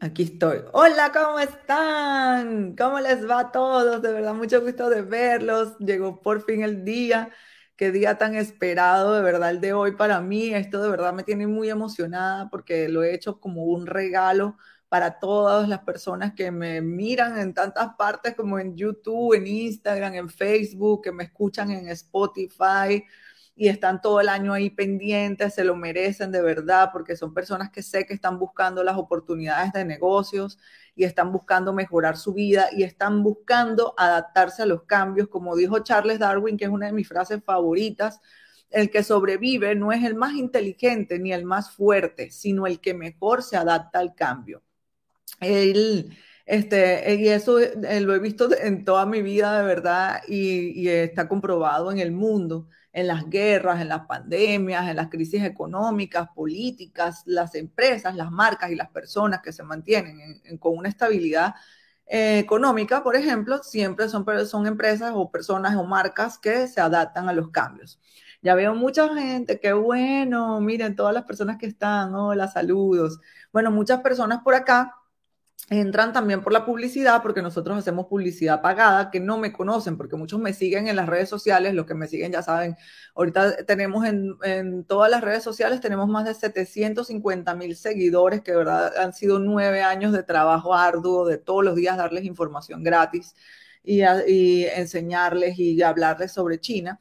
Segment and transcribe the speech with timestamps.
[0.00, 0.60] aquí, estoy.
[0.72, 2.74] Hola, ¿cómo están?
[2.76, 4.00] ¿Cómo les va a todos?
[4.02, 5.76] De verdad, mucho gusto de verlos.
[5.78, 7.30] Llegó por fin el día.
[7.76, 10.54] Qué día tan esperado, de verdad, el de hoy para mí.
[10.54, 14.56] Esto de verdad me tiene muy emocionada porque lo he hecho como un regalo
[14.88, 20.14] para todas las personas que me miran en tantas partes como en YouTube, en Instagram,
[20.14, 23.04] en Facebook, que me escuchan en Spotify
[23.54, 27.70] y están todo el año ahí pendientes, se lo merecen de verdad, porque son personas
[27.70, 30.58] que sé que están buscando las oportunidades de negocios
[30.94, 35.80] y están buscando mejorar su vida y están buscando adaptarse a los cambios, como dijo
[35.80, 38.20] Charles Darwin, que es una de mis frases favoritas.
[38.70, 42.94] El que sobrevive no es el más inteligente ni el más fuerte, sino el que
[42.94, 44.62] mejor se adapta al cambio.
[45.40, 50.88] Él, este, y eso eh, lo he visto en toda mi vida de verdad y
[50.88, 56.28] está comprobado en el mundo en las guerras, en las pandemias, en las crisis económicas,
[56.34, 61.54] políticas, las empresas, las marcas y las personas que se mantienen con una estabilidad
[62.06, 67.28] eh, económica, por ejemplo, siempre son, son empresas o personas o marcas que se adaptan
[67.28, 67.98] a los cambios.
[68.42, 73.20] Ya veo mucha gente, qué bueno, miren todas las personas que están, hola, saludos.
[73.52, 74.94] Bueno, muchas personas por acá
[75.70, 80.16] entran también por la publicidad, porque nosotros hacemos publicidad pagada, que no me conocen, porque
[80.16, 82.76] muchos me siguen en las redes sociales, los que me siguen ya saben,
[83.14, 88.96] ahorita tenemos en, todas las redes sociales, tenemos más de 750 mil seguidores, que verdad
[88.98, 93.34] han sido nueve años de trabajo arduo, de todos los días darles información gratis
[93.84, 97.00] y enseñarles y hablarles sobre China.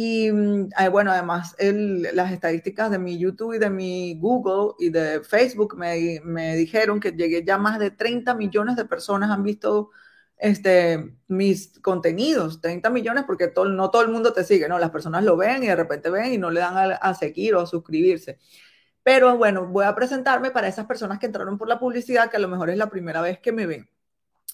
[0.00, 5.24] Y mm, bueno, además las estadísticas de mi YouTube y de mi Google y de
[5.24, 9.90] Facebook me, me, dijeron que llegué ya más de 30 millones de personas han visto
[10.36, 14.78] este, mis contenidos, 30 millones porque no todo el mundo te sigue, ¿no?
[14.78, 17.56] Las personas lo ven y de repente ven y no le dan a, a seguir
[17.56, 18.38] o a suscribirse.
[19.02, 22.40] Pero bueno, voy a presentarme para esas personas que entraron por la publicidad, que a
[22.40, 23.88] lo mejor es la primera vez que me ven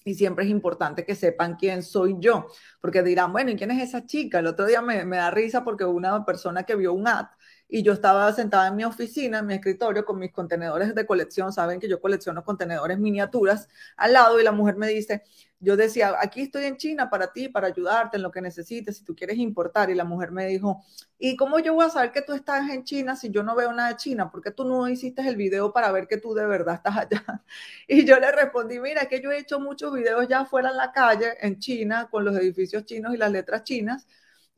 [0.04, 2.46] y siempre es importante que sepan quién soy yo,
[2.80, 4.38] porque dirán, bueno, ¿y quién es esa chica?
[4.38, 7.26] El otro día me, me da risa porque una persona que vio un ad
[7.74, 11.52] y yo estaba sentada en mi oficina, en mi escritorio, con mis contenedores de colección,
[11.52, 15.24] saben que yo colecciono contenedores miniaturas al lado y la mujer me dice,
[15.58, 19.04] yo decía, aquí estoy en China para ti, para ayudarte en lo que necesites, si
[19.04, 19.90] tú quieres importar.
[19.90, 20.84] Y la mujer me dijo,
[21.18, 23.72] ¿y cómo yo voy a saber que tú estás en China si yo no veo
[23.72, 24.30] nada de China?
[24.30, 27.24] ¿Por qué tú no hiciste el video para ver que tú de verdad estás allá?
[27.88, 30.92] Y yo le respondí, mira, que yo he hecho muchos videos ya fuera en la
[30.92, 34.06] calle, en China, con los edificios chinos y las letras chinas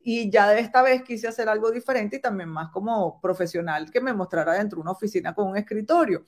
[0.08, 4.00] y ya de esta vez quise hacer algo diferente y también más como profesional que
[4.00, 6.24] me mostrara dentro de una oficina con un escritorio.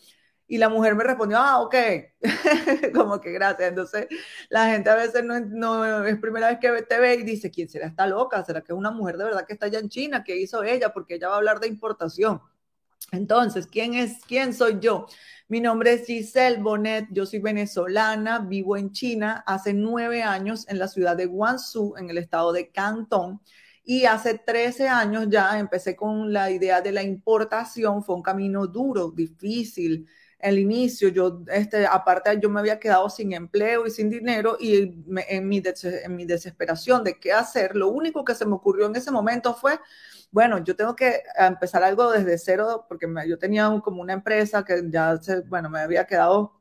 [0.49, 1.77] Y la mujer me respondió, ah, ok,
[2.93, 3.69] como que gracias.
[3.69, 4.09] Entonces,
[4.49, 7.69] la gente a veces no, no, es primera vez que te ve y dice, ¿quién
[7.69, 8.45] será esta loca?
[8.45, 10.25] ¿Será que es una mujer de verdad que está allá en China?
[10.25, 10.93] ¿Qué hizo ella?
[10.93, 12.41] Porque ella va a hablar de importación.
[13.13, 15.07] Entonces, ¿quién es, quién soy yo?
[15.47, 20.81] Mi nombre es Giselle Bonet, yo soy venezolana, vivo en China hace nueve años en
[20.81, 23.41] la ciudad de Guangzhou, en el estado de Cantón.
[23.91, 28.05] Y hace 13 años ya empecé con la idea de la importación.
[28.05, 30.07] Fue un camino duro, difícil.
[30.39, 34.77] El inicio, yo, este, aparte, yo me había quedado sin empleo y sin dinero y
[35.29, 38.97] en, mi en mi desesperación de qué hacer, lo único que se me ocurrió en
[38.97, 39.81] ese momento fue,
[40.31, 44.83] bueno, yo tengo que empezar algo desde cero porque yo tenía como una empresa que
[44.91, 46.58] ya, se, bueno, me había quedado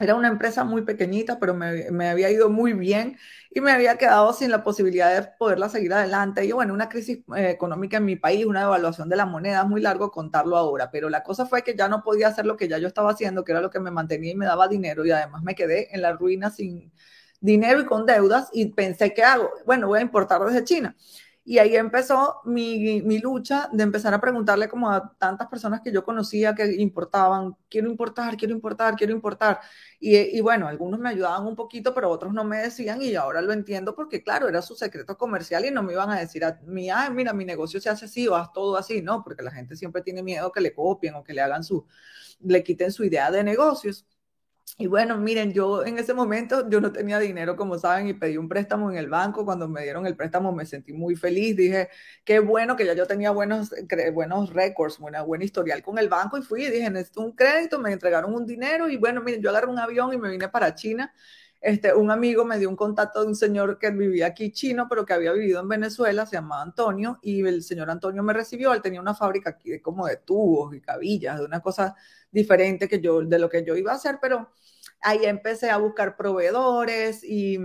[0.00, 3.16] era una empresa muy pequeñita, pero me, me, había ido muy bien
[3.50, 6.44] y me había quedado sin la posibilidad de poderla seguir adelante.
[6.44, 9.68] Y bueno, una crisis eh, económica en mi país, una devaluación de la moneda, es
[9.68, 12.66] muy largo contarlo ahora, pero la cosa fue que ya no podía hacer lo que
[12.68, 15.12] ya yo estaba haciendo, que era lo que me mantenía y me daba dinero, y
[15.12, 16.92] además me quedé en la ruina sin
[17.40, 19.50] dinero y con deudas y pensé, ¿qué hago?
[19.66, 20.96] Bueno, voy a importar desde China.
[21.46, 25.92] Y ahí empezó mi, mi, lucha de empezar a preguntarle como a tantas personas que
[25.92, 29.60] yo conocía que importaban, quiero importar, quiero importar, quiero importar.
[30.00, 33.42] Y, y, bueno, algunos me ayudaban un poquito, pero otros no me decían y ahora
[33.42, 36.58] lo entiendo porque claro, era su secreto comercial y no me iban a decir a
[36.64, 39.50] mí, ah, mira, mi negocio se hace así o haz todo así, no, porque la
[39.50, 41.86] gente siempre tiene miedo que le copien o que le hagan su,
[42.40, 44.06] le quiten su idea de negocios.
[44.76, 48.36] Y bueno, miren, yo en ese momento yo no tenía dinero, como saben, y pedí
[48.38, 49.44] un préstamo en el banco.
[49.44, 51.56] Cuando me dieron el préstamo me sentí muy feliz.
[51.56, 51.88] Dije,
[52.24, 53.72] qué bueno que ya yo tenía buenos,
[54.12, 57.78] buenos récords, buena, buen historial con el banco y fui y dije, necesito un crédito,
[57.78, 60.74] me entregaron un dinero y bueno, miren, yo agarré un avión y me vine para
[60.74, 61.12] China.
[61.66, 65.06] Este, un amigo me dio un contacto de un señor que vivía aquí chino, pero
[65.06, 68.82] que había vivido en Venezuela, se llamaba Antonio, y el señor Antonio me recibió, él
[68.82, 71.94] tenía una fábrica aquí de como de tubos y cabillas, de una cosa
[72.30, 74.50] diferente que yo, de lo que yo iba a hacer, pero
[75.00, 77.58] ahí empecé a buscar proveedores y,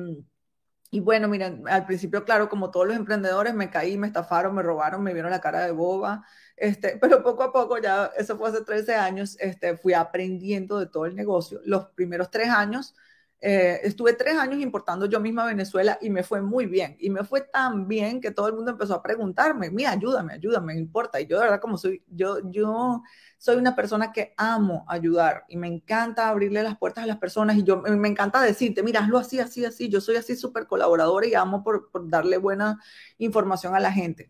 [0.91, 4.63] Y bueno, miren, al principio, claro, como todos los emprendedores, me caí, me estafaron, me
[4.63, 6.25] robaron, me vieron la cara de boba,
[6.57, 10.87] este, pero poco a poco, ya eso fue hace 13 años, este, fui aprendiendo de
[10.87, 11.61] todo el negocio.
[11.65, 12.95] Los primeros tres años,
[13.41, 16.97] eh, estuve tres años importando yo misma a Venezuela y me fue muy bien.
[16.99, 20.73] Y me fue tan bien que todo el mundo empezó a preguntarme, mira, ayúdame, ayúdame,
[20.73, 21.21] me importa.
[21.21, 23.01] Y yo de verdad como soy, yo, yo
[23.37, 27.55] soy una persona que amo ayudar y me encanta abrirle las puertas a las personas
[27.57, 29.89] y yo me encanta decirte, mira, hazlo así, así, así.
[29.89, 32.79] Yo soy así súper colaboradora y amo por, por darle buena
[33.17, 34.29] información a la gente.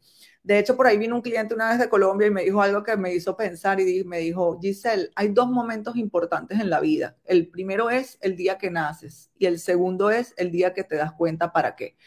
[0.49, 2.81] De hecho, por ahí vino un cliente una vez de Colombia y me dijo algo
[2.81, 7.15] que me hizo pensar y me dijo, Giselle, hay dos momentos importantes en la vida.
[7.23, 10.95] El primero es el día que naces y el segundo es el día que te
[10.95, 11.97] das cuenta para qué.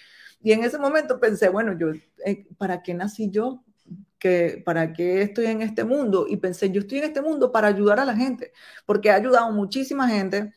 [0.43, 1.93] Y en ese momento pensé, bueno, yo,
[2.27, 3.63] eh, ¿para qué nací yo?
[4.19, 6.27] Que, ¿Para qué estoy en este mundo?
[6.29, 8.53] Y pensé, yo estoy en este mundo para ayudar a la gente,
[8.87, 10.53] porque he ayudado muchísima gente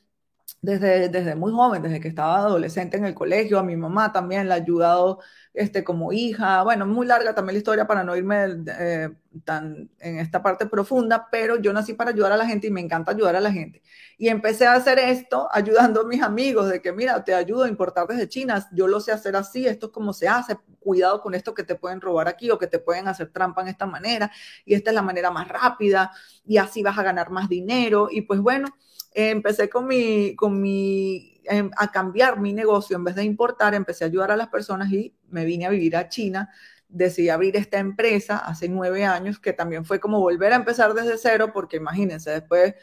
[0.62, 4.48] desde, desde muy joven, desde que estaba adolescente en el colegio, a mi mamá también
[4.50, 5.20] la he ayudado
[5.54, 6.64] este, como hija.
[6.64, 9.10] Bueno, muy larga también la historia para no irme eh,
[9.44, 12.82] tan en esta parte profunda, pero yo nací para ayudar a la gente y me
[12.82, 13.82] encanta ayudar a la gente.
[14.18, 17.70] Y empecé a hacer esto ayudando a mis amigos de que, mira, te ayudo a
[17.70, 21.34] importar desde China, yo lo sé hacer así, esto es como se hace, cuidado con
[21.36, 24.32] esto que te pueden robar aquí o que te pueden hacer trampa en esta manera
[24.66, 26.12] y esta es la manera más rápida
[26.46, 28.08] y así vas a ganar más dinero.
[28.12, 28.68] Y pues bueno,
[29.16, 34.04] empecé con mi, con mi, em, a cambiar mi negocio, en vez de importar, empecé
[34.04, 36.50] a ayudar a las personas y me vine a vivir a China.
[36.90, 41.18] Decidí abrir esta empresa hace nueve años, que también fue como volver a empezar desde
[41.18, 42.76] cero, porque imagínense, después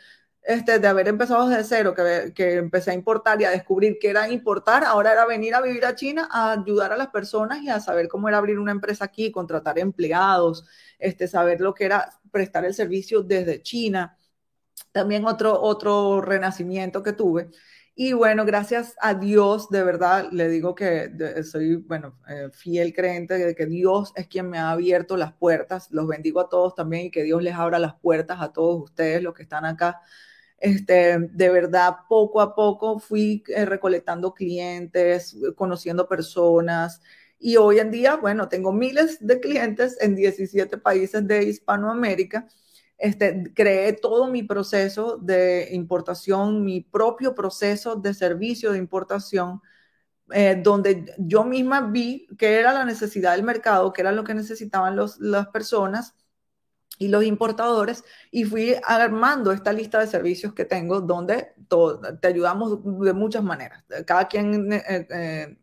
[0.43, 4.11] este, de haber empezado desde cero, que, que, empecé a importar y a descubrir que
[4.11, 7.69] era importar, ahora era venir a vivir a China a ayudar a las personas y
[7.69, 10.65] a saber cómo era abrir una empresa aquí, contratar empleados,
[10.99, 14.17] este, saber lo que era prestar el servicio desde China
[14.93, 17.51] también otro, otro renacimiento que tuve.
[17.95, 21.11] Y bueno, gracias a Dios, de verdad, le digo que
[21.45, 25.91] soy, bueno, eh, fiel creyente de que Dios es quien me ha abierto las puertas.
[25.91, 29.23] Los bendigo a todos también y que Dios les abra las puertas a todos ustedes,
[29.23, 30.01] los que están acá.
[30.59, 37.03] Este, de verdad, poco a poco fui eh, recolectando clientes, conociendo personas.
[37.39, 42.49] Y hoy en día, bueno, tengo miles de clientes en 17 países de Hispanoamérica
[43.03, 49.61] este, creé todo mi proceso de importación, mi propio proceso de servicio de importación,
[50.31, 54.35] eh, donde yo misma vi que era la necesidad del mercado, que era lo que
[54.35, 56.15] necesitaban los, las personas
[56.97, 61.55] y los importadores, y fui armando esta lista de servicios que tengo, donde
[62.21, 63.83] te ayudamos de muchas maneras.
[64.07, 65.59] Cada quien eh, eh,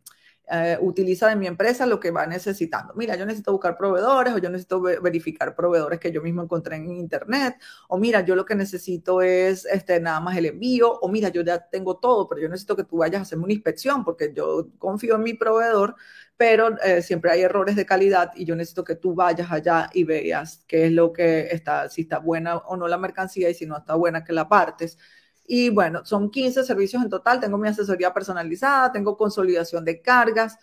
[0.52, 2.92] eh, utiliza de mi empresa lo que va necesitando.
[2.94, 6.90] Mira, yo necesito buscar proveedores o yo necesito verificar proveedores que yo mismo encontré en
[6.90, 7.56] internet
[7.88, 11.42] o mira, yo lo que necesito es este, nada más el envío o mira, yo
[11.42, 14.68] ya tengo todo, pero yo necesito que tú vayas a hacerme una inspección porque yo
[14.78, 15.94] confío en mi proveedor,
[16.36, 20.02] pero eh, siempre hay errores de calidad y yo necesito que tú vayas allá y
[20.04, 23.66] veas qué es lo que está, si está buena o no la mercancía y si
[23.66, 24.98] no está buena que la partes
[25.46, 27.40] y bueno, son 15 servicios en total.
[27.40, 30.58] Tengo mi asesoría personalizada, tengo consolidación de cargas.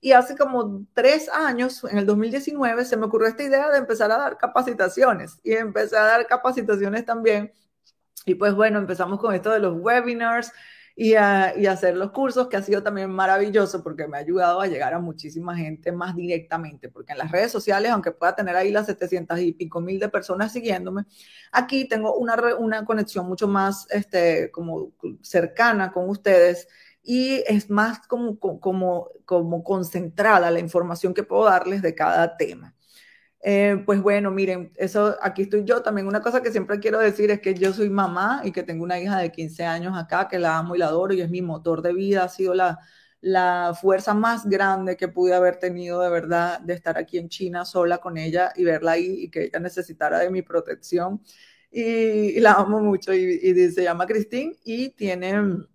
[0.00, 4.10] Y hace como tres años, en el 2019, se me ocurrió esta idea de empezar
[4.10, 5.38] a dar capacitaciones.
[5.42, 7.52] Y empecé a dar capacitaciones también.
[8.24, 10.52] Y pues bueno, empezamos con esto de los webinars
[11.02, 14.92] y, hacer los cursos, que ha sido también maravilloso porque me ha ayudado a llegar
[14.92, 18.84] a muchísima gente más directamente, porque en las redes sociales, aunque pueda tener ahí las
[18.84, 21.04] 700 y pico mil de personas siguiéndome,
[21.52, 24.92] aquí tengo una, una conexión mucho más este, como
[25.22, 26.68] cercana con ustedes
[27.02, 32.74] y es más como, como, como concentrada la información que puedo darles de cada tema.
[33.42, 35.82] Eh, pues bueno, miren, eso aquí estoy yo.
[35.82, 38.84] También una cosa que siempre quiero decir es que yo soy mamá y que tengo
[38.84, 41.42] una hija de 15 años acá que la amo y la adoro y es mi
[41.42, 42.24] motor de vida.
[42.24, 42.78] Ha sido la,
[43.20, 47.64] la fuerza más grande que pude haber tenido de verdad de estar aquí en China
[47.64, 51.22] sola con ella y verla ahí y que ella necesitara de mi protección.
[51.70, 55.66] Y, la amo mucho y, se llama Christine y tiene...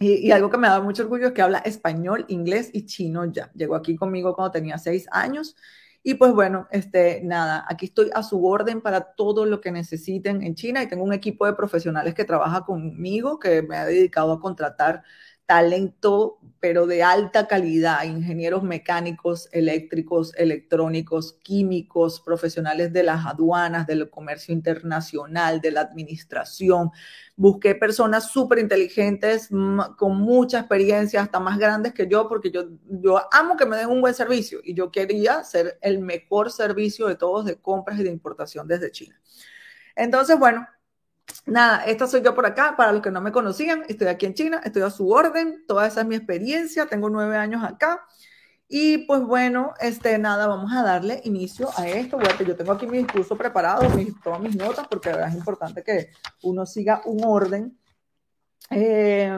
[0.00, 3.24] Y, y, algo que me da mucho orgullo es que habla español, inglés y chino
[3.26, 3.52] ya.
[3.54, 5.54] Llegó aquí conmigo cuando tenía seis años
[6.02, 10.42] y pues bueno, este, nada, aquí estoy a su orden para todo lo que necesiten
[10.42, 14.32] en China y tengo un equipo de profesionales que trabaja conmigo, que me ha dedicado
[14.32, 15.04] a contratar
[15.52, 24.08] talento, pero de alta calidad, ingenieros mecánicos, eléctricos, electrónicos, químicos, profesionales de las aduanas, del
[24.08, 26.90] comercio internacional, de la administración.
[27.36, 29.50] Busqué personas súper inteligentes,
[29.98, 33.90] con mucha experiencia, hasta más grandes que yo, porque yo, yo amo que me den
[33.90, 38.04] un buen servicio y yo quería ser el mejor servicio de todos de compras y
[38.04, 39.20] de importación desde China.
[39.96, 40.66] Entonces, bueno,
[41.46, 44.34] Nada, esta soy yo por acá, para los que no me conocían, estoy aquí en
[44.34, 48.06] China, estoy a su orden, toda esa es mi experiencia, tengo nueve años acá.
[48.68, 52.18] Y pues bueno, este, nada, vamos a darle inicio a esto.
[52.46, 56.10] yo tengo aquí mi discurso preparado, mis, todas mis notas, porque es importante que
[56.42, 57.78] uno siga un orden.
[58.70, 59.30] Eh,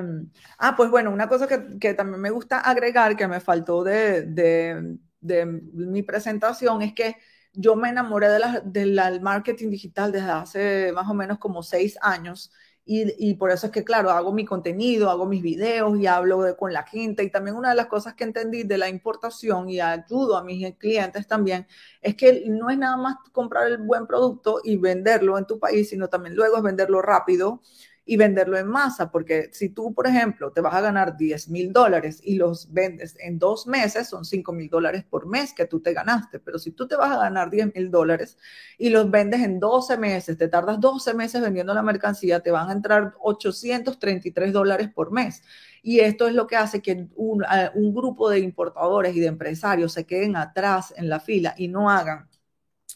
[0.59, 4.23] ah, pues bueno, una cosa que, que, también me gusta agregar, que me faltó de,
[4.25, 7.17] de mi presentación, es que
[7.55, 11.97] yo me enamoré de la, del marketing digital desde hace más o menos como seis
[12.03, 12.53] años.
[12.87, 16.55] Y, y, por eso es que, claro, hago mi contenido, hago mis videos y hablo
[16.59, 17.23] con la gente.
[17.25, 20.77] Y también una de las cosas que entendí de la importación y ayudo a mis
[20.77, 21.67] clientes también
[22.03, 25.89] es que no es nada más comprar el buen producto y venderlo en tu país,
[25.89, 27.63] sino también luego es venderlo rápido
[28.07, 31.73] y venderlo en masa, porque si tú, por ejemplo, te vas a ganar 10 mil
[31.73, 35.81] dólares y los vendes en dos meses, son 5 mil dólares por mes que tú
[35.81, 38.37] te ganaste, pero si tú te vas a ganar 10 mil dólares
[38.77, 42.69] y los vendes en 12 meses, te tardas 12 meses vendiendo la mercancía, te van
[42.69, 45.43] a entrar 833 dólares por mes.
[45.83, 47.45] Y esto es lo que hace que un,
[47.75, 51.91] un grupo de importadores y de empresarios se queden atrás en la fila y no
[51.91, 52.29] hagan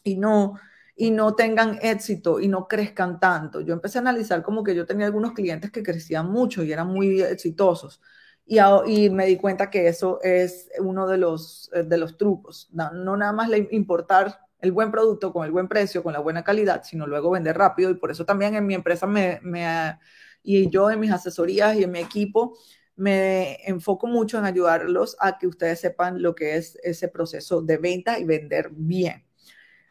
[0.05, 0.55] y no
[1.01, 3.61] y no tengan éxito y no crezcan tanto.
[3.61, 6.89] Yo empecé a analizar como que yo tenía algunos clientes que crecían mucho y eran
[6.89, 8.01] muy exitosos.
[8.47, 12.69] Y, y me di cuenta que eso es uno de los, eh, de los trucos.
[12.73, 16.43] No, nada más le importar el buen producto con el buen precio, con la buena
[16.43, 17.91] calidad, sino luego vender rápido.
[17.91, 19.99] Y por eso también en mi empresa me, me,
[20.43, 22.57] y yo en mis asesorías y en mi equipo
[22.97, 27.77] me enfoco mucho en ayudarlos a que ustedes sepan lo que es ese proceso de
[27.79, 29.28] venta y vender bien.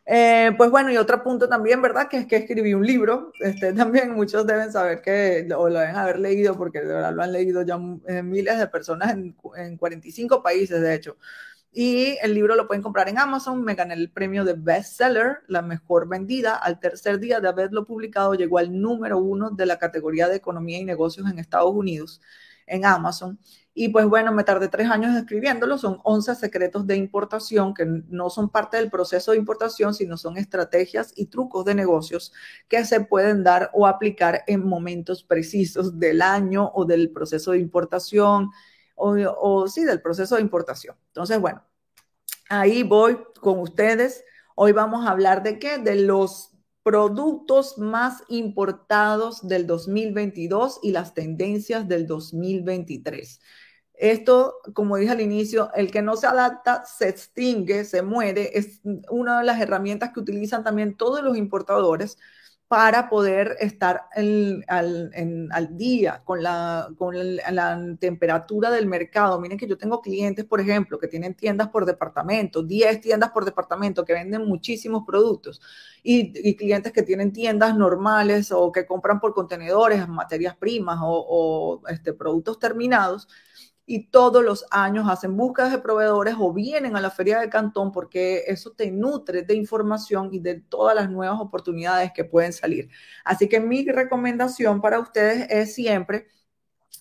[0.09, 2.07] Eh, pues bueno, y otro punto también, ¿verdad?
[2.07, 3.31] Que es que escribí un libro.
[3.41, 7.23] Este, también muchos deben saber que, o lo deben haber leído, porque de verdad lo
[7.23, 11.17] han leído ya eh, miles de personas en, en 45 países, de hecho.
[11.73, 13.63] Y el libro lo pueden comprar en Amazon.
[13.63, 16.55] Me gané el premio de bestseller, la mejor vendida.
[16.55, 20.79] Al tercer día de haberlo publicado, llegó al número uno de la categoría de economía
[20.79, 22.21] y negocios en Estados Unidos,
[22.67, 23.39] en Amazon.
[23.73, 25.77] Y pues bueno, me tardé tres años escribiéndolo.
[25.77, 30.37] Son 11 secretos de importación que no son parte del proceso de importación, sino son
[30.37, 32.33] estrategias y trucos de negocios
[32.67, 37.59] que se pueden dar o aplicar en momentos precisos del año o del proceso de
[37.59, 38.49] importación
[38.95, 40.95] o, o sí, del proceso de importación.
[41.09, 41.63] Entonces, bueno,
[42.49, 44.23] ahí voy con ustedes.
[44.55, 45.77] Hoy vamos a hablar de qué?
[45.77, 46.56] De los
[46.87, 53.41] productos más importados del 2022 y las tendencias del 2023.
[53.93, 58.57] Esto, como dije al inicio, el que no se adapta se extingue, se muere.
[58.57, 58.79] Es
[59.09, 62.17] una de las herramientas que utilizan también todos los importadores
[62.67, 64.65] para poder estar al,
[65.77, 66.89] día con, la,
[67.99, 69.39] temperatura del mercado.
[69.39, 73.45] Miren que yo tengo clientes, por ejemplo, que tienen tiendas por departamento, 10 tiendas por
[73.45, 75.61] departamento que venden muchísimos productos
[76.03, 81.87] y, clientes que tienen tiendas normales o que compran por contenedores, materias primas o, o
[81.87, 83.29] este, productos terminados
[83.89, 87.93] y todos los años hacen búsquedas de proveedores o vienen a la feria de Cantón
[87.93, 92.89] porque eso te nutre de información y de todas las nuevas oportunidades que pueden salir.
[93.23, 96.27] Así que mi recomendación para ustedes es siempre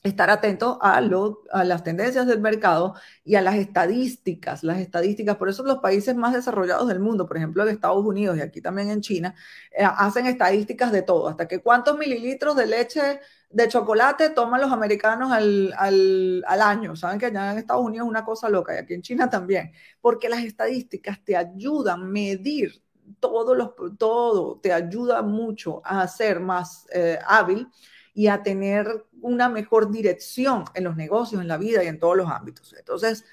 [0.05, 5.37] estar atento a, a, las tendencias del mercado y a las estadísticas, las estadísticas.
[5.37, 8.61] Por eso los países más desarrollados del mundo, por ejemplo, en Estados Unidos y aquí
[8.61, 9.35] también en China,
[9.76, 14.73] eh, hacen estadísticas de todo, hasta que cuántos mililitros de leche de chocolate toman los
[14.73, 16.97] americanos al, al, año.
[16.97, 19.73] Saben que allá en Estados Unidos es una cosa loca y aquí en China también,
[20.00, 22.83] porque las estadísticas te ayudan a medir
[23.21, 27.69] todo, los, todo te ayuda mucho a ser más eh, hábil
[28.15, 32.17] y a tener una mejor dirección en los negocios, en la vida y en todos
[32.17, 32.75] los ámbitos.
[32.79, 33.25] Entonces,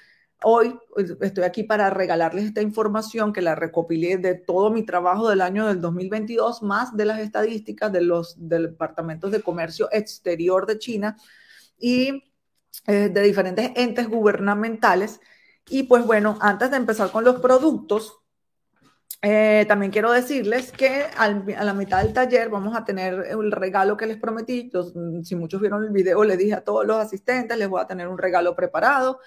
[0.46, 5.30] Hoy pues, estoy aquí para regalarles esta información que la recopilé de todo mi trabajo
[5.30, 10.78] del año del 2022, más de las estadísticas de los departamentos de comercio exterior de
[10.78, 11.16] China
[11.78, 12.24] y
[12.86, 15.18] eh, de diferentes entes gubernamentales.
[15.70, 18.18] Y pues bueno, antes de empezar con los productos,
[19.22, 21.30] eh, también quiero decirles que a
[21.64, 24.70] la mitad del taller vamos a tener el regalo que les prometí.
[25.22, 28.08] si muchos vieron el video, le dije a todos los asistentes, les voy a tener
[28.08, 29.20] un regalo preparado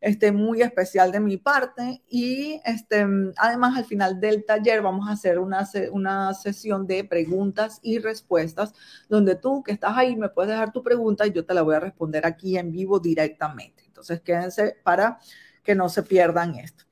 [0.00, 2.02] este, muy especial de mi parte.
[2.08, 7.80] Y este, además al final del taller vamos a hacer una, una sesión de preguntas
[7.82, 8.74] y respuestas,
[9.08, 11.74] donde tú que estás ahí me puedes dejar tu pregunta y yo te la voy
[11.74, 13.84] a responder aquí en vivo directamente.
[13.86, 15.18] Entonces quédense para
[15.62, 16.84] que no se pierdan esto.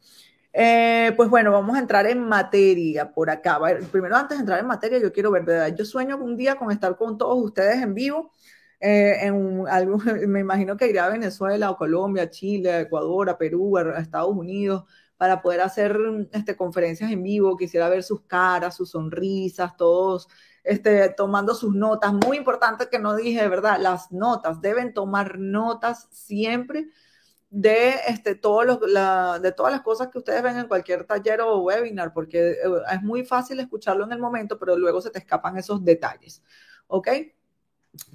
[0.54, 3.58] Eh, pues bueno, vamos a entrar en materia por acá.
[3.90, 5.74] Primero, antes de entrar en materia, yo quiero ver, ¿verdad?
[5.74, 8.30] Yo sueño un día con estar con todos ustedes en vivo
[8.82, 9.98] eh, en algo,
[10.28, 14.84] me imagino que iré a Venezuela o Colombia, Chile, Ecuador, a Perú, a Estados Unidos,
[15.16, 15.96] para poder hacer
[16.32, 17.56] este, conferencias en vivo.
[17.56, 20.28] Quisiera ver sus caras, sus sonrisas, todos
[20.64, 22.12] este, tomando sus notas.
[22.12, 23.78] Muy importante que no dije, ¿verdad?
[23.80, 26.88] Las notas, deben tomar notas siempre
[27.50, 28.80] de, este, todos los,
[29.42, 32.56] de todas las cosas que ustedes ven en cualquier taller o webinar, porque eh,
[32.92, 36.42] es muy fácil escucharlo en el momento, pero luego se te escapan esos detalles.
[36.88, 37.08] ¿Ok?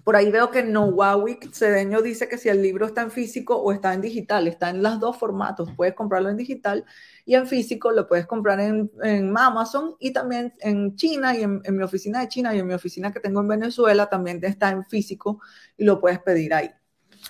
[0.04, 3.72] Por ahí veo que Nowawik Cedeño dice que si el libro está en físico o
[3.72, 5.70] está en digital, está en los dos formatos.
[5.76, 6.84] Puedes comprarlo en digital
[7.26, 8.90] y en físico lo puedes comprar en,
[9.38, 13.12] Amazon y también en China y en, mi oficina de China y en mi oficina
[13.12, 15.42] que tengo en Venezuela también está en físico
[15.78, 16.72] y lo puedes pedir ahí.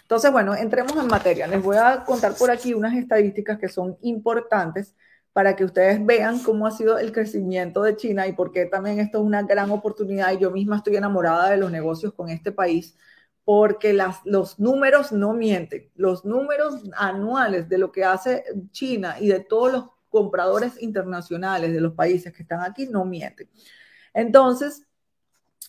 [0.03, 1.47] Entonces, bueno, entremos en materia.
[1.47, 4.95] Les voy a contar por aquí unas estadísticas que son importantes
[5.37, 8.99] para que ustedes vean cómo ha sido el crecimiento de China y por qué también
[8.99, 10.31] esto es una gran oportunidad.
[10.31, 12.95] Y yo misma estoy enamorada de los negocios con este país,
[13.45, 15.91] porque las, los números no mienten.
[15.93, 21.81] Los números anuales de lo que hace China y de todos los compradores internacionales de
[21.81, 23.47] los países que están aquí no mienten.
[24.15, 24.87] Entonces,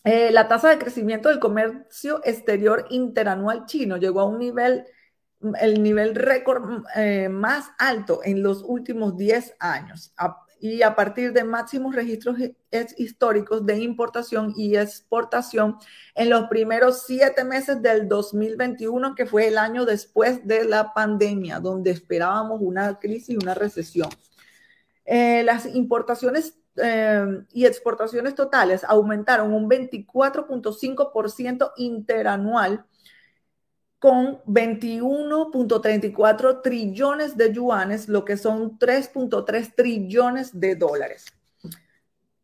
[0.03, 4.87] eh, la tasa de crecimiento del comercio exterior interanual chino llegó a un nivel
[5.61, 10.13] el nivel récord eh, más alto en los últimos 10 años
[10.61, 12.37] y a partir de máximos registros
[12.97, 15.77] históricos de importación y exportación
[16.15, 21.61] en los primeros siete meses del 2021, que fue el año después de la pandemia,
[21.61, 24.09] donde esperábamos una crisis y una recesión.
[25.05, 32.85] Eh, las importaciones eh, y exportaciones totales aumentaron un 24.5% interanual
[33.99, 41.27] con 21.34 trillones de yuanes, lo que son 3.3 trillones de dólares.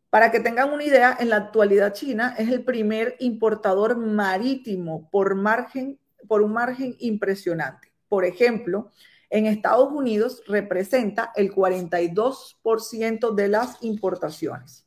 [0.09, 5.35] Para que tengan una idea, en la actualidad China es el primer importador marítimo por,
[5.35, 7.91] margen, por un margen impresionante.
[8.07, 8.91] Por ejemplo,
[9.29, 14.84] en Estados Unidos representa el 42% de las importaciones.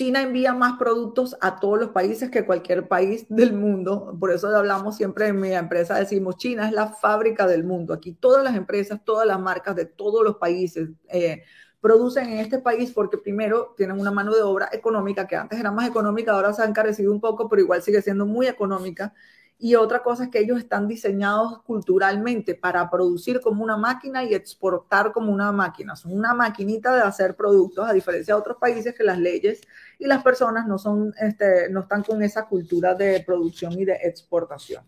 [0.00, 4.16] China envía más productos a todos los países que cualquier país del mundo.
[4.18, 7.92] Por eso hablamos siempre en mi empresa, decimos, China es la fábrica del mundo.
[7.92, 11.42] Aquí todas las empresas, todas las marcas de todos los países eh,
[11.82, 15.70] producen en este país porque primero tienen una mano de obra económica que antes era
[15.70, 19.12] más económica, ahora se ha encarecido un poco, pero igual sigue siendo muy económica
[19.62, 24.34] y otra cosa es que ellos están diseñados culturalmente para producir como una máquina y
[24.34, 25.94] exportar como una máquina.
[25.96, 29.60] Son una maquinita de hacer productos, a diferencia de otros países que las leyes
[29.98, 33.98] y las personas no, son, este, no están con esa cultura de producción y de
[34.02, 34.82] exportación.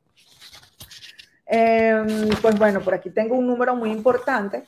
[1.45, 4.65] Em, pues bueno, por aquí tengo un número muy importante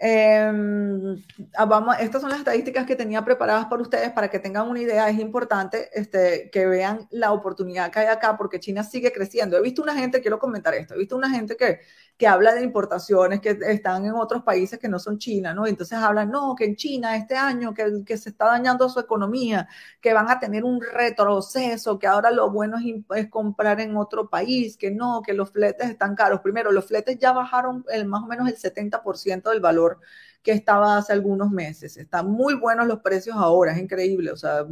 [0.01, 1.17] Em,
[1.57, 5.09] ah, estas son las estadísticas que tenía preparadas para ustedes para que tengan una idea.
[5.09, 9.57] Es importante este, que vean la oportunidad que hay acá porque China sigue creciendo.
[9.57, 11.81] He visto una gente, quiero comentar esto, he visto una gente que,
[12.19, 15.69] que habla de importaciones que están en otros países que no son China, ¿no?
[15.69, 19.69] entonces hablan, no, que en China este año que, se está dañando su economía,
[20.01, 22.77] que van a tener un retroceso, que ahora lo bueno
[23.15, 26.41] es, comprar en otro país, que no, que los fletes están caros.
[26.41, 30.01] Primero, los fletes ya bajaron el, más o menos el 70% del valor
[30.43, 31.97] que estaba hace algunos meses.
[31.97, 34.33] Están muy buenos los precios ahora, es increíble.
[34.33, 34.67] O sea,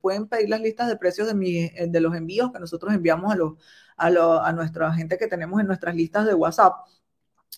[0.00, 3.54] pueden pedir las listas de precios de, de los envíos que nosotros enviamos a, los,
[3.96, 4.08] a,
[4.48, 6.74] a nuestra gente que tenemos en nuestras listas de WhatsApp.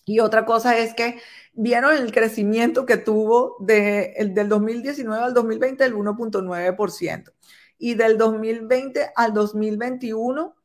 [0.05, 1.19] Y otra cosa es que
[1.53, 7.33] vieron el crecimiento que tuvo de, el, del 2019 al 2020 del 1.9%
[7.77, 10.55] y del 2020 al 2021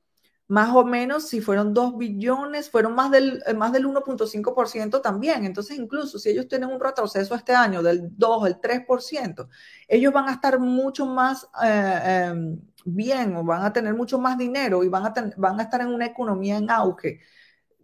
[0.48, 5.44] más o menos, si fueron 2 billones, fueron más del, eh, más del 1.5% también.
[5.44, 9.48] Entonces, incluso si ellos tienen un retroceso este año del 2, el 3%,
[9.88, 14.36] ellos van a estar mucho más eh, em, bien o van a tener mucho más
[14.36, 17.20] dinero y van a, van a estar en una economía en auge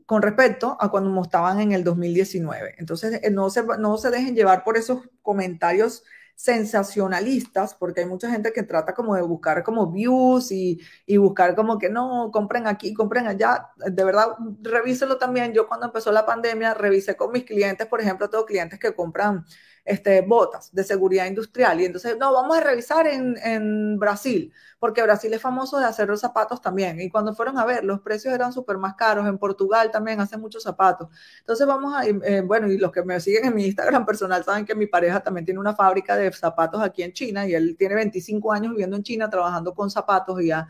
[0.05, 2.75] con respecto a cuando estaban en el 2019.
[2.79, 6.03] Entonces, eh, no se, no se dejen llevar por esos comentarios
[6.38, 11.57] sensacionalistas, porque hay mucha gente que trata como de buscar como views y, y, buscar
[11.57, 13.70] como que no, compren aquí, compren allá.
[13.77, 15.53] De verdad, revíselo también.
[15.53, 19.44] Yo cuando empezó la pandemia, revisé con mis clientes, por ejemplo, tengo clientes que compran
[19.88, 21.81] este, botas de seguridad industrial.
[21.81, 26.09] Y entonces, no, vamos a revisar en, en, Brasil, porque Brasil es famoso de hacer
[26.09, 27.01] los zapatos también.
[27.01, 29.27] Y cuando fueron a ver, los precios eran súper más caros.
[29.27, 31.09] En Portugal también hacen muchos zapatos.
[31.40, 34.66] Entonces vamos a, eh, bueno, y los que me siguen en mi Instagram personal saben
[34.66, 37.94] que mi pareja también tiene una fábrica de zapatos aquí en China y él tiene
[37.94, 40.68] 25 años viviendo en China trabajando con zapatos y ya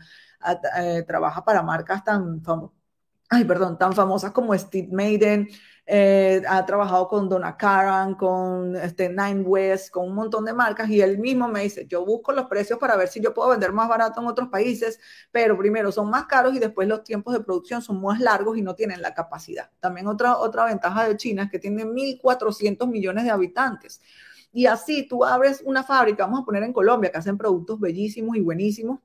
[0.77, 2.41] eh, trabaja para marcas tan,
[3.29, 5.49] ay, perdón, tan famosas como Steve Maiden,
[5.91, 10.87] eh, ha trabajado con Donna Karan, con este, Nine West, con un montón de marcas
[10.87, 13.73] y él mismo me dice, yo busco los precios para ver si yo puedo vender
[13.73, 14.99] más barato en otros países,
[15.31, 18.61] pero primero son más caros y después los tiempos de producción son más largos y
[18.61, 19.71] no tienen la capacidad.
[19.79, 23.99] También otra, otra ventaja de China es que tiene 1.400 millones de habitantes.
[24.51, 28.37] Y así tú abres una fábrica, vamos a poner en Colombia, que hacen productos bellísimos
[28.37, 28.99] y buenísimos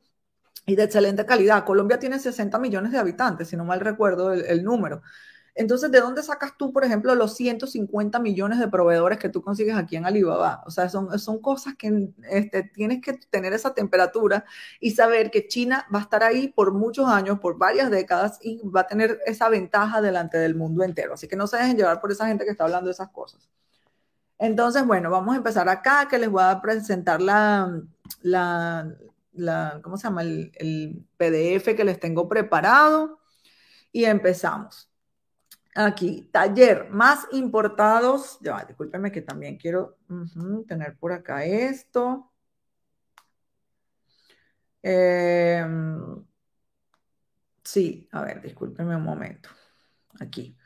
[0.67, 1.65] y de excelente calidad.
[1.65, 5.01] Colombia tiene 60 millones de habitantes, si no mal recuerdo el, el número.
[5.57, 9.77] Entonces, ¿de dónde sacas tú, por ejemplo, los 150 millones de proveedores que tú consigues
[9.77, 10.65] aquí en Alibaba?
[10.67, 14.45] O sea, son, son cosas que este, tienes que tener esa temperatura
[14.81, 18.61] y saber que China va a estar ahí por muchos años, por varias décadas y
[18.69, 21.15] va a tener esa ventaja delante del mundo entero.
[21.15, 23.49] Así que no se dejen llevar por esa gente que está hablando de esas cosas.
[24.39, 27.81] Entonces, bueno, vamos a empezar acá, que les voy a presentar la,
[28.23, 30.23] la, ¿cómo se llama?
[30.23, 33.21] El PDF que les tengo preparado
[33.93, 34.91] y empezamos.
[35.75, 38.39] Aquí, taller más importados.
[38.41, 39.99] Ya, discúlpeme que también quiero
[40.69, 42.31] tener por acá esto.
[44.83, 46.25] Em,
[47.65, 49.49] sí, a ver, discúlpeme un momento.
[50.21, 50.57] Aquí.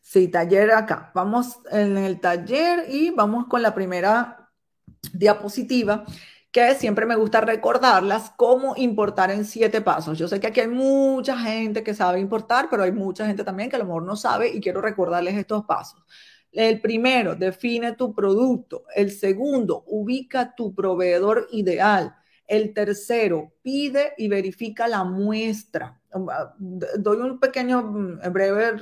[0.00, 1.10] Sí, taller acá.
[1.14, 4.50] Vamos en el taller y vamos con la primera
[5.12, 6.04] diapositiva
[6.56, 10.16] que siempre me gusta recordarlas, cómo importar en siete pasos.
[10.16, 13.68] Yo sé que aquí hay mucha gente que sabe importar, pero hay mucha gente también
[13.68, 16.02] que a lo mejor no sabe y quiero recordarles estos pasos.
[16.50, 18.84] El primero, define tu producto.
[18.94, 22.16] El segundo, ubica tu proveedor ideal.
[22.46, 26.00] El tercero, pide y verifica la muestra.
[26.58, 28.72] Doy un pequeño, mm, breve,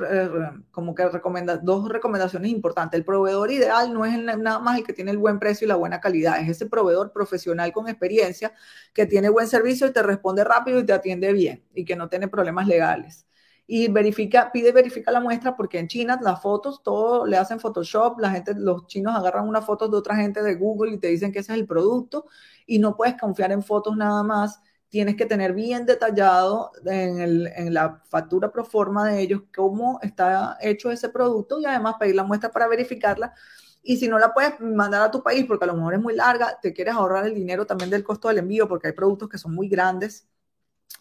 [0.71, 2.99] como que recomienda, dos recomendaciones importantes.
[2.99, 5.77] El proveedor ideal no es nada más el que tiene el buen precio y la
[5.77, 8.53] buena calidad, es ese proveedor profesional con experiencia
[8.93, 12.09] que tiene buen servicio y te responde rápido y te atiende bien y que no
[12.09, 13.27] tiene problemas legales
[13.67, 18.19] y verifica, pide verifica la muestra porque en China las fotos, todo le hacen Photoshop,
[18.21, 21.33] la gente, los chinos agarran una foto de otra gente de Google y te dicen
[21.33, 22.27] que ese es el producto
[22.67, 24.61] y no puedes confiar en fotos nada más.
[24.95, 29.99] Tienes que tener bien detallado en, el, en la factura pro forma de ellos cómo
[30.03, 33.35] está hecho ese producto y además pedir la muestra para verificarla.
[33.83, 36.15] Y si no la puedes mandar a tu país porque a lo mejor es muy
[36.15, 39.37] larga, te quieres ahorrar el dinero también del costo del envío porque hay productos que
[39.37, 40.29] son muy grandes,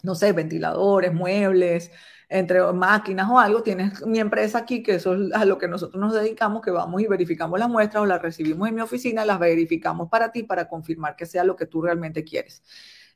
[0.02, 1.92] no sé, ventiladores, muebles,
[2.28, 6.00] entre máquinas o algo, tienes mi empresa aquí, que eso es a lo que nosotros
[6.00, 9.38] nos dedicamos, que vamos y verificamos las muestras o las recibimos en mi oficina, las
[9.38, 12.64] verificamos para ti para confirmar que sea lo que tú realmente quieres.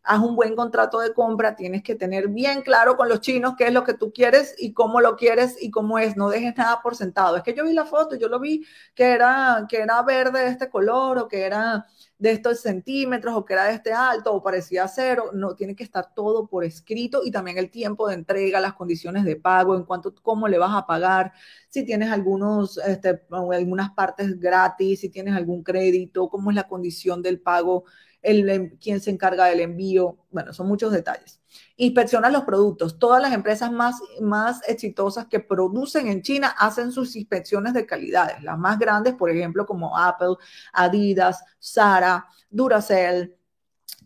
[0.09, 3.67] Haz un buen contrato de compra, tienes que tener bien claro con los chinos qué
[3.67, 6.17] es lo que tú quieres y cómo lo quieres y cómo es.
[6.17, 7.37] No dejes nada por sentado.
[7.37, 10.49] Es que yo vi la foto, yo lo vi que era, que era verde de
[10.49, 11.87] este color o que era
[12.19, 15.85] de estos centímetros o que era de este alto o parecía cero, no, tiene que
[15.85, 19.85] estar todo por escrito y también el tiempo de entrega, las condiciones de pago, en
[19.85, 21.33] cuanto cómo le vas a pagar,
[21.69, 27.23] si tienes algunos, este, algunas partes gratis, si tienes algún crédito, cómo es la condición
[27.23, 27.85] del pago
[28.23, 31.41] el, quién se encarga del envío, bueno, son muchos detalles.
[31.77, 32.99] Inspecciona los productos.
[32.99, 38.43] Todas las empresas más, más exitosas que producen en China hacen sus inspecciones de calidades.
[38.43, 40.37] Las más grandes, por ejemplo, como Apple,
[40.73, 43.35] Adidas, Zara, Duracell,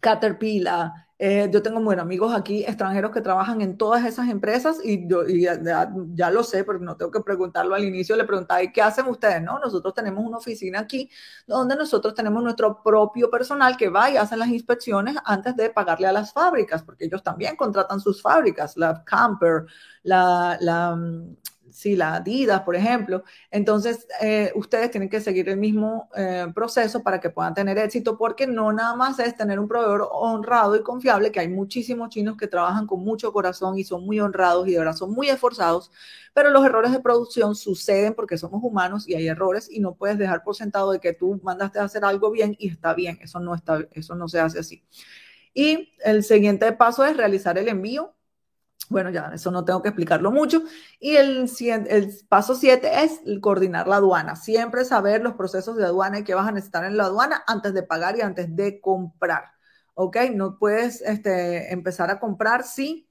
[0.00, 0.90] Caterpillar,
[1.24, 5.22] eh, yo tengo buenos amigos aquí extranjeros que trabajan en todas esas empresas y, yo,
[5.28, 8.16] ya, lo sé, pero no tengo que preguntarlo al inicio.
[8.16, 9.40] Le preguntaba, ¿y qué hacen ustedes?
[9.40, 11.08] No, nosotros tenemos una oficina aquí
[11.46, 16.08] donde nosotros tenemos nuestro propio personal que va y hace las inspecciones antes de pagarle
[16.08, 19.66] a las fábricas, porque ellos también contratan sus fábricas, la Camper,
[20.02, 20.98] la, la
[21.72, 23.24] si la Adidas, por ejemplo.
[23.50, 28.16] Entonces, eh, ustedes tienen que seguir el mismo eh, proceso para que puedan tener éxito,
[28.16, 32.36] porque no nada más es tener un proveedor honrado y confiable, que hay muchísimos chinos
[32.36, 35.90] que trabajan con mucho corazón y son muy honrados y de verdad son muy esforzados,
[36.34, 40.18] pero los errores de producción suceden porque somos humanos y hay errores y no puedes
[40.18, 43.18] dejar por sentado de que tú mandaste a hacer algo bien y está bien.
[43.22, 44.82] Eso no, está, eso no se hace así.
[45.54, 48.14] Y el siguiente paso es realizar el envío
[48.92, 50.62] bueno, ya eso no tengo que explicarlo mucho.
[51.00, 51.50] Y el,
[52.28, 54.36] paso 7 es coordinar la aduana.
[54.36, 57.74] Siempre saber los procesos de aduana y qué vas a necesitar en la aduana antes
[57.74, 59.52] de pagar y antes de comprar.
[59.94, 60.16] ¿Ok?
[60.34, 63.08] No puedes este, empezar a comprar si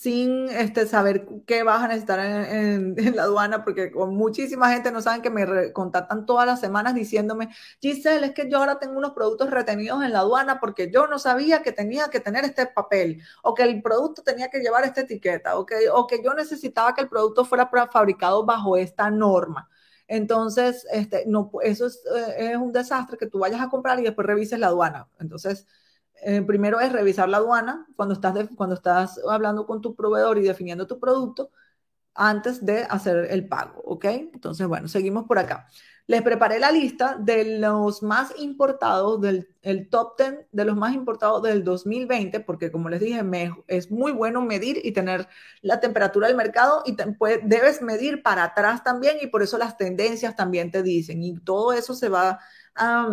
[0.00, 5.02] sin este, saber qué vas a necesitar en, la aduana, porque con muchísima gente no
[5.02, 7.50] saben que me contactan todas las semanas diciéndome,
[7.82, 11.18] Giselle, es que yo ahora tengo unos productos retenidos en la aduana porque yo no
[11.18, 15.02] sabía que tenía que tener este papel, o que el producto tenía que llevar esta
[15.02, 19.68] etiqueta, o que, o que yo necesitaba que el producto fuera fabricado bajo esta norma.
[20.08, 24.04] Entonces, este, no, eso es, eh, es un desastre que tú vayas a comprar y
[24.04, 25.08] después revises la aduana.
[25.18, 25.66] Entonces,
[26.22, 30.42] eh, primero es revisar la aduana cuando estás, cuando estás hablando con tu proveedor y
[30.42, 31.50] definiendo tu producto
[32.14, 34.04] antes de hacer el pago, ¿ok?
[34.06, 35.66] Entonces, bueno, seguimos por acá.
[36.06, 40.92] Les preparé la lista de los más importados, del el top 10 de los más
[40.92, 43.22] importados del 2020, porque como les dije,
[43.68, 45.28] es muy bueno medir y tener
[45.62, 46.96] la temperatura del mercado y
[47.44, 51.72] debes medir para atrás también y por eso las tendencias también te dicen y todo
[51.72, 52.40] eso se va
[52.74, 53.08] a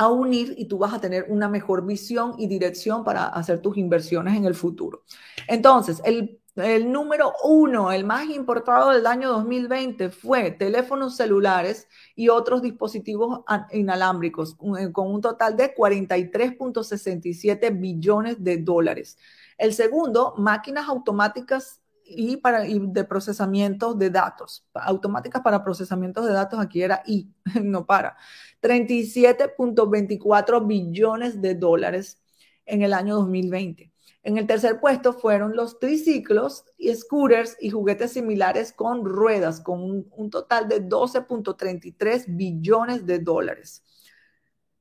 [0.00, 3.76] a unir y tú vas a tener una mejor visión y dirección para hacer tus
[3.76, 5.04] inversiones en el futuro.
[5.46, 11.86] Entonces, el, el número uno, el más importado del año 2020 fue teléfonos celulares
[12.16, 13.40] y otros dispositivos
[13.72, 19.18] inalámbricos, eh, con un total de 43.67 billones de dólares.
[19.58, 21.79] El segundo, máquinas automáticas
[22.10, 27.32] y, para, y de procesamiento de datos, automáticas para procesamiento de datos, aquí era I,
[27.62, 28.16] no para,
[28.60, 32.20] 37.24 billones de dólares
[32.66, 33.92] en el año 2020.
[34.22, 39.82] En el tercer puesto fueron los triciclos y scooters y juguetes similares con ruedas, con
[39.82, 43.82] un, un total de 12.33 billones de dólares.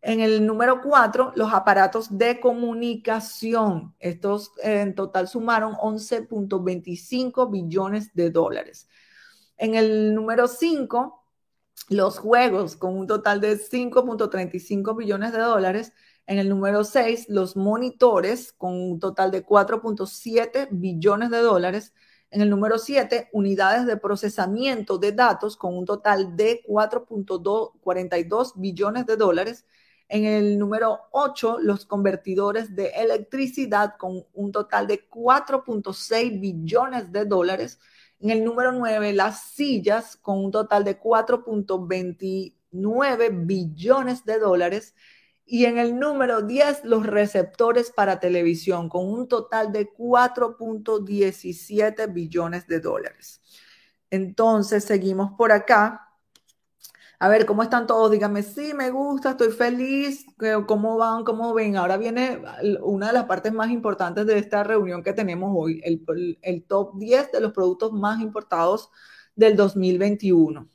[0.01, 3.95] En el número cuatro, los aparatos de comunicación.
[3.99, 8.88] Estos en total sumaron 11.25 billones de dólares.
[9.57, 11.19] En el número cinco,
[11.89, 15.93] los juegos con un total de 5.35 billones de dólares.
[16.27, 21.93] En el número 6, los monitores con un total de 4.7 billones de dólares.
[22.29, 29.07] En el número 7, unidades de procesamiento de datos con un total de 4.42 billones
[29.07, 29.65] de dólares.
[30.10, 37.26] En el número 8, los convertidores de electricidad con un total de 4.6 billones de
[37.26, 37.80] dólares.
[38.19, 44.95] En el número 9, las sillas con un total de 4.29 billones de dólares.
[45.45, 52.65] Y en el número 10, los receptores para televisión con un total de 4.17 billones
[52.67, 53.41] de dólares.
[54.10, 56.09] Entonces, seguimos por acá.
[57.21, 58.12] A ver, ¿cómo están todos?
[58.12, 60.25] Díganme, sí, me gusta, estoy feliz,
[60.67, 61.25] ¿cómo van?
[61.25, 61.75] ¿Cómo ven?
[61.75, 62.41] Ahora viene
[62.82, 67.32] una de las partes más importantes de esta reunión que tenemos hoy, el, top 10
[67.34, 68.89] de los productos más importados
[69.36, 70.69] del 2021.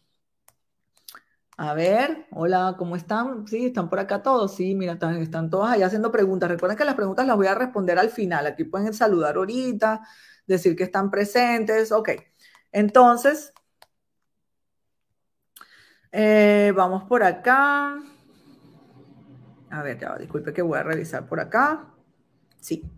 [1.57, 3.46] A ver, hola, ¿cómo están?
[3.46, 4.54] Sí, están por acá todos.
[4.54, 6.50] Sí, mira, están, están todos allá haciendo preguntas.
[6.50, 8.46] Recuerden que las preguntas las voy a responder al final.
[8.46, 10.02] Aquí pueden saludar ahorita,
[10.46, 11.92] decir que están presentes.
[11.92, 12.11] Ok,
[12.72, 13.54] entonces,
[16.16, 17.98] eh, vamos por acá.
[19.70, 21.87] A ver, disculpe que voy a revisar por acá.
[22.61, 22.88] Sí.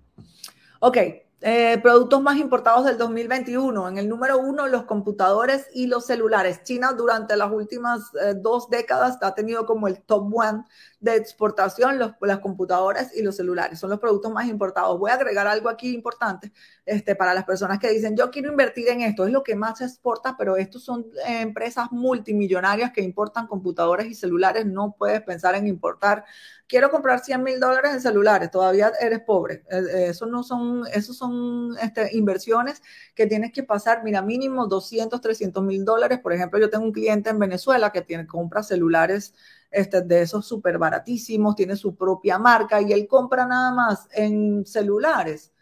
[0.81, 0.99] Ok,
[1.41, 3.89] eh, productos más importados del 2021.
[3.89, 6.63] En el número uno, los computadores y los celulares.
[6.63, 10.65] China durante las últimas eh, dos décadas ha tenido como el top one
[11.01, 13.79] de exportación los, las computadoras y los celulares.
[13.79, 14.99] Son los productos más importados.
[14.99, 16.53] Voy a agregar algo aquí importante
[16.85, 19.27] este, para las personas que dicen, yo quiero invertir en esto.
[19.27, 24.07] Es lo que más se exporta, pero estos son eh, empresas multimillonarias que importan computadoras
[24.07, 24.67] y celulares.
[24.67, 26.25] No puedes pensar en importar
[26.69, 29.65] quiero comprar 100 mil dólares en celulares, todavía eres pobre.
[29.71, 32.83] Eh, eh, eso no son, esos son este, inversiones
[33.15, 36.19] que tienes que pasar, mira, mínimo 200, 300 mil dólares.
[36.21, 39.35] Por ejemplo, yo tengo un cliente en Venezuela que tiene, compra celulares
[39.77, 44.65] este, de esos súper baratísimos, tiene su propia marca y él compra nada más en
[44.65, 45.53] celulares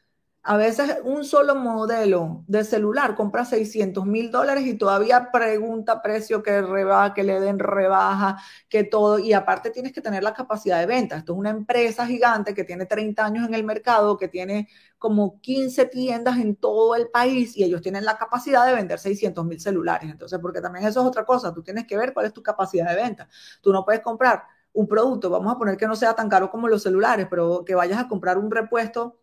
[0.47, 6.43] A veces un solo modelo de celular compra 600 mil dólares y todavía pregunta precio
[6.43, 8.37] que rebaja, que le den rebaja,
[8.69, 9.19] que todo.
[9.19, 11.17] Y aparte tienes que tener la capacidad de venta.
[11.17, 15.41] Esto es una empresa gigante que tiene 30 años en el mercado, que tiene como
[15.41, 19.61] 15 tiendas en todo el país y ellos tienen la capacidad de vender 600 mil
[19.61, 20.11] celulares.
[20.11, 21.55] Entonces, porque también eso es otra cosa.
[21.55, 23.29] Tú tienes que ver cuál es tu capacidad de venta.
[23.63, 24.43] Tú no puedes comprar
[24.75, 27.75] un producto, vamos a poner que no sea tan caro como los celulares, pero que
[27.75, 29.17] vayas a comprar un repuesto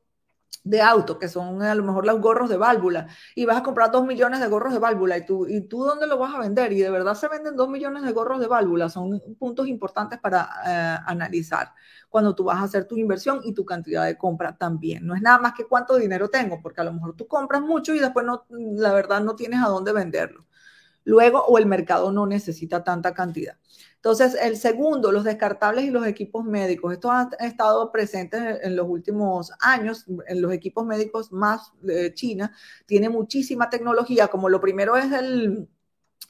[0.63, 3.91] de auto, que son a lo mejor los gorros de válvula, y vas a comprar
[3.91, 6.71] dos millones de gorros de válvula, y tú, ¿y tú dónde lo vas a vender?
[6.73, 10.49] Y de verdad se venden dos millones de gorros de válvula, son puntos importantes para
[10.65, 11.73] eh, analizar
[12.09, 15.07] cuando tú vas a hacer tu inversión y tu cantidad de compra también.
[15.07, 17.95] No es nada más que cuánto dinero tengo, porque a lo mejor tú compras mucho
[17.95, 20.45] y después no, la verdad no tienes a dónde venderlo.
[21.03, 23.57] Luego, o el mercado no necesita tanta cantidad.
[24.03, 26.91] Entonces, el segundo, los descartables y los equipos médicos.
[26.93, 30.05] Estos han estado presentes en los últimos años.
[30.27, 32.51] En los equipos médicos más de China
[32.87, 35.69] tiene muchísima tecnología, como lo primero es el,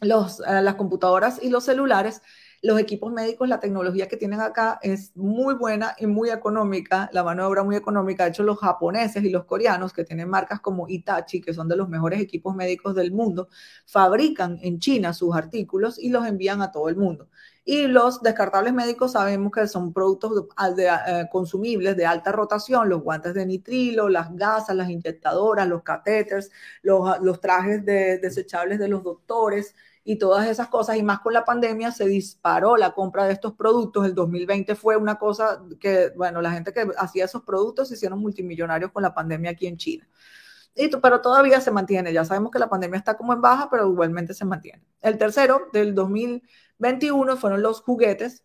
[0.02, 2.22] eh, las computadoras y los celulares
[2.62, 7.24] los equipos médicos, la tecnología que tienen acá es muy buena y muy económica, la
[7.24, 8.24] mano de obra muy económica.
[8.24, 11.76] De hecho, los japoneses y los coreanos, que tienen marcas como Itachi, que son de
[11.76, 13.50] los mejores equipos médicos del mundo,
[13.88, 17.30] fabrican en China sus artículos y los envían a todo el mundo.
[17.63, 23.36] Y los descartables médicos sabemos que son productos eh, consumibles de alta rotación, los guantes
[23.36, 30.17] de nitrilo, las gasas, las inyectadoras, los catéteres, los, trajes desechables de los doctores, y
[30.17, 34.06] todas esas cosas, y más con la pandemia se disparó la compra de estos productos.
[34.06, 38.19] El 2020 fue una cosa que, bueno, la gente que hacía esos productos se hicieron
[38.19, 40.08] multimillonarios con la pandemia aquí en China.
[40.74, 43.89] Y, pero todavía se mantiene, ya sabemos que la pandemia está como en baja, pero
[43.91, 44.84] igualmente se mantiene.
[45.02, 45.93] El tercero del
[46.82, 48.44] 2021 fueron los juguetes,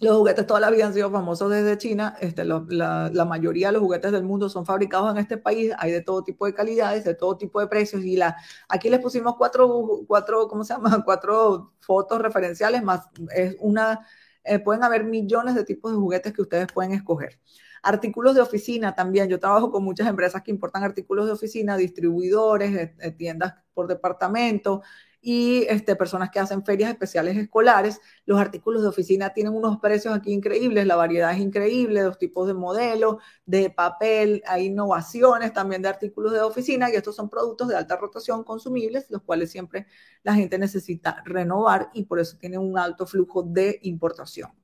[0.00, 2.16] los juguetes toda la vida han sido famosos desde China.
[2.20, 5.72] Este, la, mayoría de los juguetes del mundo son fabricados en este país.
[5.78, 8.02] Hay de todo tipo de calidades, de todo tipo de precios.
[8.02, 8.36] Y la,
[8.68, 11.02] aquí les pusimos cuatro, cuatro, ¿cómo se llama?
[11.04, 13.02] Cuatro fotos referenciales más.
[13.34, 14.04] Es una,
[14.42, 17.38] eh, pueden haber millones de tipos de juguetes que ustedes pueden escoger.
[17.84, 19.28] Artículos de oficina también.
[19.28, 23.86] Yo trabajo con muchas empresas que importan artículos de oficina, distribuidores, eh, eh, tiendas por
[23.86, 24.82] departamento
[25.22, 28.00] y este, personas que hacen ferias especiales escolares.
[28.26, 32.48] Los artículos de oficina tienen unos precios aquí increíbles, la variedad es increíble, los tipos
[32.48, 37.68] de modelos, de papel, hay innovaciones también de artículos de oficina y estos son productos
[37.68, 39.86] de alta rotación consumibles, los cuales siempre
[40.24, 44.61] la gente necesita renovar y por eso tienen un alto flujo de importación.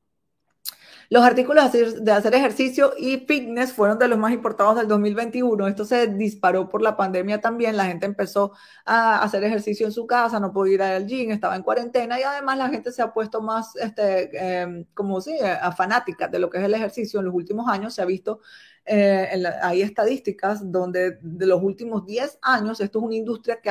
[1.11, 5.67] Los artículos de hacer ejercicio y fitness fueron de los más importados del 2021.
[5.67, 7.79] Esto se disparó por la pandemia también.
[7.79, 8.53] La gente empezó
[8.85, 12.25] a hacer ejercicio en su casa, no podía ir al gym, estaba en cuarentena y
[12.25, 14.85] además la gente se ha puesto más, este, em,
[15.63, 17.21] a fanática de lo que es el ejercicio.
[17.21, 18.41] En los últimos años se ha visto
[18.85, 23.71] eh, hay estadísticas donde de los últimos 10 años, esto es una industria que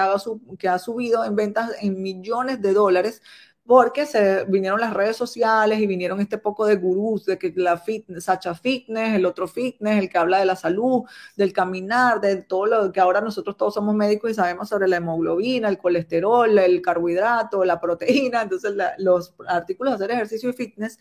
[0.69, 3.21] ha subido en ventas en millones de dólares
[3.67, 7.77] porque se vinieron las redes sociales y vinieron este poco de gurús, de que la
[7.77, 11.03] fitness, Sacha Fitness, el otro fitness, el que habla de la salud,
[11.35, 14.97] del caminar, de todo lo que ahora nosotros todos somos médicos y sabemos sobre la
[14.97, 18.41] hemoglobina, el colesterol, el carbohidrato, la proteína.
[18.41, 20.97] Entonces, los artículos de hacer ejercicio y fitness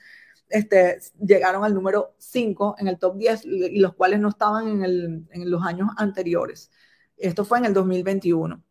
[0.49, 5.51] este, llegaron al número 5 en el top 10 y los cuales no estaban en,
[5.51, 6.71] los años anteriores.
[7.17, 8.63] Esto fue en el 2021.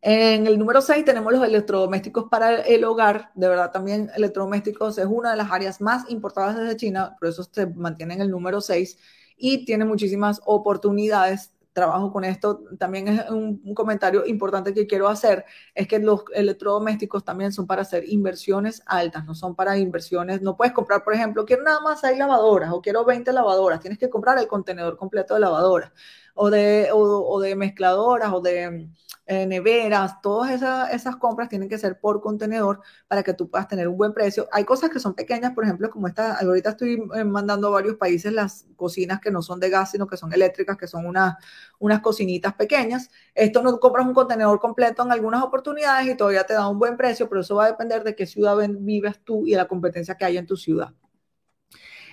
[0.00, 3.32] En el número 6 tenemos los electrodomésticos para el hogar.
[3.34, 7.42] De verdad, también electrodomésticos es una de las áreas más importadas desde China, por eso
[7.42, 8.96] se mantiene en el número 6
[9.36, 11.52] y tiene muchísimas oportunidades.
[11.72, 12.64] Trabajo con esto.
[12.76, 17.82] También es un, comentario importante que quiero hacer, es que los electrodomésticos también son para
[17.82, 22.00] hacer inversiones altas, no son para inversiones, no puedes comprar, por ejemplo, quiero nada más
[22.00, 25.92] 6 lavadoras o quiero 20 lavadoras, tienes que comprar el contenedor completo de lavadoras
[26.38, 28.88] o de, o de mezcladoras o de
[29.30, 33.68] eh, neveras, todas esas, esas compras tienen que ser por contenedor para que tú puedas
[33.68, 34.48] tener un buen precio.
[34.52, 37.96] Hay cosas que son pequeñas, por ejemplo, como esta, ahorita estoy eh, mandando a varios
[37.96, 41.36] países las cocinas que no son de gas, sino que son eléctricas, que son unas,
[41.78, 43.10] unas cocinitas pequeñas.
[43.34, 46.96] Esto no compras un contenedor completo en algunas oportunidades y todavía te da un buen
[46.96, 50.14] precio, pero eso va a depender de qué ciudad vives tú y de la competencia
[50.14, 50.94] que hay en tu ciudad.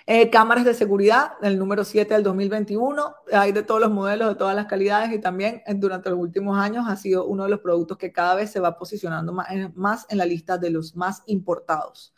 [0.07, 3.15] Eh, cámaras de seguridad, el número 7 del 2021.
[3.33, 6.59] Hay de todos los modelos, de todas las calidades y también eh, durante los últimos
[6.59, 10.05] años ha sido uno de los productos que cada vez se va posicionando más, más
[10.09, 12.13] en la lista de los más importados.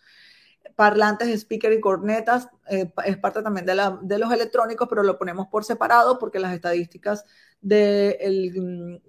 [0.75, 5.63] Parlantes, speaker y cornetas eh, es parte también de, los electrónicos, pero lo ponemos por
[5.63, 7.23] separado porque las estadísticas
[7.61, 8.19] de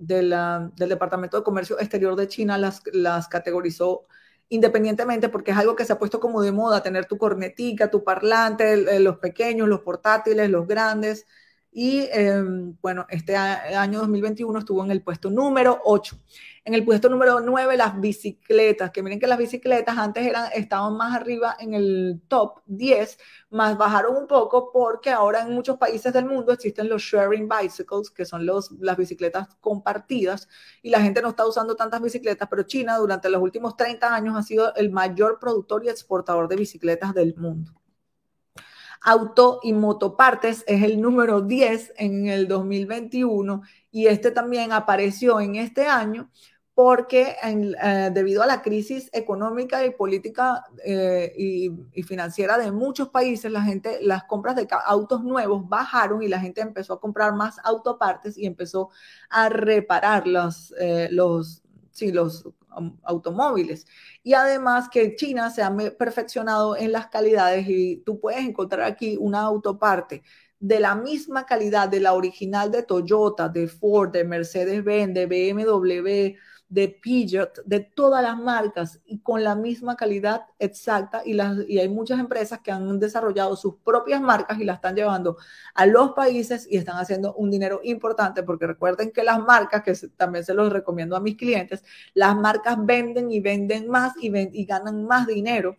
[0.06, 4.06] la, del Departamento de Comercio Exterior de China las, las categorizó
[4.48, 8.04] independientemente, porque es algo que se ha puesto como de moda, tener tu cornetica, tu
[8.04, 11.26] parlante, los pequeños, los portátiles, los grandes,
[11.70, 16.18] y em, bueno, este año 2021 estuvo en el puesto número 8.
[16.64, 20.96] En el puesto número 9, las bicicletas, que miren que las bicicletas antes eran, estaban
[20.96, 23.18] más arriba en el top 10,
[23.50, 28.10] más bajaron un poco porque ahora en muchos países del mundo existen los sharing bicycles,
[28.10, 30.48] que son los, las bicicletas compartidas,
[30.82, 34.36] y la gente no está usando tantas bicicletas, pero China durante los últimos 30 años
[34.36, 37.72] ha sido el mayor productor y exportador de bicicletas del mundo.
[39.00, 45.56] Auto y motopartes es el número 10 en el 2021 y este también apareció en
[45.56, 46.30] este año
[46.78, 53.50] porque eh, debido a la crisis económica y política eh, y, financiera de muchos países,
[53.50, 57.56] la gente, las compras de autos nuevos bajaron y la gente empezó a comprar más
[57.64, 58.90] autopartes y empezó
[59.28, 62.48] a reparar los, eh, los, sí, los
[63.02, 63.84] automóviles.
[64.22, 69.16] Y además que China se ha perfeccionado en las calidades y tú puedes encontrar aquí
[69.18, 70.22] una autoparte
[70.60, 76.36] de la misma calidad de la original de Toyota, de Ford, de Mercedes-Benz, de BMW,
[76.68, 81.78] de Peugeot, de todas las marcas y con la misma calidad exacta y, las, y
[81.78, 85.38] hay muchas empresas que han desarrollado sus propias marcas y las están llevando
[85.74, 89.94] a los países y están haciendo un dinero importante porque recuerden que las marcas, que
[90.16, 91.82] también se los recomiendo a mis clientes,
[92.12, 95.76] las marcas venden y venden más y, y ganan más dinero.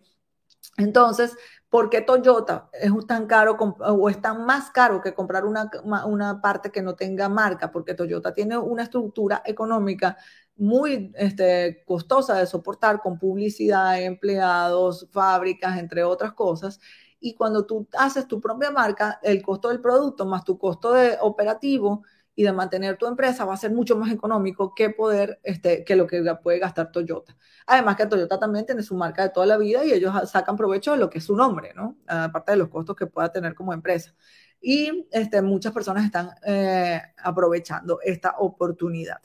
[0.76, 1.36] Entonces,
[1.70, 5.70] ¿Por qué Toyota es tan caro o es tan más caro que comprar una,
[6.04, 7.70] una, parte que no tenga marca?
[7.70, 10.16] Porque Toyota tiene una estructura económica
[10.56, 16.80] muy este, costosa de soportar con publicidad, empleados, fábricas, entre otras cosas.
[17.20, 21.18] Y cuando tú haces tu propia marca, el costo del producto más tu costo de
[21.20, 22.02] operativo
[22.40, 25.94] y de mantener tu empresa va a ser mucho más económico que poder, este, que
[25.94, 27.36] lo que puede gastar Toyota.
[27.66, 30.92] Además que Toyota también tiene su marca de toda la vida y ellos sacan provecho
[30.92, 31.98] de lo que es su nombre, ¿no?
[32.06, 34.14] Aparte de los costos que pueda tener como empresa.
[34.58, 39.20] Y este, muchas personas están eh, aprovechando esta oportunidad.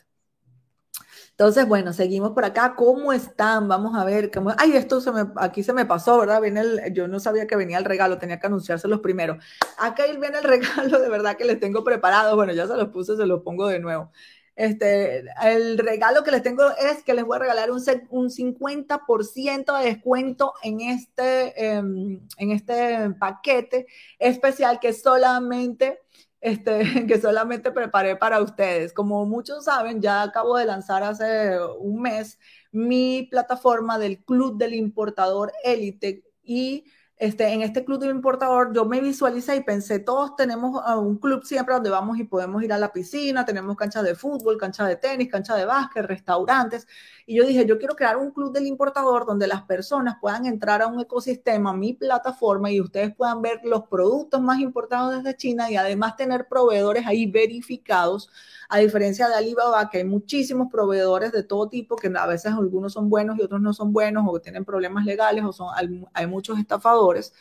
[1.38, 2.76] Entonces, bueno, seguimos por acá.
[2.78, 3.68] ¿Cómo están?
[3.68, 4.32] Vamos a ver.
[4.32, 4.54] Cómo...
[4.58, 6.40] Ay, esto se me, aquí se me pasó, ¿verdad?
[6.40, 9.38] Viene el, yo no sabía que venía el regalo, tenía que anunciárselos primero.
[9.78, 12.38] Acá viene el regalo, de verdad que les tengo preparado.
[12.38, 14.12] Bueno, ya se los puse, se los pongo de nuevo.
[14.56, 17.82] Este, el regalo que les tengo es que les voy a regalar un,
[18.12, 23.88] un 50% de descuento en este, em, en este paquete
[24.20, 26.00] especial que solamente
[26.46, 28.94] este, que solamente preparé para ustedes.
[28.94, 32.40] Como muchos saben, ya acabo de lanzar hace un mes
[32.72, 36.86] mi plataforma del Club del Importador Élite y
[37.18, 41.46] este, en este club del importador yo me visualicé y pensé, todos tenemos un club
[41.46, 44.98] siempre donde vamos y podemos ir a la piscina, tenemos cancha de fútbol, cancha de
[44.98, 46.88] tenis, cancha de básquet, restaurantes.
[47.26, 50.82] Y yo dije, yo quiero crear un club del importador donde las personas puedan entrar
[50.82, 55.72] a un ecosistema, mi plataforma, y ustedes puedan ver los productos más importados desde China
[55.72, 58.30] y además tener proveedores ahí verificados
[58.70, 62.94] a diferencia de Alibaba, que hay muchísimos proveedores de todo tipo, que a veces algunos
[62.94, 65.70] son buenos y otros no son buenos, o tienen problemas legales, o son,
[66.14, 67.34] hay muchos estafadores.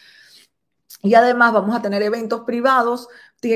[1.03, 3.09] Y además vamos a tener eventos privados.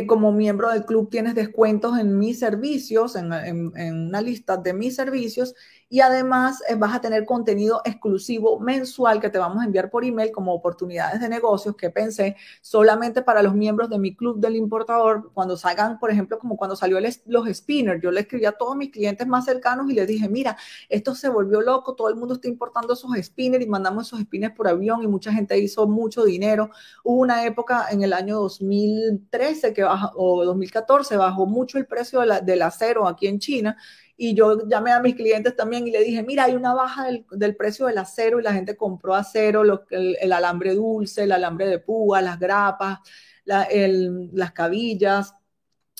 [0.06, 4.94] Como miembro del club tienes descuentos en mis servicios, en, en una lista de mis
[4.94, 5.54] servicios
[5.90, 10.04] y además eh, vas a tener contenido exclusivo mensual que te vamos a enviar por
[10.04, 14.56] email como oportunidades de negocios que pensé solamente para los miembros de mi club del
[14.56, 15.30] importador.
[15.32, 18.90] Cuando salgan, por ejemplo, como cuando salió los spinners, yo le escribí a todos mis
[18.90, 20.56] clientes más cercanos y les dije, mira,
[20.88, 24.54] esto se volvió loco, todo el mundo está importando esos spinners y mandamos esos spinners
[24.54, 26.70] por avión y mucha gente hizo mucho dinero.
[27.02, 32.20] Hubo una época en el año 2013 que bajó, o 2014 bajó mucho el precio
[32.20, 33.76] del acero aquí en China
[34.20, 37.56] y yo llamé a mis clientes también y le dije, mira, hay una baja del,
[37.56, 42.20] precio del acero y la gente compró acero, el, alambre dulce, el alambre de púa,
[42.20, 42.98] las grapas,
[43.44, 45.34] las cabillas,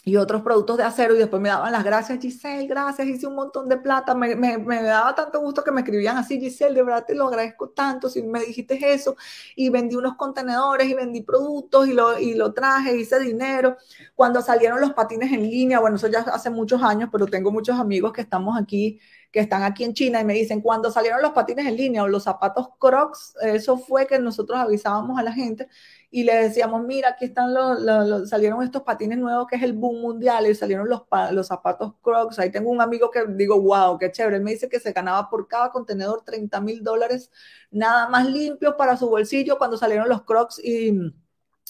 [0.05, 3.35] y otros productos de acero y después me daban las gracias, Giselle, gracias, hice un
[3.35, 7.05] montón de plata, me, me, daba tanto gusto que me escribían así, Giselle, de verdad
[7.07, 9.17] te lo agradezco tanto, si me dijiste eso,
[9.57, 13.77] y vendí unos contenedores y vendí productos y lo, y lo traje, hice dinero.
[14.15, 17.79] Cuando salieron los patines en línea, bueno, eso ya hace muchos años, pero tengo muchos
[17.79, 19.01] amigos que estamos aquí
[19.31, 22.09] que están aquí en China y me dicen, cuando salieron los patines en línea o
[22.09, 25.69] los zapatos Crocs, eso fue que nosotros avisábamos a la gente
[26.11, 30.01] y le decíamos, mira, aquí están los, salieron estos patines nuevos que es el boom
[30.01, 31.03] mundial y salieron los,
[31.33, 32.39] los zapatos Crocs.
[32.39, 34.37] Ahí tengo un amigo que digo, wow, qué chévere.
[34.37, 37.31] Él me dice que se ganaba por cada contenedor 30 mil dólares,
[37.71, 40.99] nada más limpios para su bolsillo cuando salieron los Crocs y,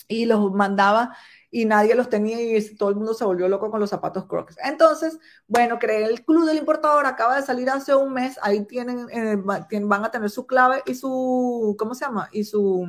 [0.07, 1.17] y los mandaba
[1.51, 4.57] y nadie los tenía y todo el mundo se volvió loco con los zapatos Crocs.
[4.65, 9.07] Entonces, bueno, creé el Club del Importador, acaba de salir hace un mes, ahí tienen,
[9.11, 12.29] eh, van a tener su clave y su, ¿cómo se llama?
[12.33, 12.87] Y su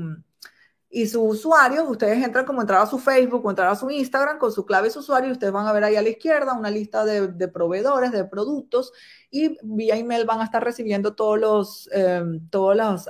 [0.92, 4.40] y su usuario, ustedes entran como entrar a su Facebook o entrar a su Instagram
[4.40, 6.54] con su clave y su usuario y ustedes van a ver ahí a la izquierda
[6.54, 8.92] una lista de, proveedores, de productos
[9.32, 13.08] y vía email van a estar recibiendo todos los, eh, todos los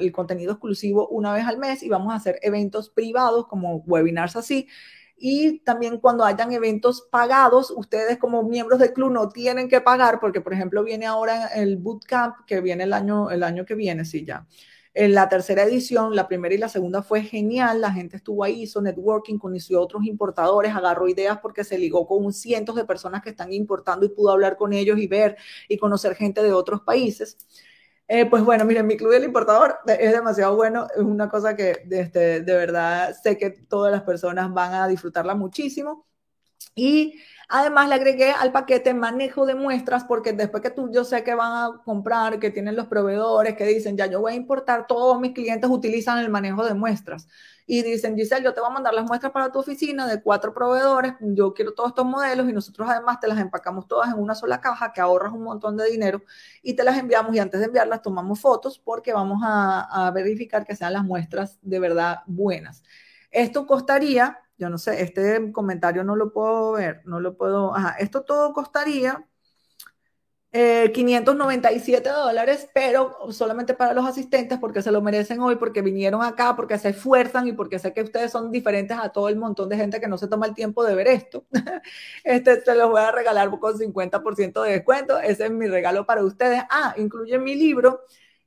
[0.00, 4.36] el contenido exclusivo una vez al mes y vamos a hacer eventos privados como webinars
[4.36, 4.68] así.
[5.22, 10.18] Y también cuando hayan eventos pagados, ustedes como miembros del club no tienen que pagar
[10.18, 14.04] porque, por ejemplo, viene ahora el bootcamp que viene el año, el año que viene,
[14.06, 14.46] sí, ya
[14.94, 18.62] en la tercera edición, la primera y la segunda fue genial, la gente estuvo ahí,
[18.62, 23.30] hizo networking, conoció otros importadores, agarró ideas porque se ligó con cientos de personas que
[23.30, 25.36] están importando y pudo hablar con ellos y ver
[25.68, 27.38] y conocer gente de otros países.
[28.08, 31.84] Eh, pues bueno, miren, mi club del importador es demasiado bueno, es una cosa que
[31.88, 36.06] este, de verdad sé que todas las personas van a disfrutarla muchísimo.
[36.74, 37.20] Y
[37.52, 41.34] Además, le agregué al paquete manejo de muestras porque después que tú, yo sé que
[41.34, 45.18] van a comprar, que tienen los proveedores, que dicen, ya yo voy a importar, todos
[45.20, 47.26] mis clientes utilizan el manejo de muestras.
[47.66, 50.54] Y dicen, Giselle, yo te voy a mandar las muestras para tu oficina de cuatro
[50.54, 54.36] proveedores, yo quiero todos estos modelos y nosotros además te las empacamos todas en una
[54.36, 56.22] sola caja, que ahorras un montón de dinero
[56.62, 60.64] y te las enviamos y antes de enviarlas tomamos fotos porque vamos a, a verificar
[60.64, 62.84] que sean las muestras de verdad buenas.
[63.32, 67.96] Esto costaría yo no sé, este comentario no lo puedo ver, no lo puedo, ajá,
[67.98, 69.26] esto todo costaría
[70.52, 76.22] 597 eh, dólares, pero solamente para los asistentes porque se lo merecen hoy, porque vinieron
[76.22, 79.68] acá, porque se esfuerzan y porque sé que ustedes son diferentes a todo el montón
[79.68, 81.46] de gente que no se toma el tiempo de ver esto.
[82.24, 85.18] Este se los voy a regalar con 50% de descuento.
[85.20, 86.62] Ese es mi regalo para ustedes.
[86.70, 88.00] Ah, incluye mi libro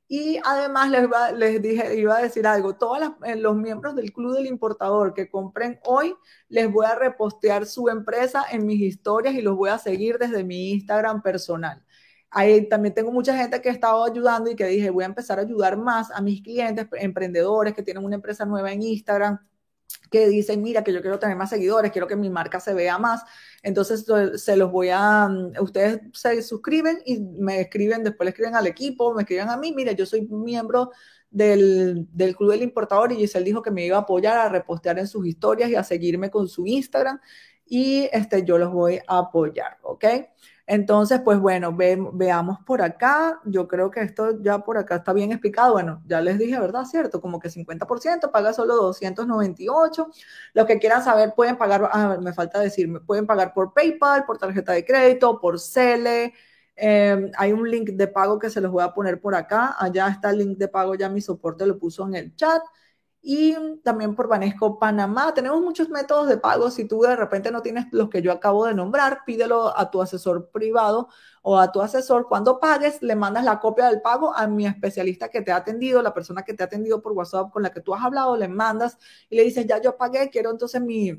[0.06, 4.34] y además les, les dije, iba a decir algo, todos eh, los miembros del Club
[4.34, 6.14] del Importador que compren hoy,
[6.48, 10.44] les voy a repostear su empresa en mis historias y los voy a seguir desde
[10.44, 11.82] mi Instagram personal.
[12.30, 15.38] Ahí también tengo mucha gente que he estado ayudando y que dije, voy a empezar
[15.38, 19.38] a ayudar más a mis clientes, emprendedores que tienen una empresa nueva en Instagram,
[20.10, 22.98] que dicen, mira, que yo quiero tener más seguidores, quiero que mi marca se vea
[22.98, 23.22] más.
[23.62, 24.04] Entonces
[24.36, 28.66] se los voy a, mm, ustedes se suscriben y me escriben, después le escriben al
[28.66, 30.90] equipo, me escriben a mí, mira, yo soy miembro
[31.30, 34.98] del, del Club del Importador y Giselle dijo que me iba a apoyar a repostear
[34.98, 37.20] en sus historias y a seguirme con su Instagram
[37.66, 40.04] y este, yo los voy a apoyar, ¿ok?
[40.66, 43.40] Entonces, pues bueno, veamos por acá.
[43.44, 45.74] Yo creo que esto ya por acá está bien explicado.
[45.74, 46.84] Bueno, ya les dije, ¿verdad?
[46.86, 50.08] Cierto, como que 50%, paga solo 298.
[50.54, 54.38] Los que quieran saber pueden pagar, ah, me falta decirme, pueden pagar por PayPal, por
[54.38, 56.32] tarjeta de crédito, por Cele.
[56.76, 59.76] Em, hay un link de pago que se los voy a poner por acá.
[59.78, 62.62] Allá está el link de pago, ya mi soporte lo puso en el chat
[63.26, 65.32] y también por Banesco Panamá.
[65.32, 66.70] Tenemos muchos métodos de pago.
[66.70, 70.02] Si tú de repente no tienes los que yo acabo de nombrar, pídelo a tu
[70.02, 71.08] asesor privado
[71.40, 72.28] o a tu asesor.
[72.28, 76.02] Cuando pagues, le mandas la copia del pago a mi especialista que te ha atendido,
[76.02, 78.48] la persona que te ha atendido por WhatsApp con la que tú has hablado, le
[78.48, 78.98] mandas
[79.30, 81.18] y le dices, ya yo pagué, quiero entonces mi,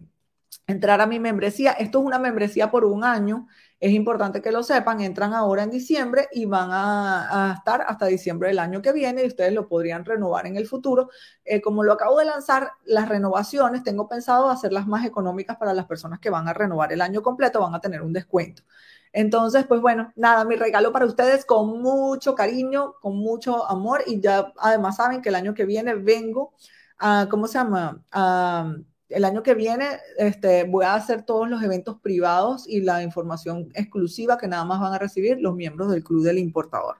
[0.68, 1.72] entrar a mi membresía.
[1.74, 3.47] Esto es una membresía por un año
[3.80, 8.47] es importante que lo sepan, entran ahora en diciembre y van a, estar hasta diciembre
[8.47, 11.10] del año que viene y ustedes lo podrían renovar en el futuro.
[11.43, 15.86] Eh, como lo acabo de lanzar, las renovaciones tengo pensado hacerlas más económicas para las
[15.86, 18.64] personas que van a renovar el año completo, van a tener un descuento.
[19.12, 24.20] Entonces, pues bueno, nada, mi regalo para ustedes con mucho cariño, con mucho amor y
[24.20, 26.53] ya además saben que el año que viene vengo
[26.97, 28.03] a, ¿cómo se llama?
[28.12, 28.74] A,
[29.10, 33.70] el año que viene este, voy a hacer todos los eventos privados y la información
[33.74, 36.97] exclusiva que nada más van a recibir los miembros del Club del Importador.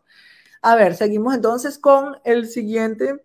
[0.62, 3.24] A ver, seguimos entonces con el siguiente,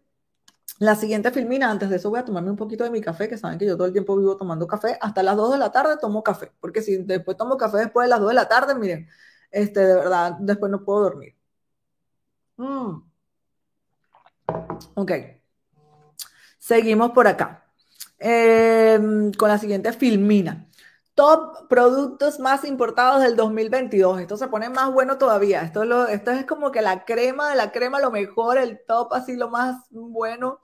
[0.78, 1.70] la siguiente filmina.
[1.70, 3.76] Antes de eso voy a tomarme un poquito de mi café, que saben que yo
[3.76, 4.98] todo el tiempo vivo tomando café.
[5.00, 8.10] Hasta las 2 de la tarde tomo café, porque si después tomo café después de
[8.10, 9.08] las 2 de la tarde, miren,
[9.50, 11.34] este, de verdad, después no puedo dormir.
[12.58, 13.02] Mm.
[14.94, 15.12] Ok.
[16.58, 17.69] Seguimos por acá.
[18.20, 20.68] Em, con la siguiente filmina.
[21.14, 24.20] Top productos más importados del 2022.
[24.20, 25.62] Esto se pone más bueno todavía.
[25.62, 29.14] Esto, lo, esto es como que la crema de la crema, lo mejor, el top,
[29.14, 30.60] así lo más bueno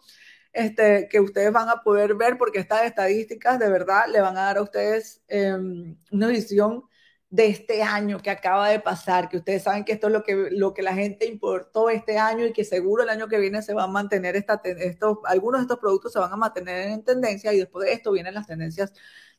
[0.52, 4.42] este, que ustedes van a poder ver, porque estas estadísticas de verdad le van a
[4.46, 6.84] dar a ustedes em, una visión
[7.29, 10.49] de este año que acaba de pasar, que ustedes saben que esto es lo que,
[10.53, 13.74] lo que la gente importó este año y que seguro el año que viene se
[13.74, 17.53] va a mantener, esta, estos, algunos de estos productos se van a mantener en tendencia
[17.53, 18.93] y después de esto vienen las tendencias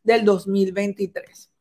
[0.03, 1.51] del 2023.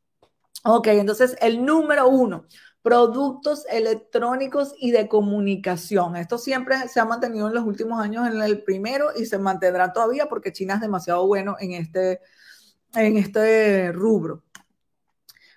[0.65, 2.47] Ok, entonces el número uno,
[2.83, 6.17] productos electrónicos y de comunicación.
[6.17, 9.93] Esto siempre se ha mantenido en los últimos años en el primero y se mantendrá
[9.93, 12.21] todavía porque China es demasiado bueno en este,
[12.95, 14.45] en este rubro.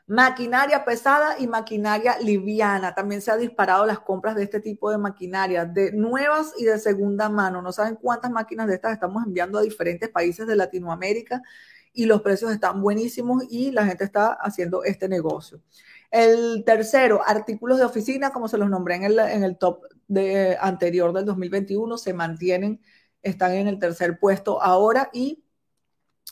[0.09, 2.95] Maquinaria pesada y maquinaria liviana.
[2.95, 6.79] También se han disparado las compras de este tipo de maquinaria, de nuevas y de
[6.79, 7.61] segunda mano.
[7.61, 11.43] No saben cuántas máquinas de estas estamos enviando a diferentes países de Latinoamérica
[11.93, 15.61] y los precios están buenísimos y la gente está haciendo este negocio.
[16.09, 20.57] El tercero, artículos de oficina, como se los nombré en el, en el top de,
[20.59, 22.81] anterior del 2021, se mantienen,
[23.21, 25.43] están en el tercer puesto ahora y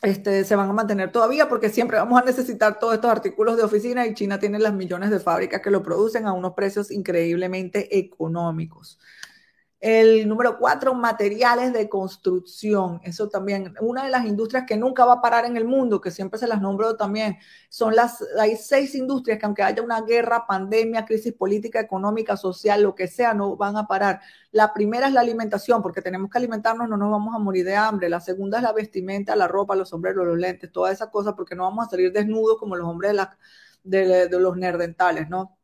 [0.01, 3.63] este, se van a mantener todavía porque siempre vamos a necesitar todos estos artículos de
[3.63, 7.97] oficina y China tiene las millones de fábricas que lo producen a unos precios increíblemente
[7.97, 8.99] económicos.
[9.79, 12.99] El número cuatro, materiales de construcción.
[13.03, 16.09] Eso también, una de las industrias que nunca va a parar en el mundo, que
[16.09, 17.37] siempre se las nombro también,
[17.69, 22.81] son las, hay seis industrias que aunque haya una guerra, pandemia, crisis política, económica, social,
[22.81, 24.19] lo que sea, no van a parar.
[24.51, 27.75] La primera es la alimentación, porque tenemos que alimentarnos, no nos vamos a morir de
[27.75, 28.09] hambre.
[28.09, 31.55] La segunda es la vestimenta, la ropa, los sombreros, los lentes, todas esas cosas, porque
[31.55, 33.15] no vamos a salir desnudos como los hombres
[33.83, 35.57] de, de, los nerdentales, ¿no?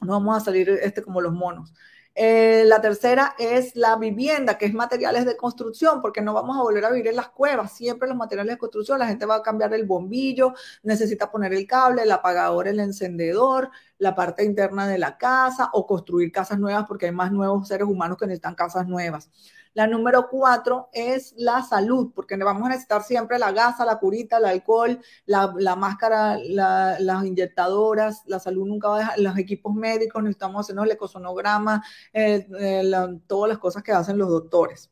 [0.00, 1.74] No vamos a salir este como los monos.
[2.14, 6.62] Eh, la tercera es la vivienda, que es materiales de construcción, porque no vamos a
[6.62, 7.72] volver a vivir en las cuevas.
[7.72, 11.66] Siempre los materiales de construcción, la gente va a cambiar el bombillo, necesita poner el
[11.66, 16.84] cable, el apagador, el encendedor, la parte interna de la casa o construir casas nuevas
[16.86, 19.30] porque hay más nuevos seres humanos que necesitan casas nuevas.
[19.74, 24.38] La número cuatro es la salud, porque vamos a necesitar siempre la gasa, la curita,
[24.38, 30.22] el alcohol, la, máscara, las inyectadoras, la salud nunca va a dejar, los equipos médicos,
[30.22, 32.92] necesitamos hacernos el ecosonograma, eh, eh,
[33.26, 34.89] todas las cosas que hacen los doctores.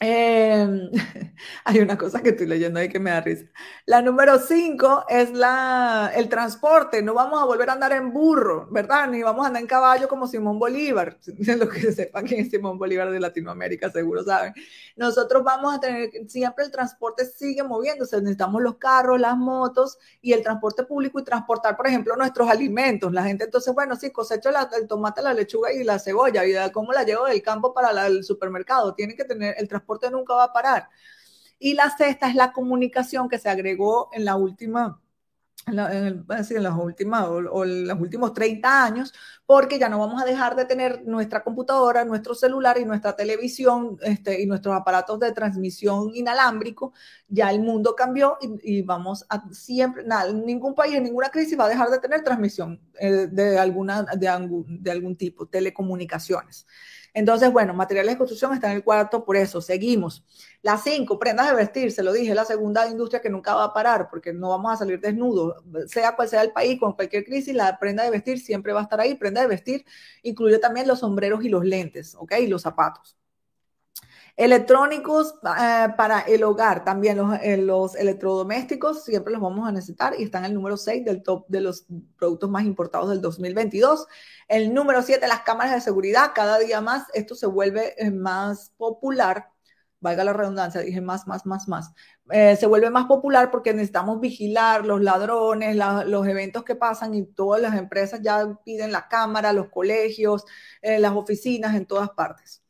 [0.00, 0.90] Em,
[1.64, 3.46] hay una cosa que estoy leyendo ahí que me da risa.
[3.84, 7.02] La número cinco es la, el transporte.
[7.02, 9.08] No vamos a volver a andar en burro, ¿verdad?
[9.08, 11.18] Ni vamos a andar en caballo como Simón Bolívar.
[11.58, 14.54] Lo que sepan quién es Simón Bolívar de Latinoamérica, seguro saben.
[14.94, 18.18] Nosotros vamos a tener, siempre el transporte sigue moviéndose.
[18.18, 23.12] Necesitamos los carros, las motos y el transporte público y transportar, por ejemplo, nuestros alimentos.
[23.12, 26.46] La gente entonces, bueno, sí, cosecho el tomate, la lechuga y la cebolla.
[26.46, 28.94] ¿Y cómo la llevo del campo para el supermercado?
[28.94, 30.88] Tienen que tener el transporte transporte nunca va a parar.
[31.58, 35.00] Y la sexta es la comunicación que se agregó en la última,
[35.66, 39.12] en, las últimas o, en los últimos 30 años,
[39.44, 43.98] porque ya no vamos a dejar de tener nuestra computadora, nuestro celular y nuestra televisión
[44.02, 46.92] este, y nuestros aparatos de transmisión inalámbrico.
[47.26, 51.64] Ya el mundo cambió y, vamos a siempre, nada, ningún país en ninguna crisis va
[51.64, 54.28] a dejar de tener transmisión eh, de, alguna, de,
[54.68, 56.66] de algún tipo, telecomunicaciones.
[57.18, 60.24] Entonces, bueno, materiales de construcción está en el cuarto, por eso seguimos.
[60.62, 63.72] Las cinco, prendas de vestir, se lo dije, la segunda industria que nunca va a
[63.72, 65.56] parar porque no vamos a salir desnudos,
[65.88, 68.82] sea cual sea el país, con cualquier crisis, la prenda de vestir siempre va a
[68.84, 69.14] estar ahí.
[69.16, 69.84] Prenda de vestir
[70.22, 72.34] incluye también los sombreros y los lentes, ¿ok?
[72.40, 73.16] Y los zapatos.
[74.38, 80.14] Electrónicos eh, para el hogar, también los, eh, los, electrodomésticos siempre los vamos a necesitar
[80.16, 81.86] y están en el número 6 del top de los
[82.16, 84.06] productos más importados del 2022.
[84.46, 86.30] El número 7, las cámaras de seguridad.
[86.36, 89.50] Cada día más esto se vuelve eh, más popular.
[89.98, 91.92] Valga la redundancia, dije más, más, más, más.
[92.30, 95.76] se vuelve más popular porque necesitamos vigilar los ladrones,
[96.06, 100.44] los eventos que pasan y todas las empresas ya piden la cámara, los colegios,
[100.80, 102.62] las oficinas en todas partes.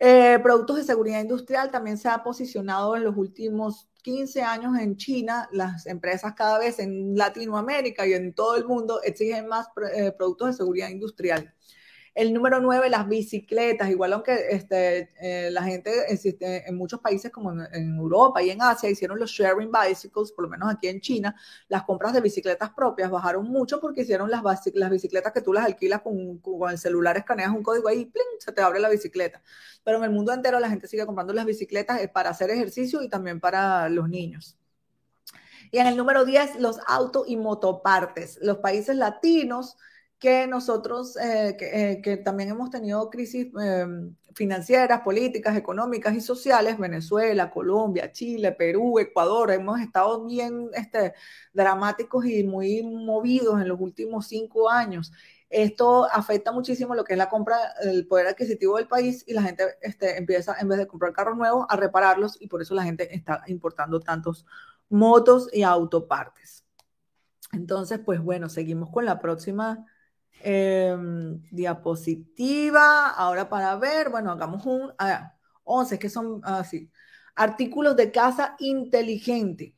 [0.00, 4.96] Eh, productos de seguridad industrial también se ha posicionado en los últimos 15 años en
[4.96, 5.48] China.
[5.52, 10.48] Las empresas cada vez en Latinoamérica y en todo el mundo exigen más eh, productos
[10.48, 11.52] de seguridad industrial.
[12.18, 17.30] El número nueve, las bicicletas, igual aunque este, eh, la gente existe en muchos países
[17.30, 21.00] como en, Europa y en Asia hicieron los sharing bicycles, por lo menos aquí en
[21.00, 21.36] China,
[21.68, 24.42] las compras de bicicletas propias bajaron mucho porque hicieron las,
[24.74, 28.12] las bicicletas que tú las alquilas con, con el celular, escaneas un código ahí y
[28.40, 29.40] se te abre la bicicleta.
[29.84, 33.00] Pero en el mundo entero la gente sigue comprando las bicicletas eh, para hacer ejercicio
[33.00, 34.58] y también para los niños.
[35.70, 38.40] Y en el número 10, los auto y motopartes.
[38.42, 39.76] Los países latinos
[40.18, 46.78] que nosotros, eh, eh, que, también hemos tenido crisis em, financieras, políticas, económicas y sociales,
[46.78, 51.14] Venezuela, Colombia, Chile, Perú, Ecuador, hemos estado bien este,
[51.52, 55.12] dramáticos y muy movidos en los últimos cinco años.
[55.50, 59.42] Esto afecta muchísimo lo que es la compra, el poder adquisitivo del país y la
[59.42, 62.84] gente este, empieza, en vez de comprar carros nuevos, a repararlos y por eso la
[62.84, 64.44] gente está importando tantos
[64.90, 66.64] motos y autopartes.
[67.52, 69.86] Entonces, pues bueno, seguimos con la próxima
[70.40, 74.92] Em, diapositiva, ahora para ver, bueno, hagamos un,
[75.64, 76.90] 11, que son así,
[77.34, 79.74] artículos de casa inteligente.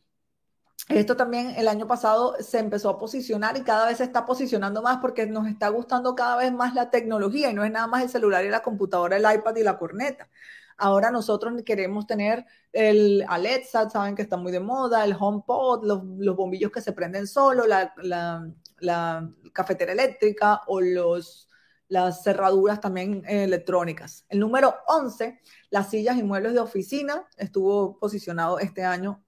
[0.89, 4.83] Esto también el año pasado se empezó a posicionar y cada vez se está posicionando
[4.83, 8.03] más porque nos está gustando cada vez más la tecnología y no es nada más
[8.03, 10.29] el celular y la computadora, el iPad y la corneta.
[10.77, 16.03] Ahora nosotros queremos tener el Alexa, saben que está muy de moda, el HomePod, los,
[16.19, 17.95] los bombillos que se prenden solo, la
[19.53, 21.51] cafetera eléctrica o los
[21.91, 24.25] las cerraduras también eh, electrónicas.
[24.29, 29.25] El número 11, las sillas y muebles de oficina, estuvo posicionado este año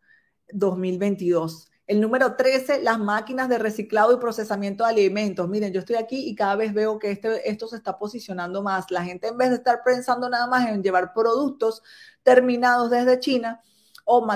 [0.53, 1.73] 2022.
[1.89, 5.49] El número 13, las máquinas de reciclado y procesamiento de alimentos.
[5.49, 8.93] Miren, yo estoy aquí y cada vez veo que este, esto se está posicionando más.
[8.93, 11.83] La gente en vez de estar pensando nada más en llevar productos
[12.23, 13.61] terminados desde China,
[14.05, 14.27] o,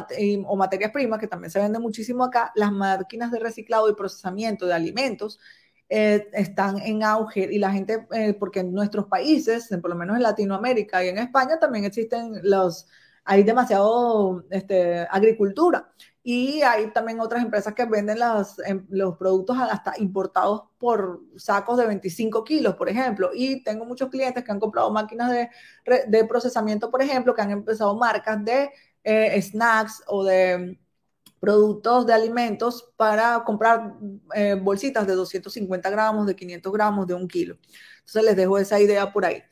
[0.47, 4.67] o, materias primas, que también se vende muchísimo acá, las máquinas de reciclado y procesamiento
[4.67, 5.39] de alimentos
[5.89, 10.17] eh, están en auge y la gente, eh, porque en nuestros países, por lo menos
[10.17, 12.89] en Latinoamérica y en España, también existen los,
[13.25, 15.93] hay demasiado este, agricultura
[16.25, 21.79] y hay también otras empresas que venden las, em, los productos hasta importados por sacos
[21.79, 23.31] de 25 kilos, por ejemplo.
[23.33, 25.51] Y tengo muchos clientes que han comprado máquinas de,
[26.09, 28.71] de procesamiento, por ejemplo, que han empezado marcas de
[29.07, 30.80] eh, snacks o de
[31.38, 33.94] productos de alimentos para comprar
[34.34, 37.57] eh, bolsitas de 250 gramos, de 500 gramos, de un kilo.
[38.00, 39.44] Entonces les dejo esa idea por ahí.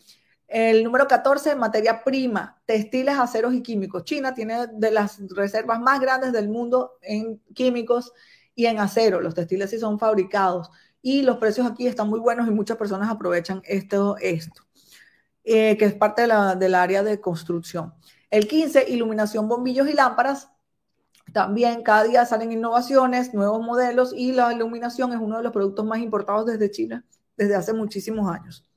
[0.48, 4.02] El número 14, materia prima, textiles, aceros y químicos.
[4.02, 8.12] China tiene de las reservas más grandes del mundo en químicos
[8.56, 9.20] y en acero.
[9.20, 10.68] Los textiles sí son fabricados
[11.00, 14.62] y los precios aquí están muy buenos y muchas personas aprovechan esto, esto
[15.44, 17.94] eh, que es parte de la, del área de construcción.
[18.34, 20.50] El 15, iluminación, bombillos y lámparas.
[21.32, 25.84] También cada día salen innovaciones, nuevos modelos y la iluminación es uno de los productos
[25.84, 27.04] más importados desde China
[27.36, 28.68] desde hace muchísimos años.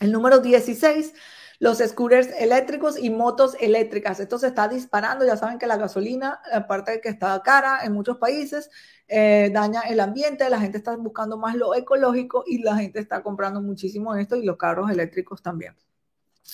[0.00, 1.14] El número 16,
[1.60, 4.18] los scooters eléctricos y motos eléctricas.
[4.18, 5.24] Esto se está disparando.
[5.24, 8.68] Ya saben que la gasolina, aparte de que está cara en muchos países,
[9.06, 10.50] eh, daña el ambiente.
[10.50, 14.44] La gente está buscando más lo ecológico y la gente está comprando muchísimo esto y
[14.44, 15.76] los carros eléctricos también.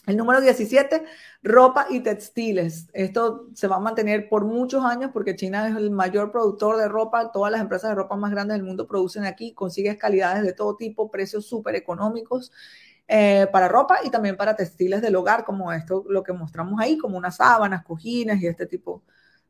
[0.07, 1.05] El número 17,
[1.43, 2.89] ropa y textiles.
[2.93, 6.89] Esto se va a mantener por muchos años porque China es el mayor productor de
[6.89, 7.33] ropa.
[7.33, 9.53] Todas las empresas de ropa más grandes del mundo producen aquí.
[9.55, 12.53] Consigues calidades de todo tipo, precios súper económicos
[13.07, 16.99] eh, para ropa y también para textiles del hogar, como esto, lo que mostramos ahí,
[16.99, 19.03] como unas sábanas, cojines y este tipo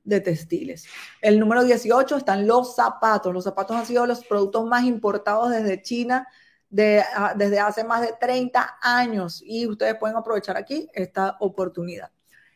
[0.04, 0.86] de textiles.
[1.20, 3.34] El número 18 están los zapatos.
[3.34, 6.28] Los zapatos han sido los productos más importados desde China
[6.70, 12.10] Ah, desde hace más de 30 años y ustedes pueden aprovechar aquí esta oportunidad.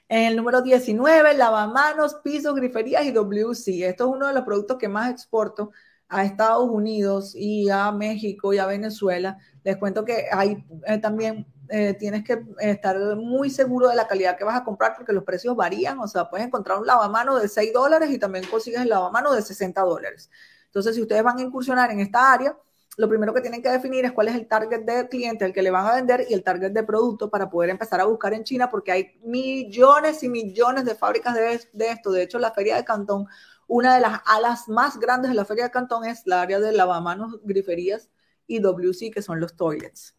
[0.09, 3.89] En el número 19, lavamanos, pisos, griferías y WC.
[3.89, 5.71] Esto es uno de los productos que más exporto
[6.09, 9.39] a Estados Unidos y a México y a Venezuela.
[9.65, 14.37] Les cuento que hay eh, también eh, tienes que estar muy seguro de la calidad
[14.37, 15.99] que vas a comprar porque los precios varían.
[16.01, 19.41] O sea, puedes encontrar un lavamano de 6 dólares y también consigues el lavamano de
[19.41, 20.31] 60 dólares.
[20.67, 22.55] Entonces, si ustedes van a incursionar en esta área,
[22.97, 25.63] lo primero que tienen que definir es cuál es el target de cliente al que
[25.63, 28.45] le van a vender y el target de producto para poder empezar a buscar en
[28.45, 32.13] China, porque hay millones y millones de fábricas de, esto.
[32.13, 33.27] De hecho, la feria de Cantón,
[33.67, 36.73] una de las alas más grandes de la feria de Cantón es la área de
[36.73, 38.11] lavamanos, griferías
[38.47, 40.15] y WC, que son los toilets.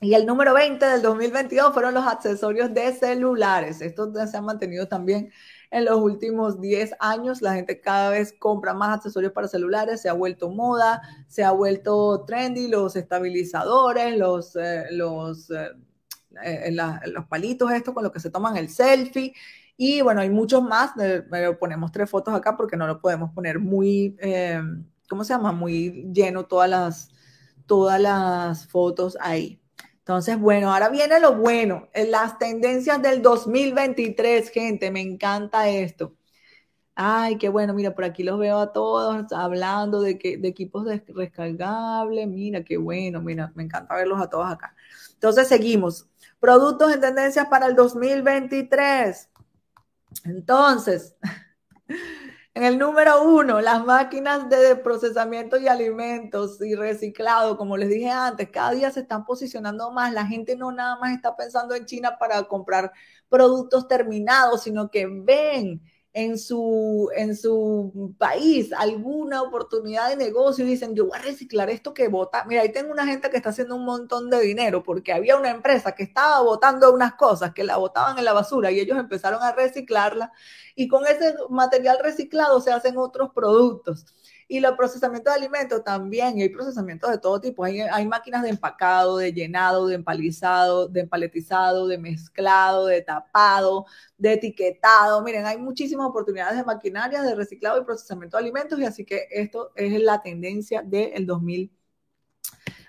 [0.00, 3.80] Y el número 20 del 2022 fueron los accesorios de celulares.
[3.80, 5.32] Estos se han mantenido también
[5.70, 7.42] en los últimos 10 años.
[7.42, 11.52] La gente cada vez compra más accesorios para celulares, se ha vuelto moda, se ha
[11.52, 15.70] vuelto trendy, los estabilizadores, los, eh, los, eh,
[16.44, 19.34] eh, los palitos estos con los que se toman el selfie.
[19.76, 20.92] Y bueno, hay muchos más.
[21.58, 24.16] ponemos tres fotos acá porque no lo podemos poner muy,
[25.08, 25.52] ¿cómo se llama?
[25.52, 27.08] Muy lleno todas las,
[27.66, 29.59] todas las fotos ahí.
[30.10, 36.16] Entonces, bueno, ahora viene lo bueno, las tendencias del 2023, gente, me encanta esto.
[36.96, 40.84] Ay, qué bueno, mira, por aquí los veo a todos hablando de, que, de equipos
[40.84, 44.74] descargables, mira, qué bueno, mira, me encanta verlos a todos acá.
[45.14, 46.08] Entonces, seguimos.
[46.40, 49.30] Productos en tendencias para el 2023.
[50.24, 51.14] Entonces,
[52.52, 58.10] En el número uno, las máquinas de procesamiento y alimentos y reciclado, como les dije
[58.10, 60.12] antes, cada día se están posicionando más.
[60.12, 62.92] La gente no nada más está pensando en China para comprar
[63.28, 65.80] productos terminados, sino que ven
[66.12, 71.70] en su, en su país alguna oportunidad de negocio y dicen, yo voy a reciclar
[71.70, 72.44] esto que vota.
[72.46, 75.50] Mira, ahí tengo una gente que está haciendo un montón de dinero porque había una
[75.50, 79.42] empresa que estaba botando unas cosas que la botaban en la basura y ellos empezaron
[79.42, 80.32] a reciclarla
[80.74, 84.06] y con ese material reciclado se hacen otros productos.
[84.52, 87.62] Y los procesamientos de alimentos también, hay procesamientos de todo tipo.
[87.62, 93.86] Hay, hay máquinas de empacado, de llenado, de empalizado, de empaletizado, de mezclado, de tapado,
[94.18, 95.22] de etiquetado.
[95.22, 98.80] Miren, hay muchísimas oportunidades de maquinaria, de reciclado y procesamiento de alimentos.
[98.80, 101.80] Y así que esto es la tendencia del 2023.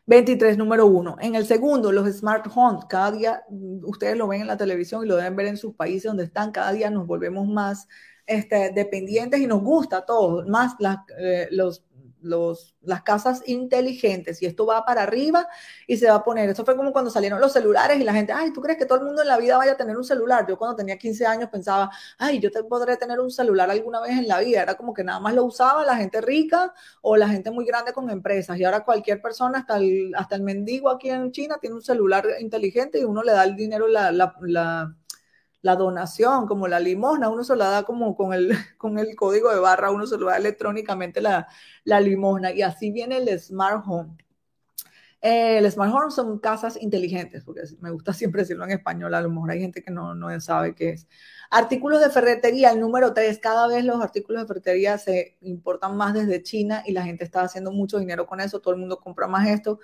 [0.07, 1.16] 23, número uno.
[1.22, 2.86] En el segundo, los smart homes.
[2.89, 5.76] Cada día, mm, ustedes lo ven en la televisión y lo deben ver en sus
[5.76, 6.51] países donde están.
[6.51, 7.88] Cada día nos volvemos más
[8.26, 11.84] este, dependientes y nos gusta a todos, más las, eh, los
[12.22, 15.47] los, las casas inteligentes y esto va para arriba
[15.88, 16.49] y se va a poner.
[16.49, 18.99] Eso fue como cuando salieron los celulares y la gente, ay, ¿tú crees que todo
[18.99, 20.45] el mundo en la vida vaya a tener un celular?
[20.47, 24.11] Yo cuando tenía 15 años pensaba, ay, yo te podré tener un celular alguna vez
[24.11, 24.61] en la vida.
[24.61, 27.93] Era como que nada más lo usaba la gente rica o la gente muy grande
[27.93, 28.57] con empresas.
[28.57, 32.26] Y ahora cualquier persona, hasta el, hasta el mendigo aquí en China, tiene un celular
[32.39, 34.95] inteligente y uno le da el dinero, la, la, la
[35.62, 39.51] la donación, como la limosna, uno se la da como con el, con el código
[39.51, 41.47] de barra, uno se lo da electrónicamente la,
[41.84, 42.51] la limosna.
[42.51, 44.18] Y así viene el Smart Home.
[45.22, 49.22] Eh, el Smart Home son casas inteligentes, porque me gusta siempre decirlo en español, a
[49.22, 51.07] lo mejor hay gente que no, no sabe qué es.
[51.51, 56.14] Artículos de ferretería, el número 3, cada vez los artículos de ferretería se importan más
[56.14, 59.28] desde China y la gente está haciendo mucho dinero con eso, todo el mundo compra
[59.28, 59.80] más esto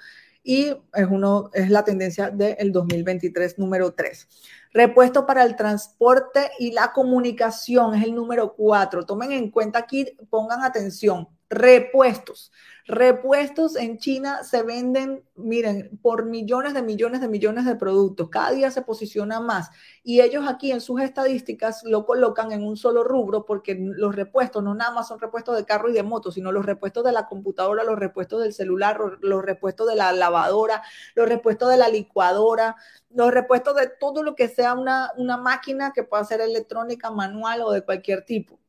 [0.48, 4.30] y es, uno, es la tendencia del 2023 número 3.
[4.78, 9.08] Repuesto para el transporte y la comunicación es el número 4.
[9.08, 12.52] Tomen en cuenta aquí, pongan atención, repuestos.
[12.86, 18.30] Repuestos en China se venden, miren, por millones de millones de millones de productos.
[18.30, 19.70] Cada día se posiciona más.
[20.04, 24.64] Y ellos aquí en sus estadísticas lo colocan en un solo rubro porque los repuestos
[24.64, 27.28] no nada más son repuestos de carro y de moto, sino los repuestos de la
[27.28, 30.82] computadora, los repuestos del celular, los repuestos de la lavadora,
[31.14, 32.78] los repuestos de la licuadora,
[33.10, 37.64] los repuestos de todo lo que sea una, una máquina que pueda ser electrónica, manual
[37.64, 38.62] o de cualquier tipo.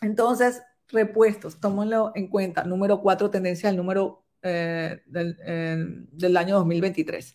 [0.00, 2.64] Entonces, repuestos, tómenlo en cuenta.
[2.64, 7.34] Número cuatro, tendencia al número eh, del, año 2023.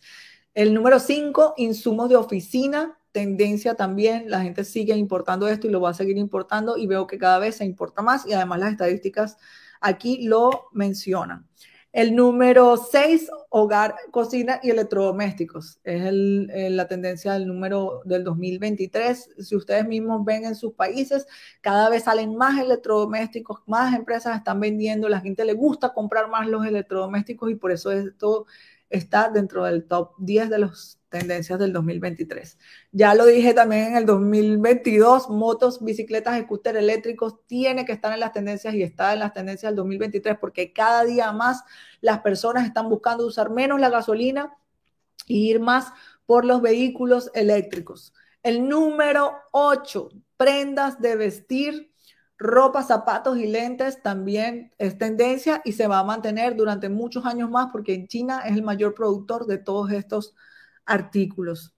[0.54, 4.30] El número cinco, insumos de oficina, tendencia también.
[4.30, 7.40] La gente sigue importando esto y lo va a seguir importando y veo que cada
[7.40, 9.38] vez se importa más y además las estadísticas
[9.82, 11.48] aquí lo mencionan.
[11.98, 15.80] El número 6, hogar, cocina y electrodomésticos.
[15.84, 19.32] Es la tendencia del número del 2023.
[19.40, 21.26] Si ustedes mismos ven en sus países,
[21.60, 26.48] cada vez salen más electrodomésticos, más empresas están vendiendo, la gente le gusta comprar más
[26.48, 28.46] los electrodomésticos y por eso esto
[28.92, 32.58] está dentro del top 10 de las tendencias del 2023.
[32.92, 38.20] Ya lo dije también en el 2022, motos, bicicletas, scooters eléctricos tiene que estar en
[38.20, 41.64] las tendencias y está en las tendencias del 2023 porque cada día más
[42.02, 44.56] las personas están buscando usar menos la gasolina
[45.28, 45.92] e ir más
[46.26, 48.14] por los vehículos eléctricos.
[48.44, 51.92] El número 8, prendas de vestir
[52.38, 57.50] ropa, zapatos y lentes también es tendencia y se va a mantener durante muchos años
[57.50, 60.36] más porque en China es el mayor productor de todos estos
[60.88, 61.76] artículos.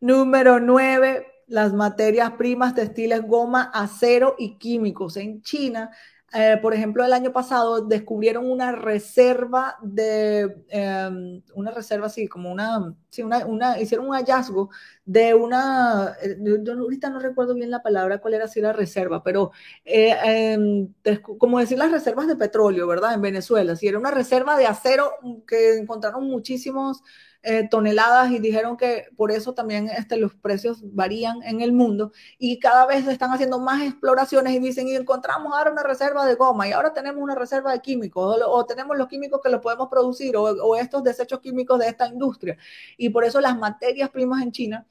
[0.00, 5.16] Número 9, las materias primas, textiles, goma, acero y químicos.
[5.16, 5.90] En China
[6.34, 12.52] eh, por ejemplo, el año pasado descubrieron una reserva de, em, una reserva así, como
[12.52, 14.68] una, sí, una, hicieron un hallazgo
[15.06, 19.22] de una, eh, yo ahorita no recuerdo bien la palabra, cuál era así la reserva,
[19.22, 19.52] pero
[19.86, 20.92] eh, em,
[21.38, 23.14] como decir las reservas de petróleo, ¿verdad?
[23.14, 25.12] En Venezuela, si era una reserva de acero
[25.46, 27.02] que encontraron muchísimos
[27.42, 32.10] eh, toneladas y dijeron que por eso también este, los precios varían en el mundo
[32.36, 36.34] y cada vez están haciendo más exploraciones y dicen, y encontramos ahora una reserva de
[36.34, 39.88] goma y ahora tenemos una reserva de químicos o, tenemos los químicos que los podemos
[39.88, 42.58] producir o, estos desechos químicos de esta industria.
[42.96, 44.86] Y por eso las materias primas en China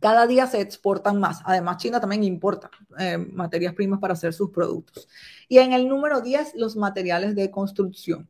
[0.00, 1.40] cada día se exportan más.
[1.44, 5.08] Además, China también importa eh, materias primas para hacer sus productos.
[5.48, 8.28] Y en el número 10, los materiales de construcción.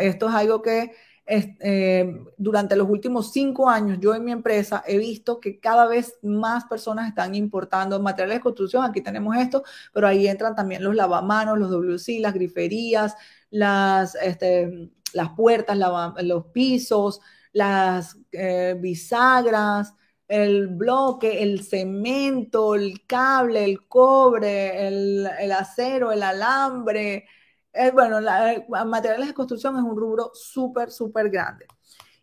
[0.00, 0.92] esto es algo que
[1.26, 6.18] eh, durante los últimos cinco años, yo en mi empresa he visto que cada vez
[6.22, 8.84] más personas están importando materiales de construcción.
[8.84, 9.62] Aquí tenemos esto,
[9.92, 13.14] pero ahí entran también los lavamanos, los WC, las griferías,
[13.50, 15.78] las, este, las puertas,
[16.22, 17.20] los pisos,
[17.52, 19.94] las eh, bisagras,
[20.28, 27.26] el bloque, el cemento, el cable, el cobre, el, el acero, el alambre,
[27.74, 31.66] eh, bueno, la, eh, materiales de construcción es un rubro súper, súper grande.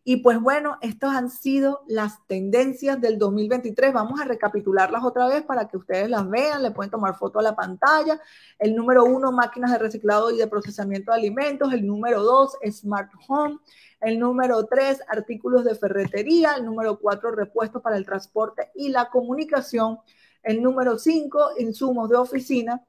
[0.03, 3.93] Y pues bueno, estas han sido las tendencias del 2023.
[3.93, 6.63] Vamos a recapitularlas otra vez para que ustedes las vean.
[6.63, 8.19] Le pueden tomar foto a la pantalla.
[8.57, 11.71] El número uno, máquinas de reciclado y de procesamiento de alimentos.
[11.71, 13.59] El número dos, smart home.
[13.99, 16.55] El número tres, artículos de ferretería.
[16.55, 19.99] El número cuatro, repuestos para el transporte y la comunicación.
[20.41, 22.83] El número cinco, insumos de oficina.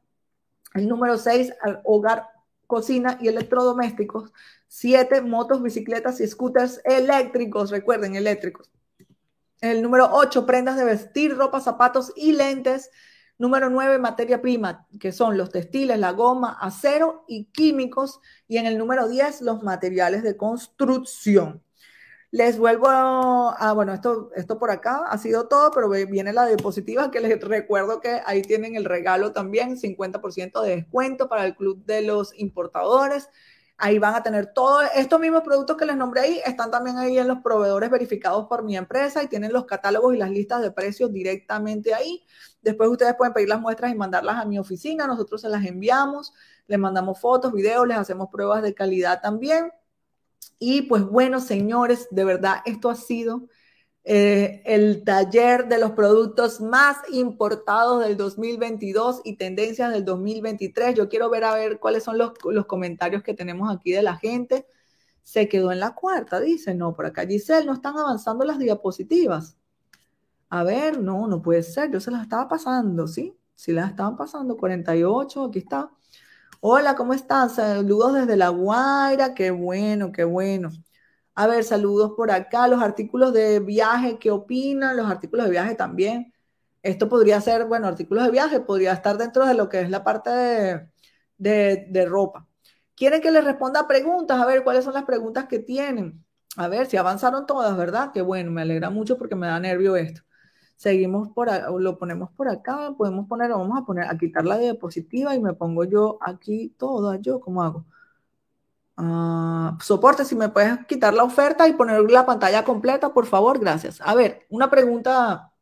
[0.73, 1.53] El número seis,
[1.85, 2.32] hogar
[2.73, 4.33] cocina y electrodomésticos.
[4.67, 8.71] Siete, motos, bicicletas y scooters eléctricos, recuerden, eléctricos.
[9.61, 12.91] El número ocho, prendas de vestir, ropa, zapatos y lentes.
[13.37, 18.21] Número 9, materia prima, que son los textiles, la goma, acero y químicos.
[18.49, 21.63] Y en el número 10, los materiales de construcción.
[22.33, 27.11] Les vuelvo a, bueno, esto, esto por acá ha sido todo, pero viene la diapositiva
[27.11, 31.85] que les recuerdo que ahí tienen el regalo también, 50% de descuento para el Club
[31.85, 33.29] de los Importadores.
[33.77, 37.19] Ahí van a tener todos estos mismos productos que les nombré ahí, están también ahí
[37.19, 40.71] en los proveedores verificados por mi empresa y tienen los catálogos y las listas de
[40.71, 42.25] precios directamente ahí.
[42.63, 46.33] Después ustedes pueden pedir las muestras y mandarlas a mi oficina, nosotros se las enviamos,
[46.67, 49.71] les mandamos fotos, videos, les hacemos pruebas de calidad también.
[50.65, 53.49] Y pues bueno, señores, de verdad, esto ha sido
[54.05, 60.95] eh, el taller de los productos más importados del 2022 y tendencias del 2023.
[60.95, 64.17] Yo quiero ver a ver cuáles son los, los comentarios que tenemos aquí de la
[64.17, 64.65] gente.
[65.25, 69.57] Se quedó en la cuarta, dice, no, por acá Giselle, no están avanzando las diapositivas.
[70.49, 73.37] A ver, no, no puede ser, yo se las estaba pasando, ¿sí?
[73.57, 75.91] Sí las estaban pasando, 48, aquí está.
[76.65, 77.51] Hola, ¿cómo están?
[77.51, 80.71] Saludos desde La Guaira, qué bueno, qué bueno.
[81.35, 82.69] A ver, saludos por acá.
[82.69, 84.97] Los artículos de viaje, ¿qué opinan?
[84.97, 86.33] Los artículos de viaje también.
[86.83, 90.05] Esto podría ser, bueno, artículos de viaje, podría estar dentro de lo que es la
[90.05, 92.47] parte de, de, ropa.
[92.95, 94.41] ¿Quieren que les responda preguntas?
[94.41, 96.25] A ver, ¿cuáles son las preguntas que tienen?
[96.57, 98.11] A ver, si avanzaron todas, ¿verdad?
[98.13, 100.23] Qué bueno, me alegra mucho porque me da nervio esto.
[100.83, 101.49] Seguimos por
[101.81, 105.53] lo ponemos por acá, podemos poner, vamos a poner, a quitar la diapositiva y me
[105.55, 107.85] pongo yo aquí todo, yo, ¿cómo hago?
[108.97, 113.61] Ah, soporte, si me puedes quitar la oferta y poner la pantalla completa, por favor,
[113.61, 114.01] gracias.
[114.01, 115.53] A ver, una pregunta,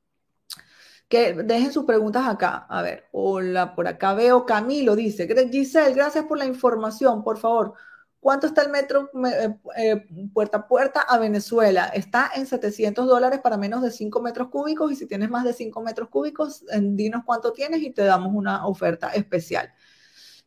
[1.06, 2.66] que dejen sus preguntas acá.
[2.70, 7.74] A ver, hola, por acá veo Camilo, dice, Giselle, gracias por la información, por favor.
[8.20, 11.86] ¿Cuánto está el metro eh, eh, puerta a puerta a Venezuela?
[11.86, 15.54] Está en 700 dólares para menos de 5 metros cúbicos y si tienes más de
[15.54, 19.72] 5 metros cúbicos, dinos cuánto tienes y te damos una oferta especial.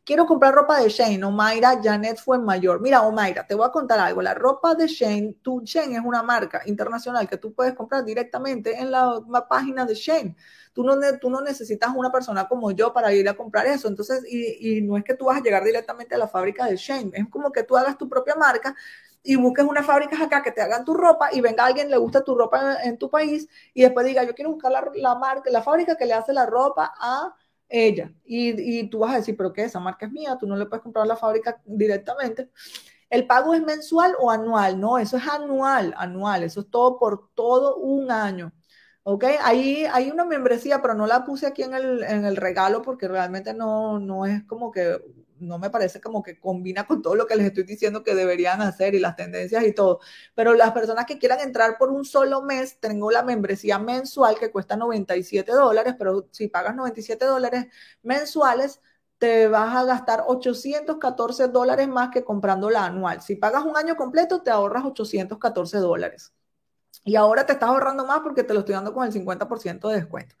[0.04, 1.24] Quiero comprar ropa de Shane.
[1.24, 2.78] Omaira Janet fue mayor.
[2.80, 4.20] Mira, Omaira, te voy a contar algo.
[4.20, 8.78] La ropa de Shane, tu Shane es una marca internacional que tú puedes comprar directamente
[8.78, 10.36] en la, página de Shane.
[10.74, 13.88] Tú no, tú no necesitas una persona como yo para ir a comprar eso.
[13.88, 16.76] Entonces, y, y no es que tú vas a llegar directamente a la fábrica de
[16.76, 17.10] Shane.
[17.14, 18.76] Es como que tú hagas tu propia marca
[19.22, 22.22] y busques unas fábricas acá que te hagan tu ropa y venga alguien, le gusta
[22.22, 25.62] tu ropa en, tu país y después diga, yo quiero buscar la, la marca, la
[25.62, 27.34] fábrica que le hace la ropa a
[27.68, 28.12] ella.
[28.24, 29.64] Y, y, tú vas a decir, pero ¿qué?
[29.64, 32.50] Esa marca es mía, tú no le puedes comprar la fábrica directamente.
[33.10, 34.80] ¿El pago es mensual o anual?
[34.80, 38.52] No, eso es anual, anual, eso es todo por todo un año.
[39.04, 39.24] ¿Ok?
[39.42, 43.06] Ahí hay una membresía, pero no la puse aquí en el, en el regalo porque
[43.06, 44.98] realmente no, no es como que
[45.40, 48.62] no me parece como que combina con todo lo que les estoy diciendo que deberían
[48.62, 50.00] hacer y las tendencias y todo.
[50.34, 54.50] Pero las personas que quieran entrar por un solo mes, tengo la membresía mensual que
[54.50, 57.66] cuesta 97 dólares, pero si pagas 97 dólares
[58.02, 58.80] mensuales,
[59.18, 63.22] te vas a gastar 814 dólares más que comprando la anual.
[63.22, 66.32] Si pagas un año completo, te ahorras 814 dólares.
[67.04, 69.96] Y ahora te estás ahorrando más porque te lo estoy dando con el 50% de
[69.96, 70.36] descuento.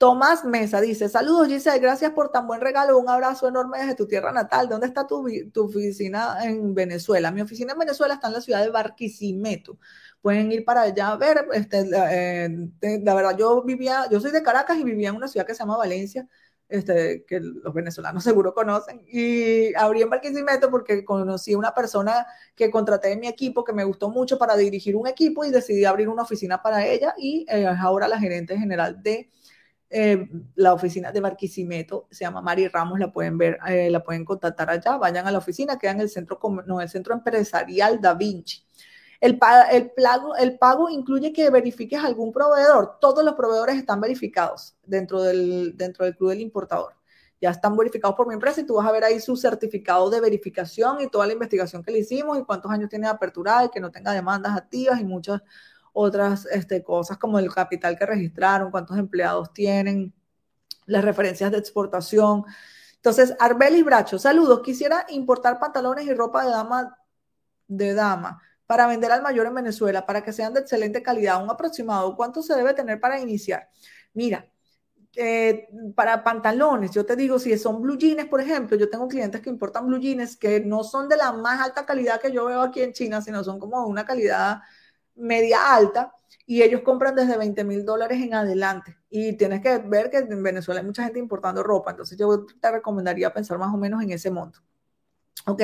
[0.00, 4.06] Tomás Mesa dice, saludos Giselle, gracias por tan buen regalo, un abrazo enorme desde tu
[4.06, 4.66] tierra natal.
[4.66, 5.26] ¿Dónde está tu,
[5.56, 7.30] oficina en Venezuela?
[7.30, 9.78] Mi oficina en Venezuela está en la ciudad de Barquisimeto.
[10.22, 12.48] Pueden ir para allá a ver, este, eh,
[13.04, 15.58] la verdad, yo vivía, yo soy de Caracas y vivía en una ciudad que se
[15.58, 16.26] llama Valencia,
[16.70, 19.02] este, que los venezolanos seguro conocen.
[19.06, 22.24] Y abrí en Barquisimeto porque conocí a una persona
[22.54, 25.84] que contraté en mi equipo que me gustó mucho para dirigir un equipo y decidí
[25.84, 29.30] abrir una oficina para ella y eh, es ahora la gerente general de
[29.90, 34.24] eh, la oficina de Barquisimeto, se llama Mari Ramos, la pueden ver, eh, la pueden
[34.24, 38.14] contactar allá, vayan a la oficina, queda en el centro, no, el centro empresarial Da
[38.14, 38.64] Vinci.
[39.20, 39.38] El,
[39.70, 39.92] el,
[40.38, 42.98] el pago incluye que verifiques algún proveedor.
[43.00, 46.94] Todos los proveedores están verificados dentro del, dentro del club del importador.
[47.40, 50.20] Ya están verificados por mi empresa y tú vas a ver ahí su certificado de
[50.20, 53.70] verificación y toda la investigación que le hicimos y cuántos años tiene de apertura y
[53.70, 55.42] que no tenga demandas activas y muchas
[55.92, 60.14] otras este, cosas como el capital que registraron, cuántos empleados tienen,
[60.86, 62.44] las referencias de exportación.
[62.96, 64.60] Entonces, Arbelis Bracho, saludos.
[64.62, 66.98] Quisiera importar pantalones y ropa de dama,
[67.68, 71.42] de dama para vender al mayor en Venezuela, para que sean de excelente calidad.
[71.42, 73.68] Un aproximado, ¿cuánto se debe tener para iniciar?
[74.14, 74.48] Mira,
[75.16, 79.40] eh, para pantalones, yo te digo, si son blue jeans, por ejemplo, yo tengo clientes
[79.40, 82.60] que importan blue jeans que no son de la más alta calidad que yo veo
[82.62, 84.60] aquí en China, sino son como una calidad
[85.20, 86.12] media alta
[86.46, 88.96] y ellos compran desde 20 mil dólares en adelante.
[89.08, 92.70] Y tienes que ver que en Venezuela hay mucha gente importando ropa, entonces yo te
[92.70, 94.60] recomendaría pensar más o menos en ese monto.
[95.46, 95.62] Ok.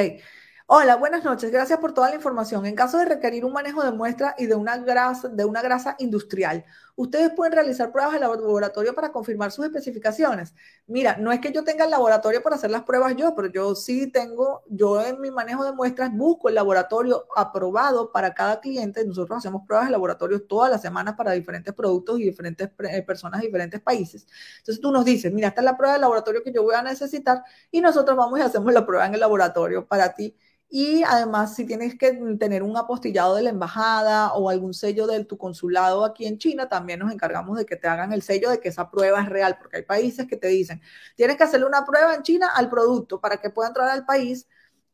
[0.69, 1.53] Hola, buenas noches.
[1.53, 2.67] Gracias por toda la información.
[2.67, 5.95] En caso de requerir un manejo de muestra y de una grasa, de una grasa
[6.01, 6.65] industrial,
[6.97, 10.55] ustedes pueden realizar pruebas de laboratorio para confirmar sus especificaciones.
[10.87, 13.75] Mira, no es que yo tenga el laboratorio para hacer las pruebas yo, pero yo
[13.75, 19.05] sí tengo, yo en mi manejo de muestras busco el laboratorio aprobado para cada cliente.
[19.05, 23.41] Nosotros hacemos pruebas de laboratorio todas las semanas para diferentes productos y diferentes eh, personas
[23.41, 24.27] de diferentes países.
[24.59, 26.83] Entonces tú nos dices, mira, esta es la prueba de laboratorio que yo voy a
[26.83, 30.35] necesitar y nosotros vamos y hacemos la prueba en el laboratorio para ti
[30.69, 35.25] y además, si tienes que tener un apostillado de la embajada o algún sello de
[35.25, 38.61] tu consulado aquí en China, también nos encargamos de que te hagan el sello de
[38.61, 40.81] que esa prueba es real, porque hay países que te dicen,
[41.17, 44.49] tienes que hacerle una prueba en China al producto para que pueda entrar al país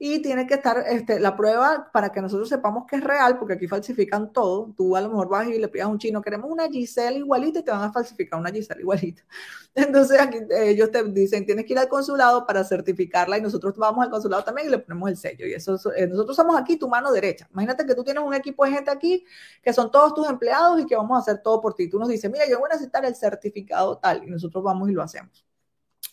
[0.05, 3.55] y tiene que estar este, la prueba para que nosotros sepamos que es real, porque
[3.55, 4.75] aquí falsifican todo.
[4.77, 7.61] Tú a lo mejor vas y le pidas a un chino, queremos una Giselle igualita
[7.61, 9.23] y te van a falsificar una Giselle igualita.
[9.77, 14.05] Entonces aquí ellos te dicen, tienes que ir al consulado para certificarla y nosotros vamos
[14.05, 15.47] al consulado también y le ponemos el sello.
[15.47, 17.47] Y eso, eh, nosotros somos aquí tu mano derecha.
[17.53, 19.25] Imagínate que tú tienes un equipo de gente aquí
[19.63, 21.89] que son todos tus empleados y que vamos a hacer todo por ti.
[21.89, 24.95] Tú nos dices, mira, yo voy a necesitar el certificado tal y nosotros vamos y
[24.95, 25.52] lo hacemos.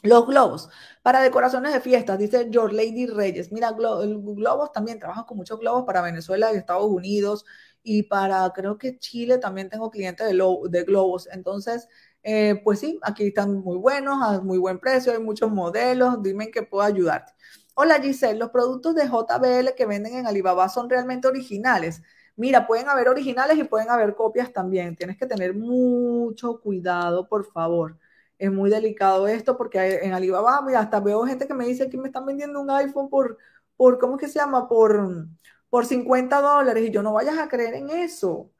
[0.02, 0.70] Los globos
[1.02, 3.52] para decoraciones de fiestas, dice Your Lady Reyes.
[3.52, 7.46] Mira, globos también, trabajo con muchos globos para Venezuela y Estados Unidos
[7.84, 11.28] y para, creo que Chile también tengo clientes de, globos.
[11.34, 11.90] Entonces,
[12.24, 16.46] eh, pues sí, aquí están muy buenos, a muy buen precio, hay muchos modelos, dime
[16.46, 17.34] en qué puedo ayudarte.
[17.76, 22.02] Hola Giselle, los productos de JBL que venden en Alibaba son realmente originales.
[22.38, 24.96] Mira, pueden haber originales y pueden haber copias también.
[24.96, 27.98] Tienes que tener mucho cuidado, por favor
[28.40, 31.98] es muy delicado esto porque en Alibaba, mira, hasta veo gente que me dice que
[31.98, 33.38] me están vendiendo un iPhone por,
[33.78, 34.68] por ¿cómo es que se llama?
[34.68, 35.28] Por,
[35.70, 38.52] por 50 dólares y yo no vayas a creer en eso.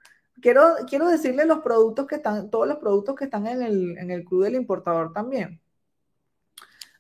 [0.42, 4.12] Quiero, quiero decirle los productos que están, todos los productos que están en el, en
[4.12, 5.62] el club del importador también.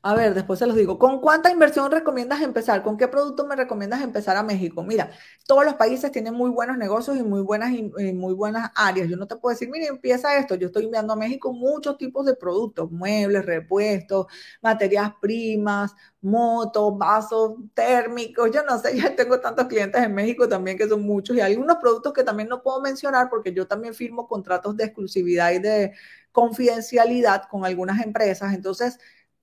[0.02, 0.98] A ver, después se los digo.
[0.98, 2.84] ¿Con cuánta inversión recomiendas empezar?
[2.84, 4.82] ¿Con qué producto me recomiendas empezar a México?
[4.82, 5.12] Mira,
[5.46, 7.72] todos los países tienen muy buenos negocios y muy buenas,
[8.14, 9.10] muy buenas áreas.
[9.10, 10.56] Yo no te puedo decir, mire, empieza esto.
[10.56, 14.28] Yo estoy enviando a México muchos tipos de productos, muebles, repuestos,
[14.62, 18.52] materias primas, motos, vasos térmicos.
[18.54, 21.76] Yo no sé, ya tengo tantos clientes en México también que son muchos y algunos
[21.76, 25.92] productos que también no puedo mencionar porque yo también firmo contratos de exclusividad y de
[26.32, 28.54] confidencialidad con algunas empresas.
[28.54, 28.98] Entonces,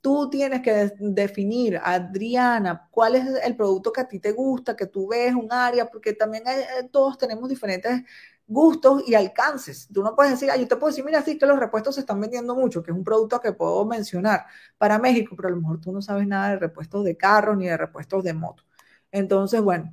[0.07, 4.87] Tú tienes que definir, Adriana, cuál es el producto que a ti te gusta, que
[4.87, 8.03] tú ves un área, porque también eh, todos tenemos diferentes
[8.47, 9.89] gustos y alcances.
[9.93, 12.21] Tú no puedes decir, yo te puedo decir, mira, sí que los repuestos se están
[12.21, 14.47] vendiendo mucho, que es un producto que puedo mencionar
[14.79, 17.67] para México, pero a lo mejor tú no sabes nada de repuestos de carros ni
[17.67, 18.63] de repuestos de moto.
[19.11, 19.93] Entonces, bueno,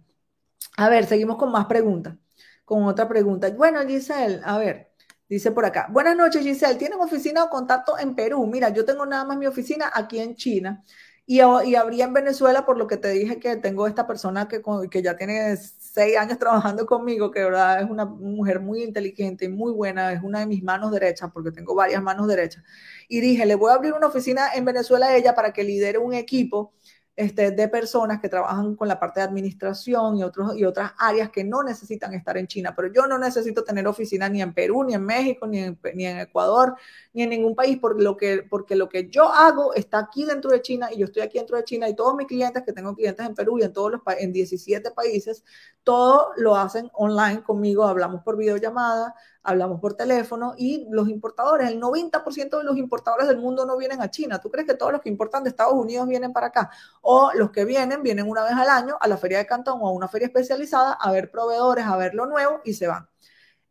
[0.77, 2.15] a ver, seguimos con más preguntas,
[2.65, 3.49] con otra pregunta.
[3.51, 4.92] Bueno, Giselle, a ver,
[5.33, 8.45] Dice por acá, buenas noches Giselle, ¿tienen oficina o contacto en Perú?
[8.45, 10.83] Mira, yo tengo nada más mi oficina aquí en China
[11.25, 14.61] y, y habría en Venezuela por lo que te dije que tengo esta persona que,
[14.91, 19.49] que ya tiene seis años trabajando conmigo, que verdad es una mujer muy inteligente y
[19.49, 22.63] muy buena, es una de mis manos derechas porque tengo varias manos derechas.
[23.07, 25.97] Y dije, le voy a abrir una oficina en Venezuela a ella para que lidere
[25.97, 26.73] un equipo
[27.15, 31.29] este, de personas que trabajan con la parte de administración y, otros, y otras áreas
[31.29, 32.73] que no necesitan estar en China.
[32.75, 36.07] Pero yo no necesito tener oficina ni en Perú, ni en México, ni en, ni
[36.07, 36.75] en Ecuador,
[37.13, 40.49] ni en ningún país, porque lo, que, porque lo que yo hago está aquí dentro
[40.49, 42.95] de China y yo estoy aquí dentro de China y todos mis clientes, que tengo
[42.95, 45.43] clientes en Perú y en todos los en 17 países,
[45.83, 51.79] todo lo hacen online conmigo, hablamos por videollamada, hablamos por teléfono y los importadores, el
[51.79, 54.39] 90% de los importadores del mundo no vienen a China.
[54.39, 56.71] ¿Tú crees que todos los que importan de Estados Unidos vienen para acá?
[57.01, 59.87] O los que vienen, vienen una vez al año a la feria de Cantón o
[59.87, 63.07] a una feria especializada a ver proveedores, a ver lo nuevo y se van.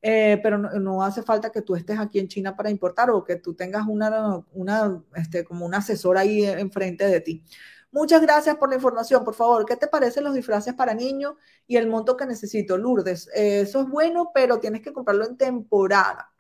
[0.05, 3.37] Eh, pero no, hace falta que tú estés aquí en China para importar o que
[3.37, 7.45] tú tengas una, una este, como un asesor ahí enfrente de ti.
[7.93, 9.23] Muchas gracias por la información.
[9.23, 11.35] Por favor, ¿qué te parecen los disfraces para niños
[11.67, 12.79] y el monto que necesito?
[12.79, 16.33] Lourdes, eh, eso es bueno, pero tienes que comprarlo en temporada.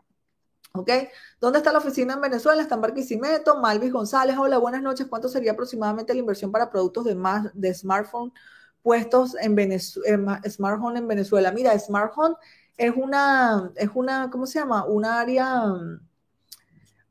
[0.74, 0.90] ¿Ok?
[1.38, 2.62] ¿Dónde está la oficina en Venezuela?
[2.62, 3.60] Está en Barquisimeto.
[3.60, 5.06] Malvis González, hola, buenas noches.
[5.06, 7.14] ¿Cuánto sería aproximadamente la inversión para productos de,
[7.52, 8.32] de smartphone
[8.82, 11.52] puestos en, Venezuela, smartphone en Venezuela?
[11.52, 12.34] Mira, smartphone
[12.78, 14.86] es una, es una, ¿cómo se llama?
[14.86, 15.64] Un área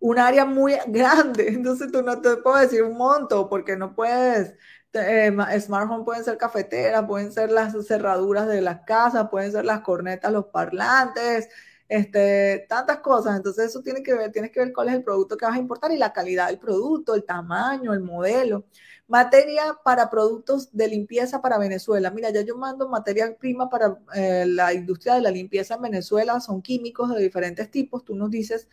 [0.02, 4.56] un área muy grande, entonces tú no te puedo decir un monto porque no puedes,
[4.94, 5.32] eh,
[5.62, 9.82] smart home pueden ser cafeteras, pueden ser las cerraduras de las casas, pueden ser las
[9.82, 11.48] cornetas, los parlantes,
[11.88, 13.38] este, tantas cosas.
[13.38, 15.60] Entonces eso tiene que ver, tienes que ver cuál es el producto que vas a
[15.60, 18.66] importar y la calidad del producto, el tamaño, el modelo.
[19.08, 22.10] Materia para productos de limpieza para Venezuela.
[22.12, 26.40] Mira, ya yo mando materia prima para eh, la industria de la limpieza en Venezuela,
[26.40, 28.06] son químicos de diferentes tipos.
[28.06, 28.70] Tú nos dices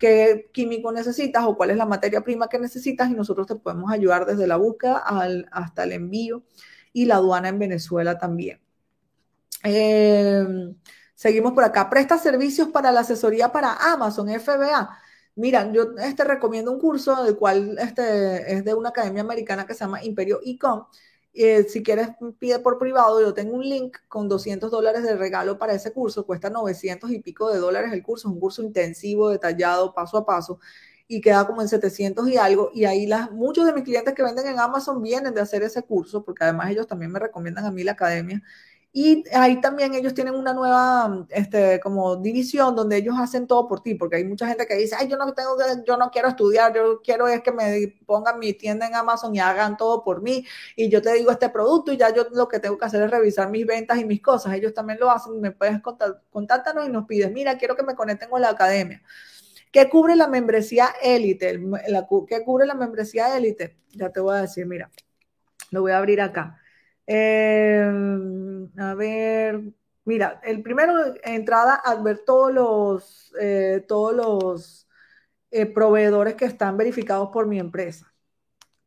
[0.00, 3.92] qué químico necesitas o cuál es la materia prima que necesitas y nosotros te podemos
[3.92, 5.04] ayudar desde la búsqueda
[5.52, 6.42] hasta el envío
[6.92, 8.60] y la aduana en Venezuela también.
[9.62, 10.44] Eh,
[11.20, 11.90] Seguimos por acá.
[11.90, 14.88] Presta servicios para la asesoría para Amazon, FBA.
[15.34, 19.74] Mira, yo este, recomiendo un curso, del cual este, es de una academia americana que
[19.74, 20.86] se llama Imperio Ecom.
[21.32, 22.08] Eh, si quieres,
[22.38, 23.20] pide por privado.
[23.20, 26.26] Yo tengo un link con 200 dólares de regalo para ese curso.
[26.26, 28.28] Cuesta 900 y pico de dólares el curso.
[28.28, 30.60] Es un curso intensivo, detallado, paso a paso.
[31.06, 32.70] Y queda como en 700 y algo.
[32.74, 35.82] Y ahí las, muchos de mis clientes que venden en Amazon vienen de hacer ese
[35.82, 38.42] curso, porque además ellos también me recomiendan a mí la academia.
[38.92, 43.82] Y ahí también ellos tienen una nueva este, como división donde ellos hacen todo por
[43.82, 45.56] ti, porque hay mucha gente que dice, ay, yo no tengo
[45.86, 49.38] yo no quiero estudiar, yo quiero es que me pongan mi tienda en Amazon y
[49.38, 50.44] hagan todo por mí,
[50.74, 53.10] y yo te digo este producto y ya yo lo que tengo que hacer es
[53.12, 54.54] revisar mis ventas y mis cosas.
[54.54, 57.94] Ellos también lo hacen, me puedes contar, contáctanos y nos pides, mira, quiero que me
[57.94, 59.02] conecten con la academia.
[59.70, 61.60] ¿Qué cubre la membresía élite?
[62.28, 63.76] ¿Qué cubre la membresía élite?
[63.92, 64.90] Ya te voy a decir, mira,
[65.70, 66.60] lo voy a abrir acá.
[67.06, 69.62] Em, a ver,
[70.04, 74.88] mira, el primero, entrada, a ver todos los, eh, todos los
[75.50, 78.12] eh, proveedores que están verificados por mi empresa.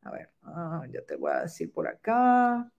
[0.02, 2.70] A ver, ah, ya te voy a decir por acá.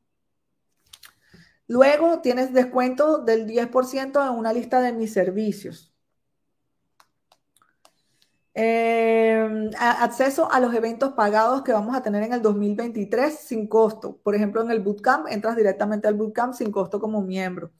[1.67, 5.94] Luego tienes descuento del 10% en una lista de mis servicios.
[8.57, 14.17] Eh, acceso a los eventos pagados que vamos a tener en el 2023 sin costo.
[14.23, 17.71] Por ejemplo, en el Bootcamp, entras directamente al Bootcamp sin costo como miembro.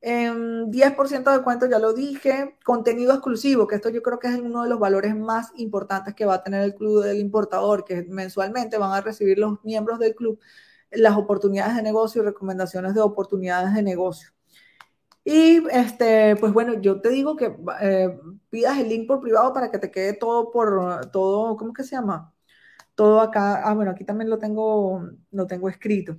[0.00, 2.56] 10% em, de descuento, ya lo dije.
[2.64, 6.26] Contenido exclusivo, que esto yo creo que es uno de los valores más importantes que
[6.26, 10.14] va a tener el Club del Importador, que mensualmente van a recibir los miembros del
[10.14, 10.38] club
[10.90, 14.30] las oportunidades de negocio y recomendaciones de oportunidades de negocio.
[15.24, 18.18] Y este, pues bueno, yo te digo que eh,
[18.50, 21.92] pidas el link por privado para que te quede todo por todo, ¿cómo que se
[21.96, 22.34] llama?
[22.94, 23.62] Todo acá.
[23.68, 26.18] Ah, bueno, aquí también lo tengo, lo tengo escrito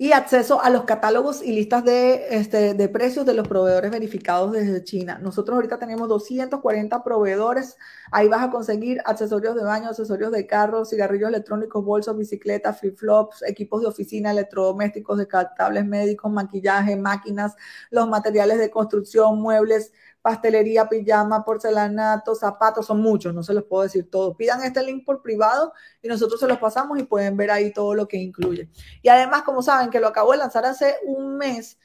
[0.00, 4.50] y acceso a los catálogos y listas de, este, de precios de los proveedores verificados
[4.50, 5.18] desde China.
[5.18, 7.76] Nosotros ahorita tenemos 240 proveedores.
[8.10, 13.42] Ahí vas a conseguir accesorios de baño, accesorios de carro, cigarrillos electrónicos, bolsos, bicicletas, flip-flops,
[13.46, 17.54] equipos de oficina, electrodomésticos, descartables médicos, maquillaje, máquinas,
[17.90, 19.92] los materiales de construcción, muebles,
[20.22, 24.36] pastelería, pijama, porcelanato, zapatos, son muchos, no se los puedo decir todos.
[24.36, 25.72] Pidan este link por privado
[26.02, 28.68] y nosotros se los pasamos y pueden ver ahí todo lo que incluye.
[29.02, 31.78] Y además, como saben, que lo acabo de lanzar hace un mes,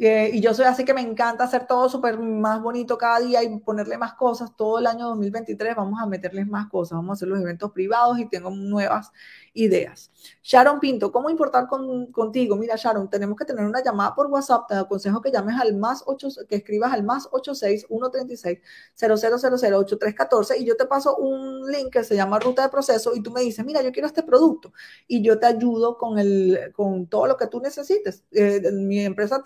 [0.00, 3.42] eh, y yo soy así que me encanta hacer todo súper más bonito cada día
[3.42, 4.54] y ponerle más cosas.
[4.56, 8.18] Todo el año 2023 vamos a meterles más cosas, vamos a hacer los eventos privados
[8.18, 9.12] y tengo nuevas
[9.52, 10.10] ideas.
[10.42, 12.56] Sharon Pinto, ¿cómo importar contigo?
[12.56, 14.66] Mira, Sharon, tenemos que tener una llamada por WhatsApp.
[14.68, 18.58] Te aconsejo que llames al más 8, que escribas al más 86 136
[18.96, 23.30] 00008314 y yo te paso un link que se llama ruta de proceso y tú
[23.30, 24.72] me dices, mira, yo quiero este producto
[25.06, 28.24] y yo te ayudo con, el, con todo lo que tú necesites.
[28.32, 29.42] Eh, mi empresa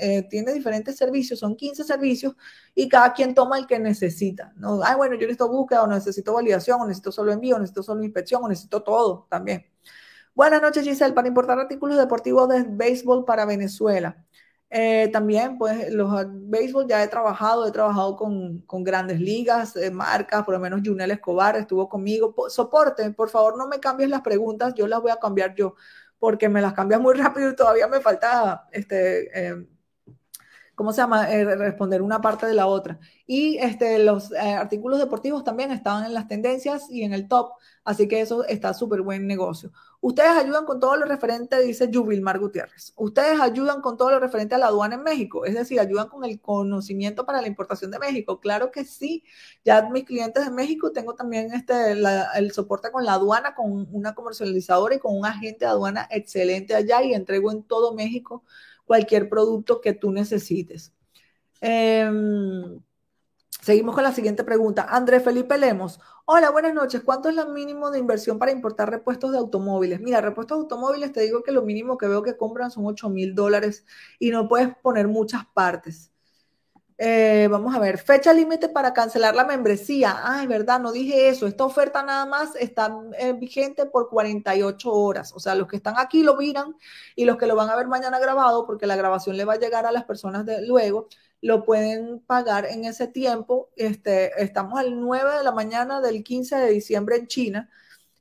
[0.00, 2.34] eh, tiene diferentes servicios, son 15 servicios
[2.74, 4.52] y cada quien toma el que necesita.
[4.56, 4.80] ¿no?
[4.82, 8.04] Ay, bueno, yo necesito búsqueda o necesito validación o necesito solo envío, o necesito solo
[8.04, 9.66] inspección o necesito todo también
[10.38, 11.14] Buenas noches, Giselle.
[11.14, 14.24] Para importar artículos deportivos de béisbol para Venezuela.
[14.70, 20.44] Eh, también, pues, los béisbol ya he trabajado, he trabajado con, grandes ligas, eh, marcas,
[20.44, 22.32] por lo menos Junel Escobar estuvo conmigo.
[22.50, 25.74] soporte, por favor, no me cambies las preguntas, yo las voy a cambiar yo,
[26.20, 29.66] porque me las cambias muy rápido y todavía me falta este.
[30.78, 31.26] ¿Cómo se llama?
[31.26, 33.00] responder una parte de la otra.
[33.26, 37.50] Y este, los artículos deportivos también estaban en las tendencias y en el top.
[37.82, 39.72] Así que eso está súper buen negocio.
[40.00, 42.92] Ustedes ayudan con todo lo referente, dice Jubilmar Gutiérrez.
[42.96, 46.24] Ustedes ayudan con todo lo referente a la aduana en México, es decir, ayudan con
[46.24, 48.38] el conocimiento para la importación de México.
[48.38, 49.24] Claro que sí.
[49.64, 54.14] Ya mis clientes de México tengo también este, el soporte con la aduana, con una
[54.14, 58.44] comercializadora y con un agente de aduana excelente allá y entrego en todo México
[58.88, 60.92] cualquier producto que tú necesites.
[61.60, 62.80] Em,
[63.62, 64.86] seguimos con la siguiente pregunta.
[64.88, 66.00] André Felipe Lemos.
[66.24, 67.02] Hola, buenas noches.
[67.04, 70.00] ¿Cuánto es el mínimo de inversión para importar repuestos de automóviles?
[70.00, 73.08] Mira, repuestos de automóviles te digo que lo mínimo que veo que compran son 8
[73.10, 73.84] mil dólares
[74.18, 76.12] y no puedes poner muchas partes.
[77.00, 80.20] Eh, vamos a ver, fecha límite para cancelar la membresía.
[80.24, 81.46] Ay, verdad, no dije eso.
[81.46, 85.32] Esta oferta nada más está eh, vigente por 48 horas.
[85.32, 86.74] O sea, los que están aquí lo miran
[87.14, 89.58] y los que lo van a ver mañana grabado, porque la grabación le va a
[89.58, 91.08] llegar a las personas de luego
[91.40, 93.70] lo pueden pagar en ese tiempo.
[93.76, 97.70] Este, estamos al 9 de la mañana del 15 de diciembre en China.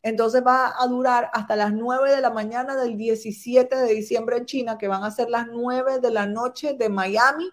[0.03, 4.45] Entonces va a durar hasta las 9 de la mañana del 17 de diciembre en
[4.45, 7.49] China, que van a ser las 9 de la noche de Miami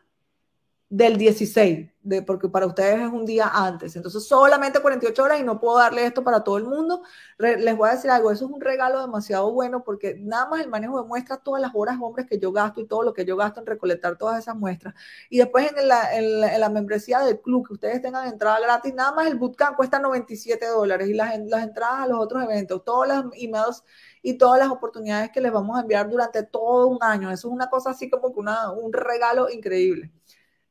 [0.89, 3.97] del 16, de, porque para ustedes es un día antes.
[3.97, 7.03] Entonces, solamente 48 horas y no puedo darle esto para todo el mundo.
[7.39, 10.69] les voy a decir algo, eso es un regalo demasiado bueno porque nada más el
[10.69, 13.37] manejo de muestras, todas las horas hombres que yo gasto y todo lo que yo
[13.37, 14.95] gasto en recolectar todas esas muestras.
[15.31, 19.13] Y después en la, en la, membresía del club, que ustedes tengan entrada gratis, nada
[19.13, 23.09] más el bootcamp cuesta 97 dólares y las, las entradas a los otros eventos, todas
[23.09, 23.83] las emails
[24.23, 27.31] y todas las oportunidades que les vamos a enviar durante todo un año.
[27.31, 30.13] Eso es una cosa así como que una, un regalo increíble.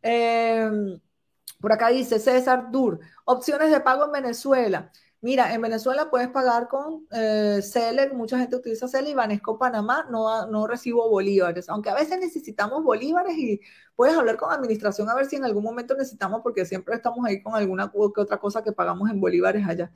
[0.04, 1.00] Em,
[1.60, 4.92] por acá dice César Dur, opciones de pago en Venezuela.
[5.22, 7.62] Mira, en Venezuela puedes pagar con eh,
[8.14, 12.84] mucha gente utiliza Celer y Banesco Panamá, no, no recibo bolívares, aunque a veces necesitamos
[12.84, 13.62] bolívares y
[13.96, 17.42] puedes hablar con administración a ver si en algún momento necesitamos, porque siempre estamos ahí
[17.42, 19.92] con alguna que otra cosa que pagamos en bolívares allá.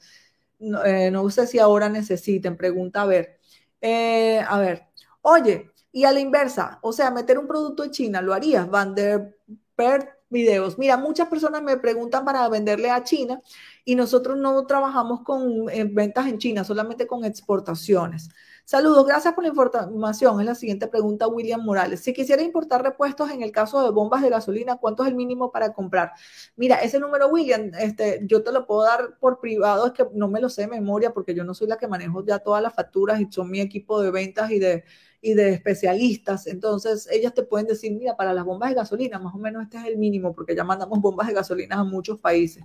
[0.59, 3.39] No, eh, sé si ahora necesiten, pregunta a ver.
[3.81, 4.87] Eh, a ver,
[5.21, 8.69] oye, y a la inversa, o sea, meter un producto en China, ¿lo harías?
[8.69, 9.37] Van der
[9.77, 10.77] per videos.
[10.77, 13.41] Mira, muchas personas me preguntan para venderle a China
[13.85, 18.29] y nosotros no trabajamos con ventas en China, solamente con exportaciones.
[18.65, 20.41] Saludos, gracias por la información.
[20.41, 22.01] Es la siguiente pregunta, William Morales.
[22.01, 25.53] Si quisiera importar repuestos en el caso de bombas de gasolina, ¿cuánto es el mínimo
[25.53, 26.11] para comprar?
[26.57, 30.27] Mira, ese número, William, este, yo te lo puedo dar por privado, es que no
[30.27, 32.73] me lo sé de memoria porque yo no soy la que manejo ya todas las
[32.73, 34.83] facturas y son mi equipo de ventas y de
[35.21, 36.47] y de especialistas.
[36.47, 39.77] Entonces, ellas te pueden decir, mira, para las bombas de gasolina, más o menos este
[39.77, 42.63] es el mínimo, porque ya mandamos bombas de gasolina a muchos países.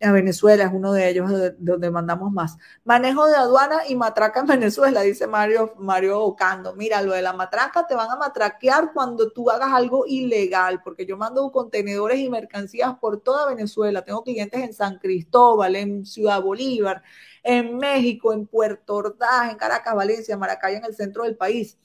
[0.00, 2.56] A Venezuela es uno de ellos donde mandamos más.
[2.84, 6.74] Manejo de aduana y matraca en Venezuela, dice Mario, Mario Ocando.
[6.76, 11.04] Mira, lo de la matraca te van a matraquear cuando tú hagas algo ilegal, porque
[11.04, 14.04] yo mando contenedores y mercancías por toda Venezuela.
[14.04, 17.02] Tengo clientes en San Cristóbal, en Ciudad Bolívar,
[17.42, 21.76] en México, en Puerto Ordaz, en Caracas, Valencia, Maracay, en el centro del país,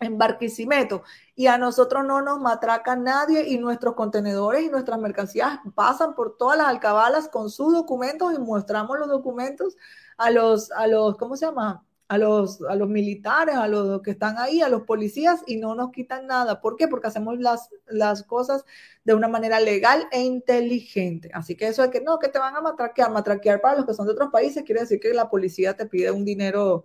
[0.00, 1.02] en Barquisimeto.
[1.34, 6.36] Y a nosotros no nos matraca nadie y nuestros contenedores y nuestras mercancías pasan por
[6.36, 9.76] todas las alcabalas con sus documentos y mostramos los documentos
[10.16, 11.84] a los, a los, ¿cómo se llama?
[12.10, 15.76] a los, a los militares, a los que están ahí, a los policías y no
[15.76, 16.60] nos quitan nada.
[16.60, 16.88] ¿Por qué?
[16.88, 18.64] Porque hacemos las, las cosas
[19.04, 21.30] de una manera legal e inteligente.
[21.32, 23.94] Así que eso de que no, que te van a matraquear, matraquear para los que
[23.94, 26.84] son de otros países, quiere decir que la policía te pide un dinero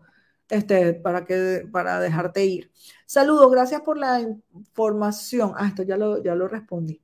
[0.50, 2.72] este, para, que, para dejarte ir.
[3.08, 5.54] Saludos, gracias por la información.
[5.58, 7.02] Ah, esto ya lo, ya lo respondí.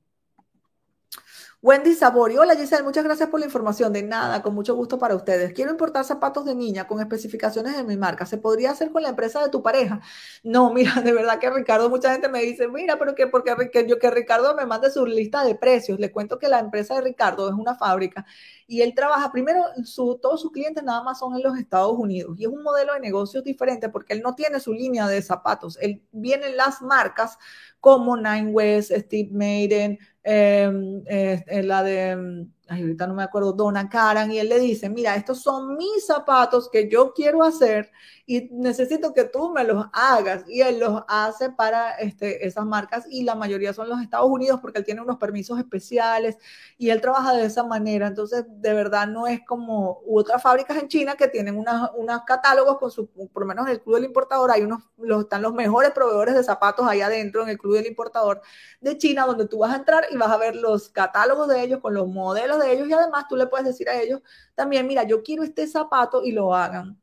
[1.64, 3.94] Wendy Sabori, hola Giselle, muchas gracias por la información.
[3.94, 5.54] De nada, con mucho gusto para ustedes.
[5.54, 8.26] Quiero importar zapatos de niña con especificaciones de mi marca.
[8.26, 10.02] ¿Se podría hacer con la empresa de tu pareja?
[10.44, 13.56] No, mira, de verdad que Ricardo, mucha gente me dice, mira, pero que porque
[13.88, 16.00] yo que Ricardo me mande su lista de precios.
[16.00, 18.26] Le cuento que la empresa de Ricardo es una fábrica
[18.66, 22.40] y él trabaja, primero, su, todos sus clientes nada más son en los Estados Unidos
[22.40, 25.78] y es un modelo de negocios diferente porque él no tiene su línea de zapatos.
[25.80, 27.38] Él vienen las marcas
[27.82, 32.46] como Nine West, Steve Maiden, Em, eh, la de,
[32.78, 36.06] em, ahorita no me acuerdo, Donna Karan, y él le dice, mira, estos son mis
[36.06, 37.92] zapatos que yo quiero hacer
[38.26, 40.44] y necesito que tú me los hagas.
[40.48, 44.60] Y él los hace para este, esas marcas y la mayoría son los Estados Unidos
[44.62, 46.38] porque él tiene unos permisos especiales
[46.78, 48.08] y él trabaja de esa manera.
[48.08, 52.90] Entonces, de verdad, no es como otras fábricas en China que tienen unos catálogos con
[52.90, 55.92] su, por lo menos en el Club del Importador, hay unos, los, están los mejores
[55.92, 58.42] proveedores de zapatos ahí adentro en el Club del Importador
[58.80, 61.82] de China, donde tú vas a entrar y vas a ver los catálogos de ellos
[61.82, 64.22] con los modelos de ellos y además tú le puedes decir a ellos
[64.56, 67.02] también, mira, yo quiero este zapato y lo hagan,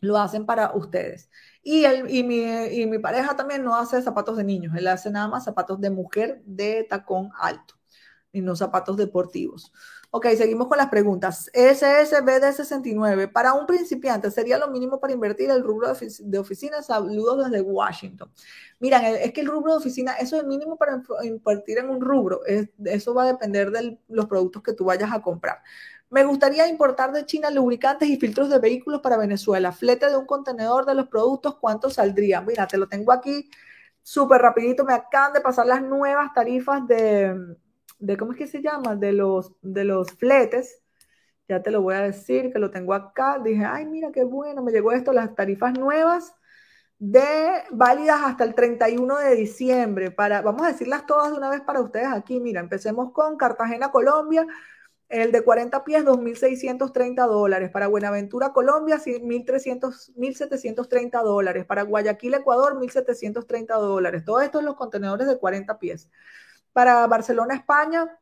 [0.00, 1.30] lo hacen para ustedes.
[1.62, 5.10] Y, el, y, mi, y mi pareja también no hace zapatos de niños, él hace
[5.10, 7.74] nada más zapatos de mujer de tacón alto
[8.32, 9.72] y no zapatos deportivos.
[10.10, 11.50] Ok, seguimos con las preguntas.
[11.52, 13.28] SSBD 69.
[13.28, 16.80] Para un principiante, ¿sería lo mínimo para invertir el rubro de, oficina?
[16.80, 18.32] Saludos desde Washington.
[18.80, 22.40] Miren, es que el rubro de oficina, eso es mínimo para invertir en un rubro.
[22.86, 25.62] eso va a depender de los productos que tú vayas a comprar.
[26.08, 29.72] Me gustaría importar de China lubricantes y filtros de vehículos para Venezuela.
[29.72, 32.40] Flete de un contenedor de los productos, ¿cuánto saldría?
[32.40, 33.50] Mira, te lo tengo aquí
[34.02, 34.84] súper rapidito.
[34.86, 37.58] Me acaban de pasar las nuevas tarifas de
[37.98, 38.96] de ¿cómo es que se llama?
[38.96, 40.82] De los, de los fletes.
[41.48, 43.38] Ya te lo voy a decir, que lo tengo acá.
[43.42, 46.34] Dije, ay, mira qué bueno, me llegó esto, las tarifas nuevas
[46.98, 50.10] de válidas hasta el 31 de diciembre.
[50.10, 52.40] Para, vamos a decirlas todas de una vez para ustedes aquí.
[52.40, 54.46] Mira, empecemos con Cartagena, Colombia.
[55.08, 57.70] El de 40 pies, 2.630 dólares.
[57.70, 61.64] Para Buenaventura, Colombia, 1.730 dólares.
[61.64, 64.24] Para Guayaquil, Ecuador, 1.730 dólares.
[64.24, 66.10] Todo esto en los contenedores de 40 pies.
[66.72, 68.18] Para Barcelona, España,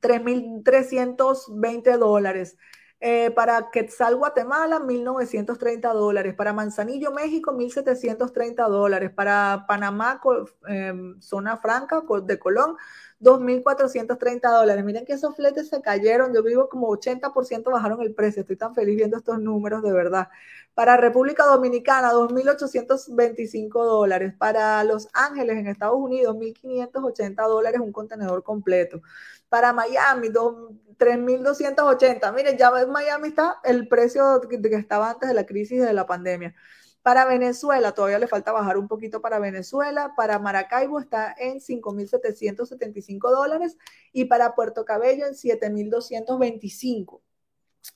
[0.00, 2.56] 3.320 dólares.
[3.04, 6.34] Eh, para Quetzal, Guatemala, 1.930 dólares.
[6.36, 9.10] Para Manzanillo, México, 1.730 dólares.
[9.10, 10.20] Para Panamá,
[10.68, 12.76] em, zona franca de Colón,
[13.22, 14.84] 2.430 dólares.
[14.84, 16.34] Miren que esos fletes se cayeron.
[16.34, 18.40] Yo vivo como 80% bajaron el precio.
[18.40, 20.28] Estoy tan feliz viendo estos números, de verdad.
[20.74, 24.34] Para República Dominicana, 2.825 dólares.
[24.36, 29.02] Para Los Ángeles, en Estados Unidos, 1.580 dólares un contenedor completo.
[29.48, 32.34] Para Miami, 3.280.
[32.34, 35.92] Miren, ya en Miami está el precio que, que estaba antes de la crisis de
[35.92, 36.54] la pandemia.
[37.02, 40.14] Para Venezuela, todavía le falta bajar un poquito para Venezuela.
[40.16, 43.76] Para Maracaibo está en 5.775 dólares
[44.12, 47.20] y para Puerto Cabello en 7.225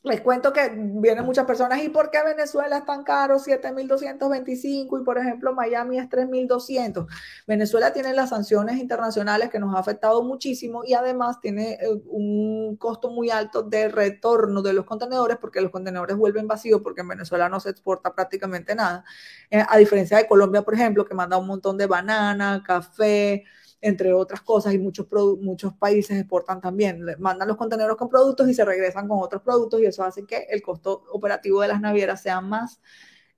[0.02, 3.38] les cuento que vienen muchas personas, ¿y por qué Venezuela es tan caro?
[3.38, 7.06] 7.225 y por ejemplo Miami es 3.200.
[7.46, 12.76] Venezuela tiene las sanciones internacionales que nos ha afectado muchísimo y además tiene eh, un
[12.76, 17.08] costo muy alto de retorno de los contenedores porque los contenedores vuelven vacíos porque en
[17.08, 19.04] Venezuela no se exporta prácticamente nada.
[19.50, 23.44] Eh, a diferencia de Colombia, por ejemplo, que manda un montón de banana, café,
[23.80, 25.06] entre otras cosas, y muchos,
[25.40, 29.80] muchos países exportan también, mandan los contenedores con productos y se regresan con otros productos
[29.80, 32.80] y eso hace que el costo operativo de las navieras sea más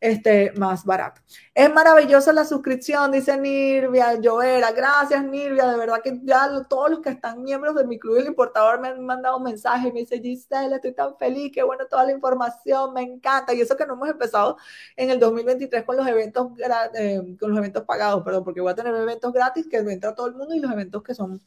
[0.00, 1.20] este, más barato.
[1.54, 4.70] Es maravillosa la suscripción, dice Nirvia Joera.
[4.72, 5.66] Gracias, Nirvia.
[5.66, 8.88] De verdad que ya todos los que están miembros de mi club del importador me
[8.88, 9.92] han mandado mensajes.
[9.92, 13.52] Me dice Giselle, estoy tan feliz, qué bueno toda la información, me encanta.
[13.54, 14.56] Y eso que no hemos empezado
[14.96, 16.52] en el 2023 con los eventos,
[16.94, 20.26] eh, con los eventos pagados, perdón, porque voy a tener eventos gratis que entra todo
[20.28, 21.40] el mundo y los eventos que son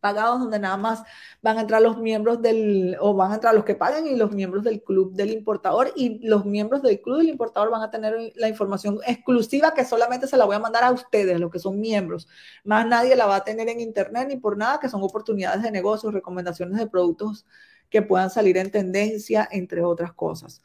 [0.00, 1.02] pagados donde nada más
[1.42, 4.32] van a entrar los miembros del, o van a entrar los que paguen y los
[4.32, 8.32] miembros del club del importador y los miembros del club del importador van a tener
[8.36, 11.80] la información exclusiva que solamente se la voy a mandar a ustedes, los que son
[11.80, 12.28] miembros.
[12.64, 15.70] Más nadie la va a tener en internet ni por nada, que son oportunidades de
[15.70, 17.46] negocios, recomendaciones de productos
[17.90, 20.62] que puedan salir en tendencia, entre otras cosas.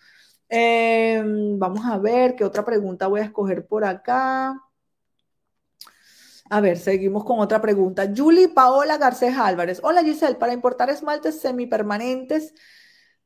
[0.49, 4.61] Em, vamos a ver qué otra pregunta voy a escoger por acá.
[6.49, 8.11] A ver, seguimos con otra pregunta.
[8.15, 9.79] Julie Paola Garcés Álvarez.
[9.83, 12.53] Hola Giselle, para importar esmaltes semipermanentes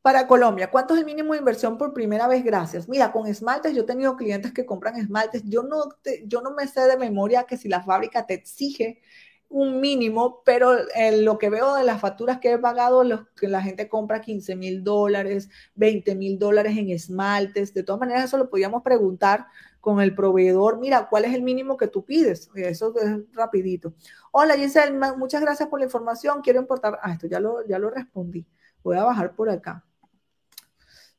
[0.02, 2.44] para Colombia, ¿cuánto es el mínimo de inversión por primera vez?
[2.44, 2.88] Gracias.
[2.88, 5.44] Mira, con esmaltes, yo he tenido clientes que compran esmaltes.
[5.46, 5.90] Yo no,
[6.26, 9.02] yo no me sé de memoria que si la fábrica te exige
[9.50, 13.48] un mínimo, pero en lo que veo de las facturas que he pagado, los, que
[13.48, 17.74] la gente compra 15 mil dólares, 20 mil dólares en esmaltes.
[17.74, 19.48] De todas maneras, eso lo podíamos preguntar
[19.82, 22.50] con el proveedor, mira, ¿cuál es el mínimo que tú pides?
[22.56, 23.94] Eso es rapidito.
[24.32, 26.42] Hola Giselle, muchas gracias por la información.
[26.42, 28.46] Quiero importar, ah, esto ya lo, ya lo respondí.
[28.84, 29.84] Voy a bajar por acá.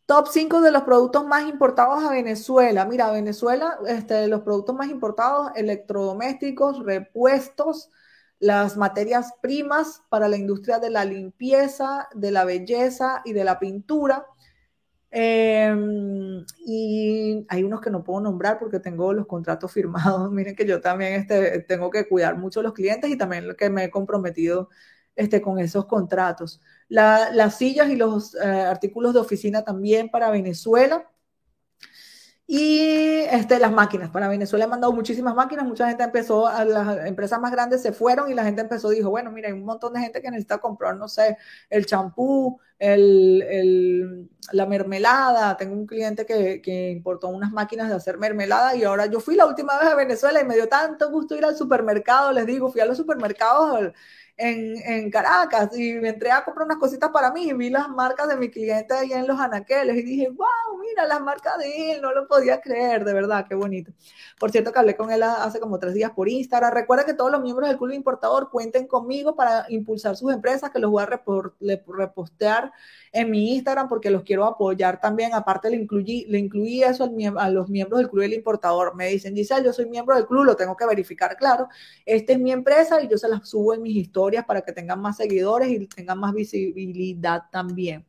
[0.07, 2.87] Top 5 de los productos más importados a Venezuela.
[2.87, 7.91] Mira, Venezuela, este, los productos más importados, electrodomésticos, repuestos,
[8.39, 13.59] las materias primas para la industria de la limpieza, de la belleza y de la
[13.59, 14.27] pintura
[15.11, 20.31] Em, y hay unos que no puedo nombrar porque tengo los contratos firmados.
[20.33, 23.57] Miren que yo también este, tengo que cuidar mucho a los clientes y también lo
[23.57, 24.69] que me he comprometido
[25.17, 26.61] este, con esos contratos.
[26.89, 31.11] las sillas y los eh, artículos de oficina también para Venezuela.
[32.51, 32.79] Y
[33.31, 37.39] este, las máquinas, para Venezuela he mandado muchísimas máquinas, mucha gente empezó, a las empresas
[37.39, 40.01] más grandes se fueron y la gente empezó, dijo, bueno, mira, hay un montón de
[40.01, 41.37] gente que necesita comprar, no sé,
[41.69, 45.57] el champú, el, la mermelada.
[45.57, 49.37] Tengo un cliente que, que, importó unas máquinas de hacer mermelada y ahora yo fui
[49.37, 52.71] la última vez a Venezuela y me dio tanto gusto ir al supermercado, les digo,
[52.71, 53.93] fui a los supermercados
[54.39, 58.29] en, Caracas y me entré a comprar unas cositas para mí y vi las marcas
[58.29, 62.03] de mi cliente ahí en los anaqueles y dije, wow, mira las marcas de él,
[62.03, 63.93] no lo podía creer, de verdad, qué bonito.
[64.39, 66.73] Por cierto, que hablé con él hace como tres días por Instagram.
[66.73, 70.79] Recuerda que todos los miembros del Club Importador cuenten conmigo para impulsar sus empresas, que
[70.79, 72.68] los voy a repostear
[73.12, 75.35] en mi Instagram porque los quiero apoyar también.
[75.35, 77.05] Aparte, le incluí, le incluí eso
[77.36, 78.95] a los miembros del Club del Importador.
[78.95, 81.69] Me dicen, Giselle, yo soy miembro del club, lo tengo que verificar, claro.
[82.05, 85.01] Esta es mi empresa y yo se las subo en mis historias para que tengan
[85.01, 88.05] más seguidores y tengan más visibilidad también.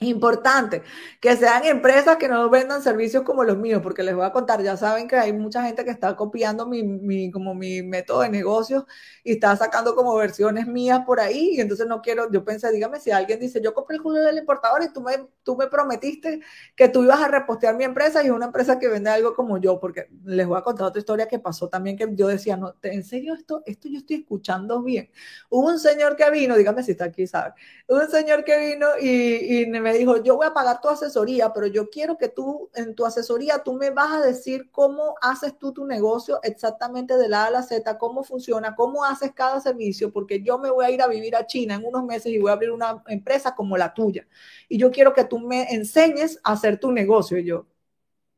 [0.00, 0.82] Importante,
[1.20, 4.62] que sean empresas que no vendan servicios como los míos, porque les voy a contar,
[4.62, 8.84] ya saben que hay mucha gente que está copiando mi, como mi método de negocios
[9.24, 13.00] y está sacando como versiones mías por ahí, y entonces no quiero, yo pensé, dígame
[13.00, 16.38] si alguien dice, yo compré el culo del importador y tú me, tú me prometiste
[16.76, 19.58] que tú ibas a repostear mi empresa y es una empresa que vende algo como
[19.58, 22.72] yo, porque les voy a contar otra historia que pasó también que yo decía, no,
[22.82, 25.10] ¿en serio esto, esto yo estoy escuchando bien?
[25.50, 27.54] Hubo un señor que vino, dígame si está aquí, ¿sabe?
[27.88, 31.52] Un señor que vino y, y me me dijo, yo voy a pagar tu asesoría,
[31.52, 35.58] pero yo quiero que tú, en tu asesoría, tú me vas a decir cómo haces
[35.58, 39.60] tú tu negocio exactamente de la A a la Z, cómo funciona, cómo haces cada
[39.60, 42.38] servicio, porque yo me voy a ir a vivir a China en unos meses y
[42.38, 44.26] voy a abrir una empresa como la tuya.
[44.68, 47.38] Y yo quiero que tú me enseñes a hacer tu negocio.
[47.38, 47.66] Y yo,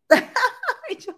[0.91, 1.13] y yo,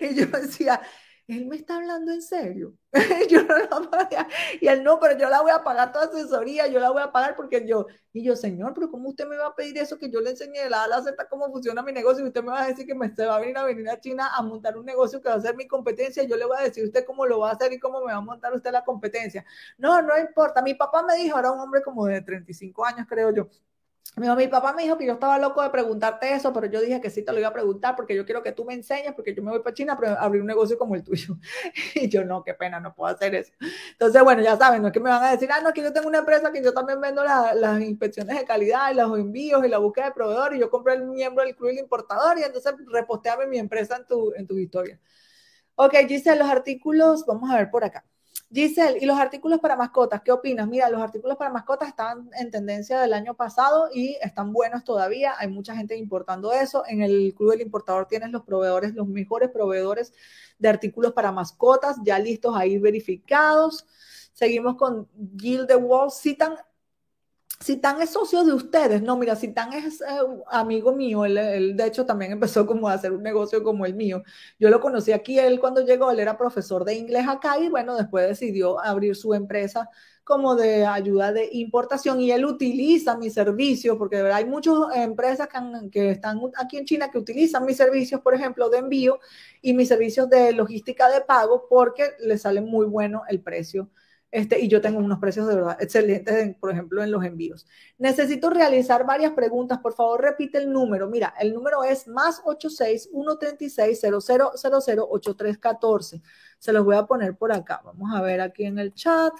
[0.00, 0.80] y yo decía,
[1.26, 2.74] él me está hablando en serio.
[3.30, 4.28] yo no la
[4.60, 7.12] Y él no, pero yo la voy a pagar toda asesoría, yo la voy a
[7.12, 10.10] pagar porque yo, y yo, señor, pero ¿cómo usted me va a pedir eso que
[10.10, 12.24] yo le enseñe de la A a la Z cómo funciona mi negocio?
[12.24, 13.98] Y usted me va a decir que me se va a venir a venir a
[14.00, 16.22] China a montar un negocio que va a ser mi competencia.
[16.22, 18.12] Y yo le voy a decir usted cómo lo va a hacer y cómo me
[18.12, 19.44] va a montar usted la competencia.
[19.78, 20.62] No, no importa.
[20.62, 23.48] Mi papá me dijo, era un hombre como de 35 años, creo yo
[24.16, 27.10] mi, papá me dijo que yo estaba loco de preguntarte eso, pero yo dije que
[27.10, 29.42] sí te lo iba a preguntar porque yo quiero que tú me enseñes, porque yo
[29.42, 31.36] me voy para China a abrir un negocio como el tuyo.
[31.96, 33.52] Y yo, no, qué pena, no puedo hacer eso.
[33.92, 35.92] Entonces, bueno, ya saben, no es que me van a decir, ah, no, que yo
[35.92, 39.68] tengo una empresa que yo también vendo las inspecciones de calidad y los envíos y
[39.68, 42.74] la búsqueda de proveedores y yo compré el miembro del club el importador y entonces
[42.86, 45.00] reposteame mi empresa en tu, en tu historia.
[45.76, 48.04] Ok, Giselle, los artículos, vamos a ver por acá.
[48.54, 50.22] Giselle, ¿y los artículos para mascotas?
[50.22, 50.68] ¿Qué opinas?
[50.68, 55.34] Mira, los artículos para mascotas están en tendencia del año pasado y están buenos todavía.
[55.38, 56.84] Hay mucha gente importando eso.
[56.86, 60.12] En el Club del Importador tienes los proveedores, los mejores proveedores
[60.60, 63.86] de artículos para mascotas, ya listos ahí verificados.
[64.32, 66.12] Seguimos con Gil de Wall.
[66.12, 66.54] Citan
[67.64, 69.00] Citán es socio de ustedes.
[69.00, 70.04] No, mira, Citán es eh,
[70.50, 71.24] amigo mío.
[71.24, 74.22] Él, de hecho, también empezó como a hacer un negocio como el mío.
[74.58, 77.96] Yo lo conocí aquí, él cuando llegó, él era profesor de inglés acá y bueno,
[77.96, 79.88] después decidió abrir su empresa
[80.24, 84.74] como de ayuda de importación y él utiliza mis servicios, porque de verdad hay muchas
[84.94, 89.20] empresas que, que están aquí en China que utilizan mis servicios, por ejemplo, de envío
[89.62, 93.88] y mis servicios de logística de pago porque le sale muy bueno el precio
[94.34, 97.68] este, y yo tengo unos precios de verdad excelentes, por ejemplo, en los envíos.
[97.98, 99.78] Necesito realizar varias preguntas.
[99.78, 101.08] Por favor, repite el número.
[101.08, 106.20] Mira, el número es más 86 136 0000 8314.
[106.58, 107.80] Se los voy a poner por acá.
[107.84, 109.32] Vamos a ver aquí en el chat.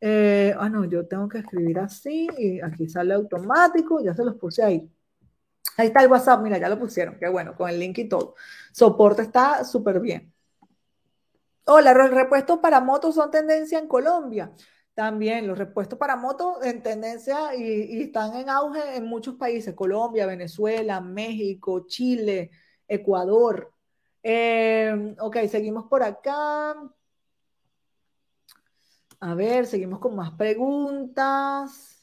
[0.00, 4.00] Eh, ah, no, yo tengo que escribir así y aquí sale automático.
[4.02, 4.90] Ya se los puse ahí.
[5.76, 6.40] Ahí está el WhatsApp.
[6.42, 7.18] Mira, ya lo pusieron.
[7.18, 8.34] Qué bueno, con el link y todo.
[8.72, 10.32] Soporte está súper bien.
[11.68, 14.52] Hola, los repuestos para motos son tendencia en Colombia.
[14.94, 20.26] También los repuestos para motos en tendencia y, están en auge en muchos países, Colombia,
[20.26, 22.50] Venezuela, México, Chile,
[22.86, 23.72] Ecuador.
[24.22, 26.76] Em, ok, seguimos por acá.
[29.20, 31.95] A ver, seguimos con más preguntas.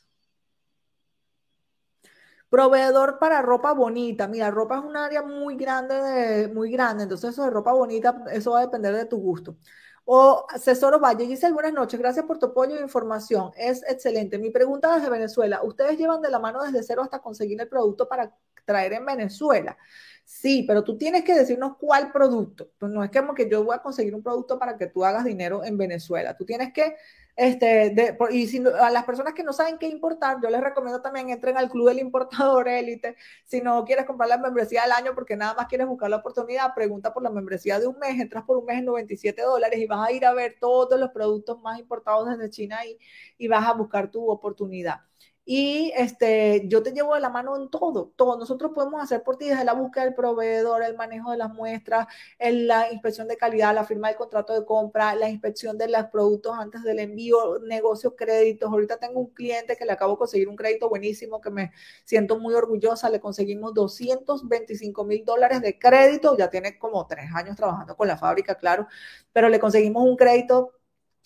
[2.53, 4.27] Proveedor para ropa bonita.
[4.27, 7.01] Mira, ropa es un área muy grande, muy grande.
[7.01, 9.57] Entonces, eso de ropa bonita, eso va a depender de tu gusto.
[10.05, 13.49] O Cesoro Valle, dice buenas noches, gracias por tu apoyo e información.
[13.57, 14.37] Es excelente.
[14.37, 18.07] Mi pregunta desde Venezuela, ¿ustedes llevan de la mano desde cero hasta conseguir el producto
[18.07, 18.31] para
[18.65, 19.75] traer en Venezuela?
[20.23, 22.69] Sí, pero tú tienes que decirnos cuál producto.
[22.77, 25.25] Pues no es como que yo voy a conseguir un producto para que tú hagas
[25.25, 26.37] dinero en Venezuela.
[26.37, 26.97] Tú tienes que
[27.35, 31.29] este, y si, a las personas que no saben qué importar, yo les recomiendo también
[31.29, 33.15] entren al Club del Importador Élite.
[33.45, 36.73] Si no quieres comprar la membresía del año porque nada más quieres buscar la oportunidad,
[36.75, 39.87] pregunta por la membresía de un mes, entras por un mes en 97 dólares y
[39.87, 42.97] vas a ir a ver todos los productos más importados desde China y,
[43.37, 45.01] y vas a buscar tu oportunidad
[45.45, 48.37] y este, yo te llevo de la mano en todo, todo.
[48.37, 52.07] Nosotros podemos hacer por ti desde la búsqueda del proveedor, el manejo de las muestras,
[52.39, 56.57] la inspección de calidad, la firma del contrato de compra, la inspección de los productos
[56.57, 58.71] antes del envío, negocios, créditos.
[58.71, 61.71] Ahorita tengo un cliente que le acabo de conseguir un crédito buenísimo que me
[62.05, 63.09] siento muy orgullosa.
[63.09, 66.37] Le conseguimos 225 mil dólares de crédito.
[66.37, 68.87] Ya tiene como tres años trabajando con la fábrica, claro,
[69.33, 70.71] pero le conseguimos un crédito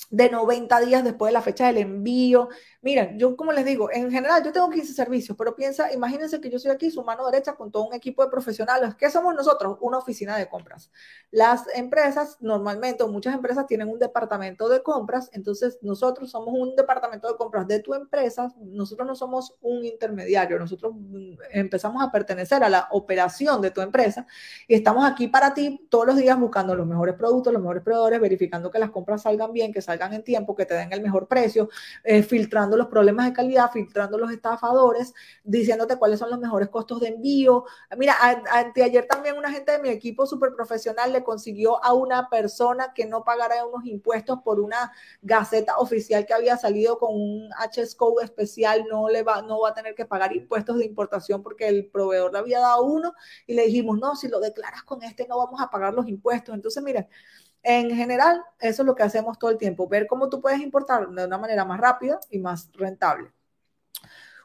[0.10, 2.50] de 90 días después de la fecha del envío.
[2.82, 6.50] Miren, yo como les digo, en general yo tengo 15 servicios, pero piensa, imagínense que
[6.50, 8.96] yo soy aquí su mano derecha con todo un equipo de profesionales.
[8.96, 9.78] ¿Qué somos nosotros?
[9.82, 10.92] Una oficina de compras.
[11.32, 17.28] Las empresas, normalmente, muchas empresas tienen un departamento de compras, entonces nosotros somos un departamento
[17.28, 22.64] de compras de tu empresa, nosotros no somos un intermediario, nosotros mm, empezamos a pertenecer
[22.64, 24.26] a la operación de tu empresa
[24.68, 28.22] y estamos aquí para ti todos los días buscando los mejores productos, los mejores proveedores,
[28.22, 31.28] verificando que las compras salgan bien, que salgan en tiempo, que te den el mejor
[31.28, 31.70] precio,
[32.04, 37.00] eh, filtrando los problemas de calidad, filtrando los estafadores, diciéndote cuáles son los mejores costos
[37.00, 37.64] de envío.
[37.98, 38.16] Mira,
[38.76, 43.06] ayer también una gente de mi equipo súper profesional le consiguió a una persona que
[43.06, 44.92] no pagara unos impuestos por una
[45.22, 49.70] gaceta oficial que había salido con un HS code especial, no le va, no va
[49.70, 53.14] a tener que pagar impuestos de importación porque el proveedor le había dado uno
[53.46, 56.54] y le dijimos, no, si lo declaras con este no vamos a pagar los impuestos.
[56.54, 57.08] Entonces, mira,
[57.64, 61.08] en general, eso es lo que hacemos todo el tiempo, ver cómo tú puedes importar
[61.10, 63.32] de una manera más rápida y más rentable.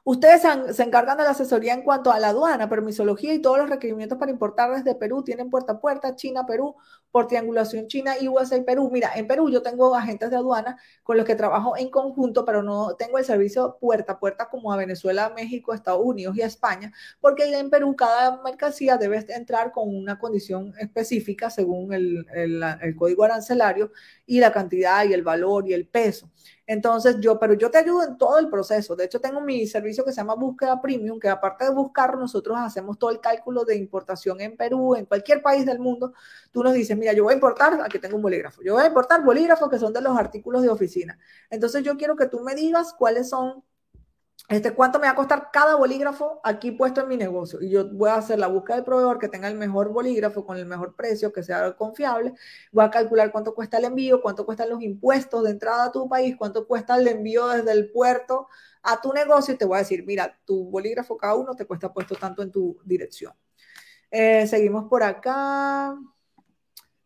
[0.04, 0.42] Ustedes
[0.74, 4.18] se encargan de la asesoría en cuanto a la aduana, permisología y todos los requerimientos
[4.18, 5.22] para importar desde Perú.
[5.22, 6.74] Tienen puerta a puerta, China, Perú,
[7.12, 8.90] por triangulación China y USA y Perú.
[8.92, 12.64] Mira, en Perú yo tengo agentes de aduana con los que trabajo en conjunto, pero
[12.64, 16.92] no tengo el servicio puerta a puerta como a Venezuela, México, Estados Unidos y España,
[17.20, 23.22] porque en Perú cada mercancía debe entrar con una condición específica según el, el código
[23.22, 23.92] arancelario
[24.26, 26.28] y la cantidad y el valor y el peso.
[26.73, 28.97] Entonces yo, pero yo te ayudo en todo el proceso.
[28.97, 32.57] De hecho, tengo mi servicio que se llama Búsqueda Premium, que aparte de buscar, nosotros
[32.59, 36.15] hacemos todo el cálculo de importación en Perú, en cualquier país del mundo.
[36.51, 38.62] Tú nos dices, mira, yo voy a importar, aquí tengo un bolígrafo.
[38.62, 41.19] Yo voy a importar bolígrafos que son de los artículos de oficina.
[41.51, 43.62] Entonces yo quiero que tú me digas cuáles son
[44.48, 47.62] este, cuánto me va a costar cada bolígrafo aquí puesto en mi negocio.
[47.62, 50.59] Y yo voy a hacer la búsqueda del proveedor que tenga el mejor bolígrafo con
[50.59, 52.34] el mejor precio, que sea confiable.
[52.70, 56.09] Voy a calcular cuánto cuesta el envío, cuánto cuestan los impuestos de entrada a tu
[56.09, 58.48] país, cuánto cuesta el envío desde el puerto
[58.82, 61.92] a tu negocio y te voy a decir, mira, tu bolígrafo cada uno te cuesta
[61.92, 63.32] puesto tanto en tu dirección.
[64.10, 65.96] Eh, seguimos por acá.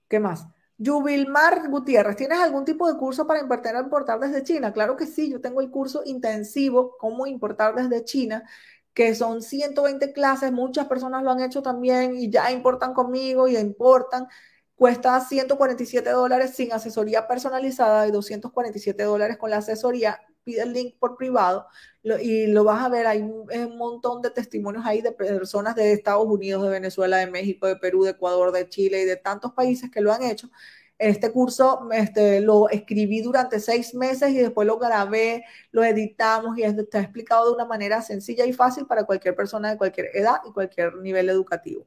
[0.08, 0.46] ¿Qué más?
[0.78, 4.72] Yubilmar Gutiérrez, ¿tienes algún tipo de curso para importar, importar desde China?
[4.72, 8.44] Claro que sí, yo tengo el curso intensivo, cómo importar desde China,
[8.92, 13.56] que son 120 clases, muchas personas lo han hecho también y ya importan conmigo y
[13.56, 14.28] importan.
[14.74, 20.20] Cuesta 147 dólares sin asesoría personalizada y 247 dólares con la asesoría.
[20.46, 21.66] Pide el link por privado
[22.22, 23.08] y lo vas a ver.
[23.08, 27.66] Hay un montón de testimonios ahí de personas de Estados Unidos, de Venezuela, de México,
[27.66, 30.48] de Perú, de Ecuador, de Chile y de tantos países que lo han hecho.
[30.98, 36.62] Este curso este, lo escribí durante seis meses y después lo grabé, lo editamos y
[36.62, 40.52] está explicado de una manera sencilla y fácil para cualquier persona de cualquier edad y
[40.52, 41.84] cualquier nivel educativo.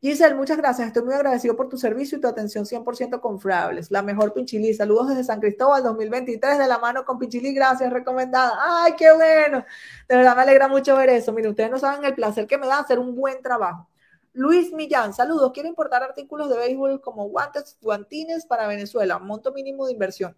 [0.00, 0.86] Giselle, muchas gracias.
[0.86, 3.90] Estoy muy agradecido por tu servicio y tu atención 100% confiables.
[3.90, 4.72] La mejor Pinchilí.
[4.72, 7.52] Saludos desde San Cristóbal 2023 de la mano con Pinchilí.
[7.52, 8.52] Gracias, recomendada.
[8.60, 9.64] ¡Ay, qué bueno!
[10.08, 11.32] De verdad me alegra mucho ver eso.
[11.32, 13.88] Miren, ustedes no saben el placer que me da hacer un buen trabajo.
[14.34, 15.50] Luis Millán, saludos.
[15.52, 19.18] Quiero importar artículos de béisbol como guantes, guantines para Venezuela.
[19.18, 20.36] Monto mínimo de inversión.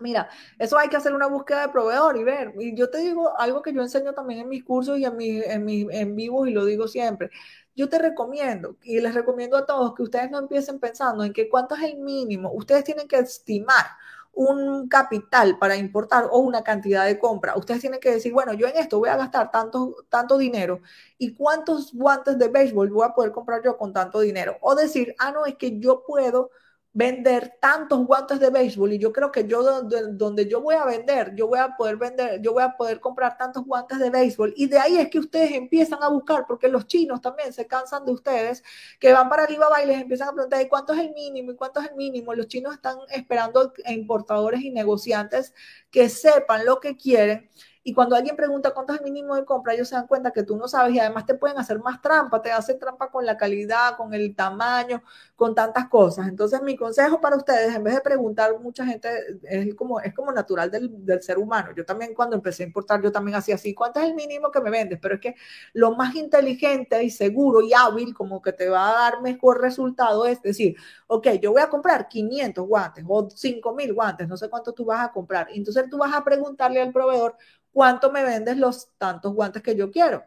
[0.00, 2.54] Mira, eso hay que hacer una búsqueda de proveedor y ver.
[2.58, 5.44] Y yo te digo algo que yo enseño también en mis cursos y en mis
[5.44, 7.30] en, mi, en vivos y lo digo siempre
[7.78, 11.48] yo te recomiendo y les recomiendo a todos que ustedes no empiecen pensando en que
[11.48, 12.50] cuánto es el mínimo.
[12.52, 13.86] Ustedes tienen que estimar
[14.32, 17.56] un capital para importar o una cantidad de compra.
[17.56, 20.80] Ustedes tienen que decir, bueno, yo en esto voy a gastar tanto, tanto dinero
[21.18, 24.58] y cuántos guantes de béisbol voy a poder comprar yo con tanto dinero.
[24.60, 26.50] O decir, ah, no, es que yo puedo
[26.92, 31.34] vender tantos guantes de béisbol y yo creo que yo donde, yo voy a vender,
[31.34, 34.54] yo voy a poder vender, yo voy a poder comprar tantos guantes de béisbol.
[34.56, 38.04] Y de ahí es que ustedes empiezan a buscar porque los chinos también se cansan
[38.04, 38.64] de ustedes
[38.98, 41.56] que van para Alibaba y les empiezan a preguntar ¿y cuánto es el mínimo y
[41.56, 42.34] cuánto es el mínimo?
[42.34, 45.54] Los chinos están esperando importadores y negociantes
[45.90, 47.48] que sepan lo que quieren
[47.88, 50.42] y cuando alguien pregunta cuánto es el mínimo de compra, ellos se dan cuenta que
[50.42, 53.38] tú no sabes y además te pueden hacer más trampa, te hacen trampa con la
[53.38, 55.02] calidad, con el tamaño,
[55.34, 56.28] con tantas cosas.
[56.28, 59.08] Entonces, mi consejo para ustedes, en vez de preguntar, mucha gente
[59.42, 61.70] es como, es como natural del, del ser humano.
[61.74, 64.60] Yo también cuando empecé a importar, yo también hacía así, ¿cuánto es el mínimo que
[64.60, 64.98] me vendes?
[65.00, 65.34] Pero es que
[65.72, 70.26] lo más inteligente y seguro y hábil, como que te va a dar mejor resultado,
[70.26, 74.74] es decir, ok, yo voy a comprar 500 guantes o 5000 guantes, no sé cuánto
[74.74, 75.48] tú vas a comprar.
[75.54, 77.34] Entonces tú vas a preguntarle al proveedor,
[77.78, 80.24] ¿cuánto me vendes los tantos guantes que yo quiero?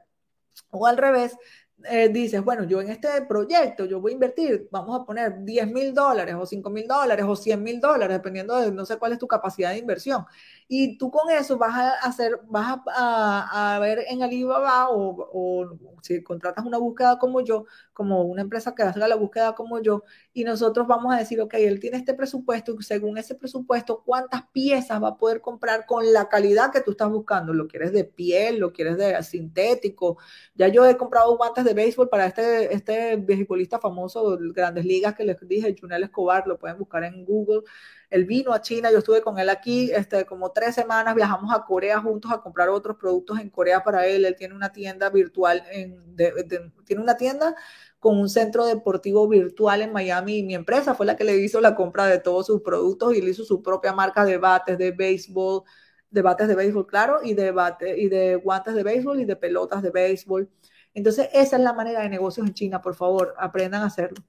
[0.70, 1.36] O al revés,
[1.84, 5.70] eh, dices, bueno, yo en este proyecto yo voy a invertir, vamos a poner 10
[5.70, 9.12] mil dólares o 5 mil dólares o 100 mil dólares, dependiendo de no sé cuál
[9.12, 10.26] es tu capacidad de inversión.
[10.74, 15.78] Y tú con eso vas a hacer, vas a, a, ver en Alibaba o, o,
[16.02, 20.04] si contratas una búsqueda como yo, como una empresa que haga la búsqueda como yo,
[20.32, 24.44] y nosotros vamos a decir, ok, él tiene este presupuesto, y según ese presupuesto, ¿cuántas
[24.54, 27.54] piezas va a poder comprar con la calidad que tú estás buscando?
[27.54, 28.60] ¿Lo quieres de piel?
[28.60, 30.20] ¿Lo quieres de sintético?
[30.56, 35.16] Ya yo he comprado guantes de béisbol para este, este beisbolista famoso de Grandes Ligas
[35.16, 37.64] que les dije, Junel Escobar, lo pueden buscar en Google
[38.12, 41.64] él vino a China, yo estuve con él aquí este, como tres semanas, viajamos a
[41.64, 44.26] Corea juntos a comprar otros productos en Corea para él.
[44.26, 46.16] Él tiene una tienda virtual, en,
[46.86, 47.56] tiene una tienda
[48.00, 51.62] con un centro deportivo virtual en Miami y mi empresa fue la que le hizo
[51.62, 54.92] la compra de todos sus productos y le hizo su propia marca de bates de
[54.92, 55.64] béisbol,
[56.10, 59.38] de bates de béisbol, claro, y de, bate, y de guantes de béisbol y de
[59.38, 60.50] pelotas de béisbol.
[60.94, 64.22] Entonces, esa es la manera de negocios en China, por favor, aprendan a hacerlo.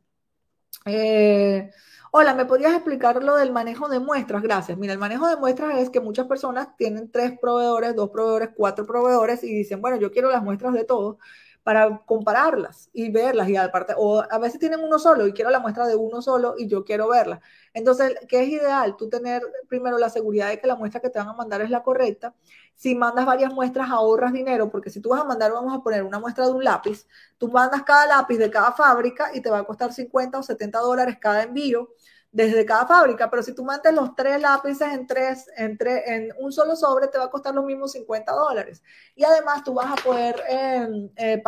[0.86, 1.70] Eh,
[2.14, 4.42] Hola, ¿me podrías explicar lo del manejo de muestras?
[4.42, 4.76] Gracias.
[4.76, 8.84] Mira, el manejo de muestras es que muchas personas tienen tres proveedores, dos proveedores, cuatro
[8.84, 11.18] proveedores y dicen, bueno, yo quiero las muestras de todo,
[11.62, 15.60] para compararlas y verlas y aparte, o a veces tienen uno solo y quiero la
[15.60, 17.40] muestra de uno solo y yo quiero verla.
[17.72, 18.96] Entonces, ¿qué es ideal?
[18.96, 21.70] Tú tener primero la seguridad de que la muestra que te van a mandar es
[21.70, 22.34] la correcta.
[22.74, 26.02] Si mandas varias muestras, ahorras dinero, porque si tú vas a mandar, vamos a poner
[26.02, 27.06] una muestra de un lápiz,
[27.38, 30.78] tú mandas cada lápiz de cada fábrica y te va a costar 50 o 70
[30.80, 31.90] dólares cada envío
[32.32, 35.76] desde cada fábrica, pero si tú mandas los tres lápices en tres, en,
[36.06, 38.82] en un solo sobre, te va a costar los mismos 50 dólares.
[39.14, 41.42] Y además tú vas a poder eh, eh,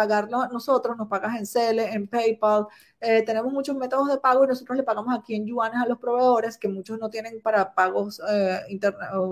[0.53, 2.67] nosotros, nos pagas en Cele, en PayPal,
[3.01, 5.99] eh, tenemos muchos métodos de pago y nosotros le pagamos aquí en yuanes a los
[5.99, 8.61] proveedores, que muchos no tienen para pagos eh,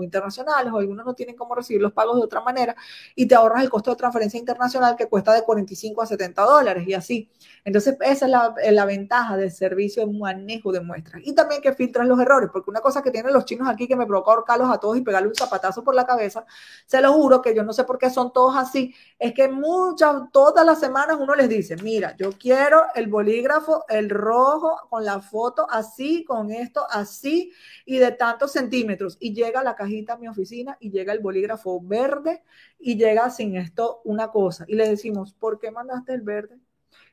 [0.01, 2.75] internacionales o algunos no tienen cómo recibir los pagos de otra manera
[3.15, 6.87] y te ahorras el costo de transferencia internacional que cuesta de 45 a 70 dólares
[6.87, 7.29] y así.
[7.65, 11.21] Entonces, esa es la, eh, la ventaja del servicio de manejo de muestras.
[11.25, 13.95] Y también que filtras los errores, porque una cosa que tienen los chinos aquí que
[13.95, 16.45] me provoca ahorcarlos a todos y pegarle un zapatazo por la cabeza,
[16.85, 20.29] se lo juro que yo no sé por qué son todos así, es que muchas,
[20.31, 23.52] todas las semanas uno les dice, mira, yo quiero el bolígrafo
[23.89, 27.51] el rojo, con la foto así, con esto así,
[27.85, 29.17] y de tantos centímetros.
[29.19, 32.43] Y llega la cajita a mi oficina y llega el bolígrafo verde
[32.79, 34.65] y llega sin esto una cosa.
[34.67, 36.59] Y le decimos, ¿por qué mandaste el verde?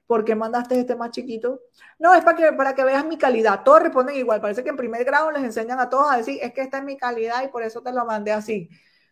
[0.07, 1.61] ¿Por qué mandaste este más chiquito?
[1.99, 3.63] No, es para que, para que veas mi calidad.
[3.65, 4.41] Todos responden igual.
[4.41, 6.85] Parece que en primer grado les enseñan a todos a decir, es que esta es
[6.85, 8.69] mi calidad y por eso te lo mandé así.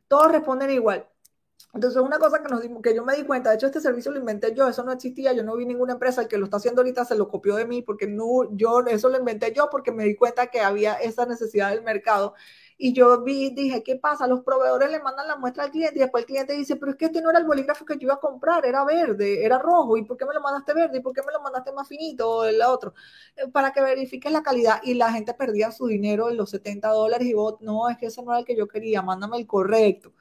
[0.09, 1.07] Todos responden igual.
[1.75, 4.19] Entonces, una cosa que, nos que yo me di cuenta, de hecho, este servicio lo
[4.19, 6.81] inventé yo, eso no existía, yo no vi ninguna empresa, el que lo está haciendo
[6.81, 10.05] ahorita se lo copió de mí, porque no, yo, eso lo inventé yo porque me
[10.05, 12.35] di cuenta que había esa necesidad del mercado.
[12.81, 14.27] Y yo vi, dije, ¿qué pasa?
[14.29, 16.97] Los proveedores le mandan la muestra al cliente y después el cliente dice, pero es
[16.97, 19.97] que este no era el bolígrafo que yo iba a comprar, era verde, era rojo,
[19.97, 20.99] ¿y por qué me lo mandaste verde?
[20.99, 22.95] ¿Y por qué me lo mandaste más finito o el otro?
[23.37, 26.89] Eh, para que verifiques la calidad y la gente perdía su dinero en los 70
[26.91, 29.47] dólares y vos, no, es que ese no era el que yo quería, mándame el
[29.47, 30.13] correcto.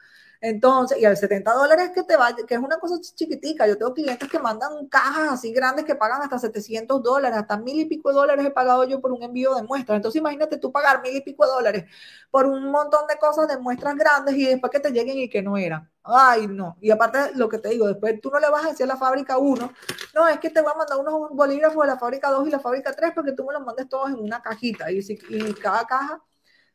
[0.41, 3.67] Entonces, y al 70 dólares que te va, que es una cosa chiquitica.
[3.67, 7.79] Yo tengo clientes que mandan cajas así grandes que pagan hasta 700 dólares, hasta mil
[7.79, 9.97] y pico de dólares he pagado yo por un envío de muestras.
[9.97, 11.85] Entonces, imagínate tú pagar mil y pico de dólares
[12.31, 15.41] por un montón de cosas de muestras grandes y después que te lleguen y que
[15.41, 15.89] no eran.
[16.03, 16.77] Ay, no.
[16.81, 18.97] Y aparte, lo que te digo, después tú no le vas a decir a la
[18.97, 19.73] fábrica 1,
[20.15, 22.59] no, es que te voy a mandar unos bolígrafos de la fábrica 2 y la
[22.59, 24.91] fábrica 3 porque tú me los mandes todos en una cajita.
[24.91, 26.21] Y, si, y cada caja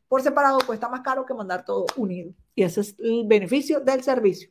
[0.07, 2.33] por separado cuesta más caro que mandar todo unido.
[2.55, 4.49] Y ese es el beneficio del servicio.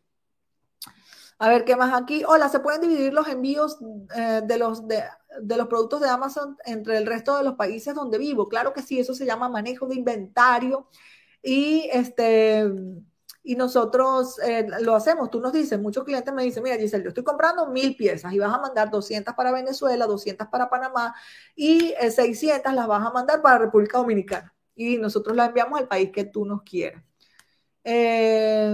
[1.39, 2.23] A ver, ¿qué más aquí?
[2.25, 3.79] Hola, ¿se pueden dividir los envíos
[4.15, 5.03] eh, de, los, de,
[5.41, 8.49] los productos de Amazon entre el resto de los países donde vivo?
[8.49, 10.87] Claro que sí, eso se llama manejo de inventario.
[11.43, 12.71] Y este
[13.45, 15.31] y nosotros eh, lo hacemos.
[15.31, 18.39] Tú nos dices, muchos clientes me dicen, mira, Giselle, yo estoy comprando mil piezas y
[18.39, 21.15] vas a mandar 200 para Venezuela, 200 para Panamá
[21.57, 25.89] y 600 eh, las vas a mandar para República Dominicana y nosotros la enviamos al
[25.89, 27.03] país que tú nos quieras.
[27.85, 28.71] Eh,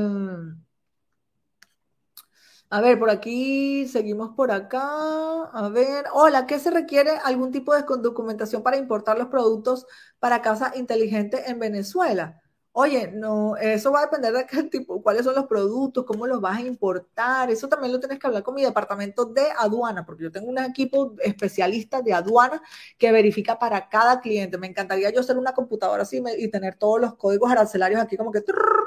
[2.70, 5.44] a ver, por aquí, seguimos por acá.
[5.52, 9.86] A ver, hola, ¿qué se requiere algún tipo de documentación para importar los productos
[10.18, 12.42] para casa inteligente en Venezuela?
[12.80, 16.40] Oye, no, eso va a depender de qué tipo, cuáles son los productos, cómo los
[16.40, 17.50] vas a importar.
[17.50, 20.58] Eso también lo tienes que hablar con mi departamento de aduana, porque yo tengo un
[20.58, 22.62] equipo especialista de aduana
[22.96, 24.58] que verifica para cada cliente.
[24.58, 28.30] Me encantaría yo ser una computadora así y tener todos los códigos arancelarios aquí como
[28.30, 28.44] que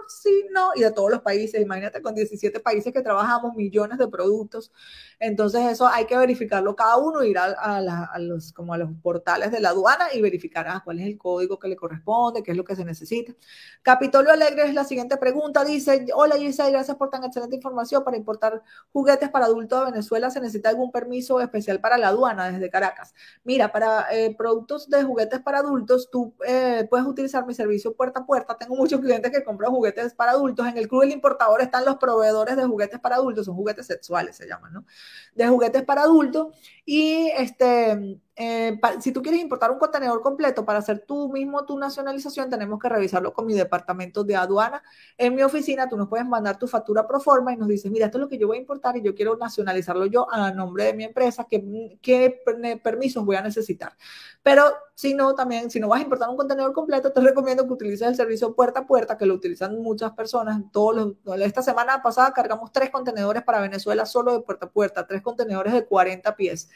[0.07, 1.59] sí, no, y de todos los países.
[1.61, 4.71] Imagínate con 17 países que trabajamos, millones de productos.
[5.19, 9.59] Entonces eso hay que verificarlo cada uno, ir a, los, como a los portales de
[9.59, 12.63] la aduana y verificar ah, cuál es el código que le corresponde, qué es lo
[12.63, 13.33] que se necesita.
[13.83, 15.63] Capitolio Alegre es la siguiente pregunta.
[15.65, 18.03] Dice, hola Gisela, gracias por tan excelente información.
[18.03, 18.61] Para importar
[18.93, 23.15] juguetes para adultos a Venezuela, ¿se necesita algún permiso especial para la aduana desde Caracas?
[23.43, 28.19] Mira, para eh, productos de juguetes para adultos, tú eh, puedes utilizar mi servicio puerta
[28.19, 28.55] a puerta.
[28.55, 30.67] Tengo muchos clientes que compran juguetes para adultos.
[30.67, 34.35] En el club del importador están los proveedores de juguetes para adultos, son juguetes sexuales,
[34.35, 34.85] se llaman, ¿no?
[35.33, 36.55] De juguetes para adultos.
[36.85, 41.77] Y este, eh, si tú quieres importar un contenedor completo para hacer tú mismo tu
[41.77, 44.81] nacionalización, tenemos que revisarlo con mi departamento de aduana.
[45.15, 48.07] En mi oficina, tú nos puedes mandar tu factura pro forma y nos dices, mira,
[48.07, 50.85] esto es lo que yo voy a importar y yo quiero nacionalizarlo yo a nombre
[50.85, 52.41] de mi empresa, ¿qué, qué
[52.83, 53.95] permisos voy a necesitar?
[54.41, 54.63] Pero
[54.95, 58.07] si no, también, si no vas a importar un contenedor completo, te recomiendo que utilices
[58.07, 60.59] el servicio puerta a puerta, que lo utilizan muchas personas.
[60.71, 65.21] Todos esta semana pasada cargamos tres contenedores para Venezuela solo de puerta a puerta, tres
[65.21, 66.71] contenedores de 40 pies.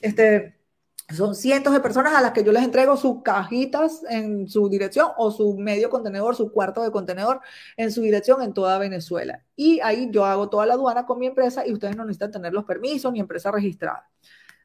[0.00, 0.57] Este,
[1.14, 5.08] son cientos de personas a las que yo les entrego sus cajitas en su dirección
[5.16, 7.40] o su medio contenedor, su cuarto de contenedor
[7.76, 9.42] en su dirección en toda Venezuela.
[9.56, 12.52] Y ahí yo hago toda la aduana con mi empresa y ustedes no necesitan tener
[12.52, 14.08] los permisos ni empresa registrada.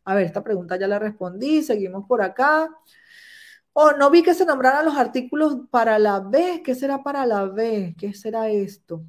[0.04, 2.70] A ver, esta pregunta ya la respondí, seguimos por acá.
[3.72, 6.62] Oh, no vi que se nombraran los artículos para la B.
[6.64, 7.96] ¿Qué será para la B?
[7.98, 9.04] ¿Qué será esto?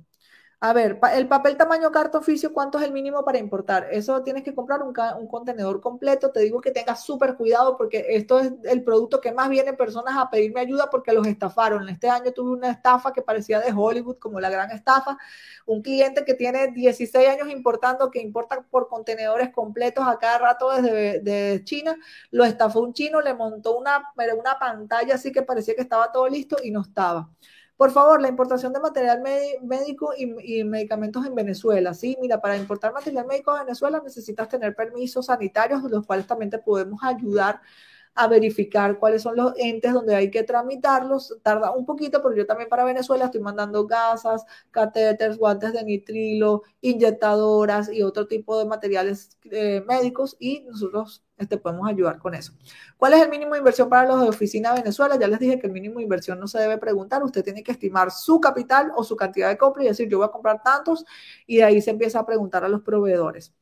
[0.66, 3.86] A ver, el papel tamaño carta oficio, ¿cuánto es el mínimo para importar?
[3.90, 4.94] Eso tienes que comprar un,
[5.28, 6.30] contenedor completo.
[6.30, 10.16] Te digo que tengas súper cuidado porque esto es el producto que más vienen personas
[10.16, 11.86] a pedirme ayuda porque los estafaron.
[11.90, 15.18] Este año tuve una estafa que parecía de Hollywood, como la gran estafa.
[15.66, 20.70] Un cliente que tiene 16 años importando, que importa por contenedores completos a cada rato
[20.70, 21.94] desde de China,
[22.30, 24.02] lo estafó un chino, le montó una
[24.58, 27.28] pantalla así que parecía que estaba todo listo y no estaba.
[27.76, 29.20] Por favor, la importación de material
[29.62, 31.92] médico y, medicamentos en Venezuela.
[31.92, 36.50] Sí, mira, para importar material médico a Venezuela necesitas tener permisos sanitarios, los cuales también
[36.50, 37.60] te podemos ayudar
[38.14, 41.36] a verificar cuáles son los entes donde hay que tramitarlos.
[41.42, 46.62] Tarda un poquito, pero yo también para Venezuela estoy mandando gasas, catéteres, guantes de nitrilo,
[46.80, 52.52] inyectadoras y otro tipo de materiales eh, médicos y nosotros este, podemos ayudar con eso.
[52.96, 55.18] ¿Cuál es el mínimo de inversión para los de oficina Venezuela?
[55.18, 57.22] Ya les dije que el mínimo de inversión no se debe preguntar.
[57.24, 60.26] Usted tiene que estimar su capital o su cantidad de compra y decir, yo voy
[60.26, 61.04] a comprar tantos
[61.46, 63.52] y de ahí se empieza a preguntar a los proveedores.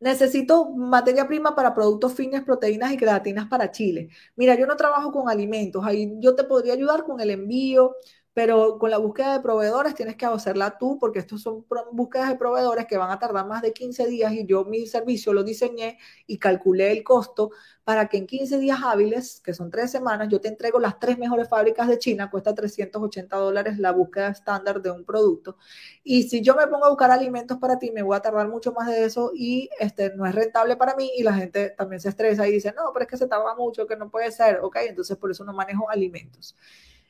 [0.00, 4.08] Necesito materia prima para productos fines, proteínas y creatinas para Chile.
[4.36, 7.94] Mira, yo no trabajo con alimentos, ahí yo te podría ayudar con el envío,
[8.36, 12.36] pero con la búsqueda de proveedores tienes que hacerla tú porque estos son búsquedas de
[12.36, 15.98] proveedores que van a tardar más de 15 días y yo mi servicio lo diseñé
[16.26, 17.52] y calculé el costo
[17.82, 21.16] para que en 15 días hábiles, que son tres semanas, yo te entrego las tres
[21.16, 25.56] mejores fábricas de China, cuesta 380 dólares la búsqueda estándar de un producto.
[26.04, 28.70] Y si yo me pongo a buscar alimentos para ti, me voy a tardar mucho
[28.72, 32.10] más de eso y este, no es rentable para mí y la gente también se
[32.10, 34.76] estresa y dice, no, pero es que se tarda mucho, que no puede ser, ok,
[34.88, 36.54] entonces por eso no manejo alimentos.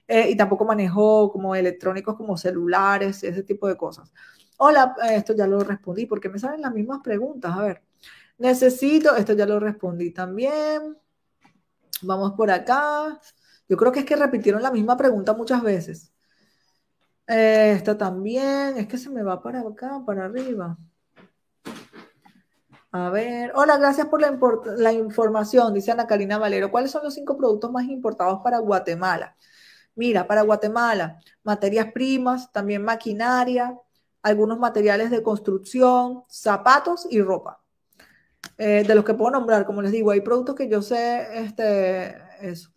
[0.09, 4.13] Eh, y tampoco manejo como electrónicos como celulares, ese tipo de cosas.
[4.59, 7.53] Hola, eh, esto ya lo respondí, porque me salen las mismas preguntas.
[7.57, 7.83] A ver,
[8.39, 10.97] necesito, esto ya lo respondí también.
[12.03, 13.21] Vamos por acá.
[13.69, 16.13] Yo creo que es que repitieron la misma pregunta muchas veces.
[17.27, 20.79] Eh, esta también, es que se me va para acá, para arriba.
[22.93, 24.39] A ver, hola, gracias por la,
[24.79, 26.71] la información, dice Ana Karina Valero.
[26.71, 29.37] ¿Cuáles son los cinco productos más importados para Guatemala?
[29.97, 33.77] Mira, para Guatemala, materias primas, también maquinaria,
[34.23, 37.63] algunos materiales de construcción, zapatos y ropa.
[38.59, 42.17] Eh, de los que puedo nombrar, como les digo, hay productos que yo sé, este,
[42.41, 42.71] eso.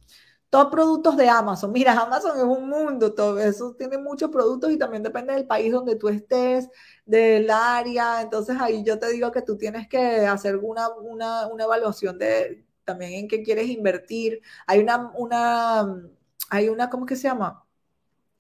[0.50, 1.72] Top productos de Amazon.
[1.72, 5.72] Mira, Amazon es un mundo, todo eso tiene muchos productos y también depende del país
[5.72, 6.70] donde tú estés,
[7.06, 8.22] del área.
[8.22, 12.66] Entonces ahí yo te digo que tú tienes que hacer una, una, una evaluación de
[12.84, 14.42] también en qué quieres invertir.
[14.66, 16.02] Hay una, una
[16.50, 17.66] hay una, ¿cómo que se llama?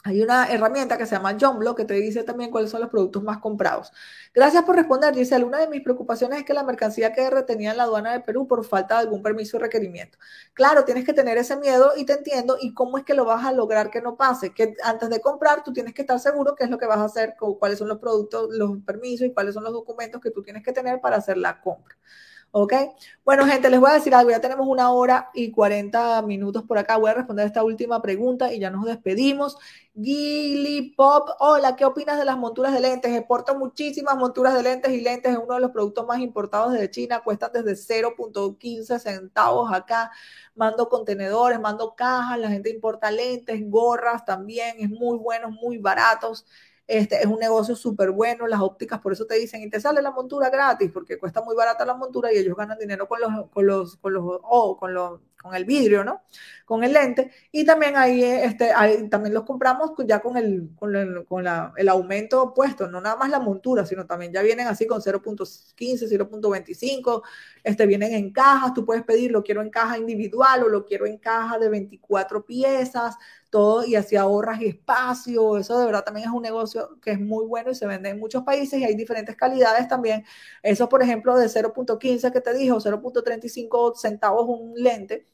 [0.05, 3.21] Hay una herramienta que se llama Johnblock que te dice también cuáles son los productos
[3.21, 3.91] más comprados.
[4.33, 5.43] Gracias por responder, Giselle.
[5.43, 8.47] Una de mis preocupaciones es que la mercancía quede retenida en la aduana de Perú
[8.47, 10.17] por falta de algún permiso o requerimiento.
[10.53, 12.57] Claro, tienes que tener ese miedo y te entiendo.
[12.61, 14.53] ¿Y cómo es que lo vas a lograr que no pase?
[14.53, 17.05] Que antes de comprar, tú tienes que estar seguro qué es lo que vas a
[17.05, 20.63] hacer, cuáles son los productos, los permisos y cuáles son los documentos que tú tienes
[20.63, 21.97] que tener para hacer la compra.
[22.51, 22.73] ¿Ok?
[23.23, 24.31] Bueno, gente, les voy a decir algo.
[24.31, 26.97] Ya tenemos una hora y 40 minutos por acá.
[26.97, 29.57] Voy a responder esta última pregunta y ya nos despedimos.
[29.93, 33.15] Gilly Pop, hola, ¿qué opinas de las monturas de lentes?
[33.15, 36.89] Exporto muchísimas monturas de lentes y lentes es uno de los productos más importados desde
[36.89, 37.21] China.
[37.23, 40.11] Cuestan desde 0.15 centavos acá.
[40.55, 46.45] Mando contenedores, mando cajas, la gente importa lentes, gorras también, es muy buenos, muy baratos.
[46.89, 50.01] Este, es un negocio súper bueno, las ópticas por eso te dicen, y te sale
[50.01, 53.47] la montura gratis, porque cuesta muy barata la montura y ellos ganan dinero con los,
[53.51, 56.23] con los, con los, oh, con los, con el vidrio, ¿no?
[56.65, 57.29] Con el lente.
[57.51, 58.71] Y también ahí, este,
[59.11, 63.15] también los compramos ya con el, con, el, con la, el aumento puesto, no nada
[63.15, 67.21] más la montura, sino también ya vienen así con 0.15, 0.25,
[67.63, 71.05] este, vienen en cajas, tú puedes pedir, lo quiero en caja individual o lo quiero
[71.05, 73.15] en caja de 24 piezas,
[73.49, 77.45] todo, y así ahorras espacio, eso de verdad también es un negocio que es muy
[77.45, 80.25] bueno y se vende en muchos países y hay diferentes calidades también.
[80.63, 85.27] Eso, por ejemplo, de 0.15 que te dijo, 0.35 centavos un lente,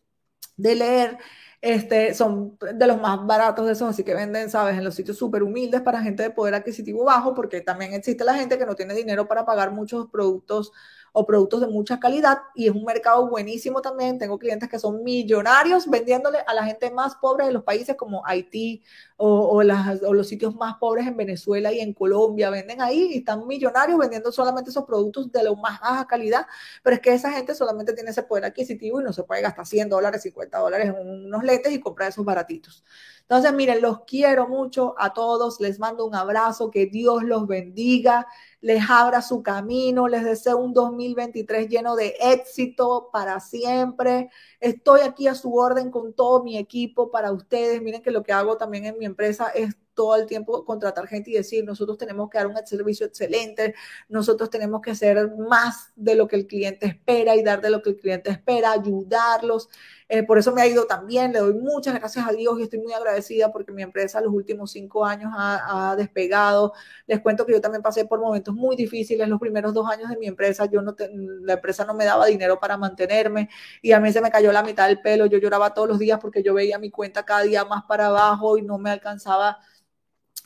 [0.57, 1.17] de leer,
[1.61, 5.17] este, son de los más baratos de esos, así que venden, sabes, en los sitios
[5.17, 8.75] súper humildes para gente de poder adquisitivo bajo, porque también existe la gente que no
[8.75, 10.71] tiene dinero para pagar muchos productos
[11.17, 14.19] o productos de mucha calidad y es un mercado buenísimo también.
[14.19, 18.25] Tengo clientes que son millonarios vendiéndole a la gente más pobre de los países como
[18.25, 18.83] Haití
[19.15, 22.49] o, las, o los sitios más pobres en Venezuela y en Colombia.
[22.49, 26.47] Venden ahí y están millonarios vendiendo solamente esos productos de la más baja calidad,
[26.83, 29.65] pero es que esa gente solamente tiene ese poder adquisitivo y no se puede gastar
[29.65, 32.83] 100 dólares, 50 dólares en unos lentes y comprar esos baratitos.
[33.27, 38.27] Entonces, miren, los quiero mucho a todos, les mando un abrazo, que Dios los bendiga,
[38.61, 44.29] les abra su camino, les deseo un 2023 lleno de éxito para siempre.
[44.59, 47.81] Estoy aquí a su orden con todo mi equipo para ustedes.
[47.81, 51.31] Miren que lo que hago también en mi empresa es todo el tiempo contratar gente
[51.31, 53.73] y decir, nosotros tenemos que dar un servicio excelente,
[54.09, 57.81] nosotros tenemos que hacer más de lo que el cliente espera y dar de lo
[57.81, 59.69] que el cliente espera, ayudarlos.
[60.07, 62.79] Eh, por eso me ha ido también, le doy muchas gracias a Dios y estoy
[62.79, 66.73] muy agradecida porque mi empresa los últimos cinco años ha, despegado.
[67.07, 69.27] Les cuento que yo también pasé por momentos muy difíciles.
[69.27, 70.95] Los primeros dos años de mi empresa, yo no
[71.41, 73.49] la empresa no me daba dinero para mantenerme
[73.81, 75.25] y a mí se me cayó la mitad del pelo.
[75.25, 78.57] Yo lloraba todos los días porque yo veía mi cuenta cada día más para abajo
[78.57, 79.57] y no me alcanzaba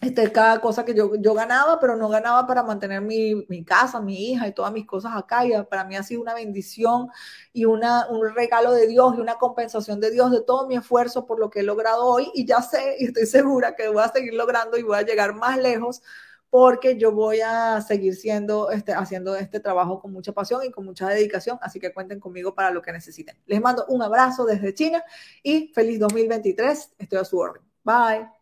[0.02, 4.00] este, cada cosa que yo, yo ganaba, pero no ganaba para mantener mi, mi, casa,
[4.00, 5.46] mi hija y todas mis cosas acá.
[5.46, 7.10] Y para mí ha sido una bendición
[7.52, 11.26] y una, un regalo de Dios y una compensación de Dios de todo mi esfuerzo
[11.26, 12.32] por lo que he logrado hoy.
[12.34, 15.34] Y ya sé y estoy segura que voy a seguir logrando y voy a llegar
[15.36, 16.02] más lejos
[16.50, 20.86] porque yo voy a seguir siendo, este, haciendo este trabajo con mucha pasión y con
[20.86, 23.38] mucha dedicación, así que cuenten conmigo para lo que necesiten.
[23.46, 25.04] Les mando un abrazo desde China
[25.44, 26.94] y feliz 2023.
[26.98, 27.62] Estoy a su orden.
[27.84, 28.39] Bye.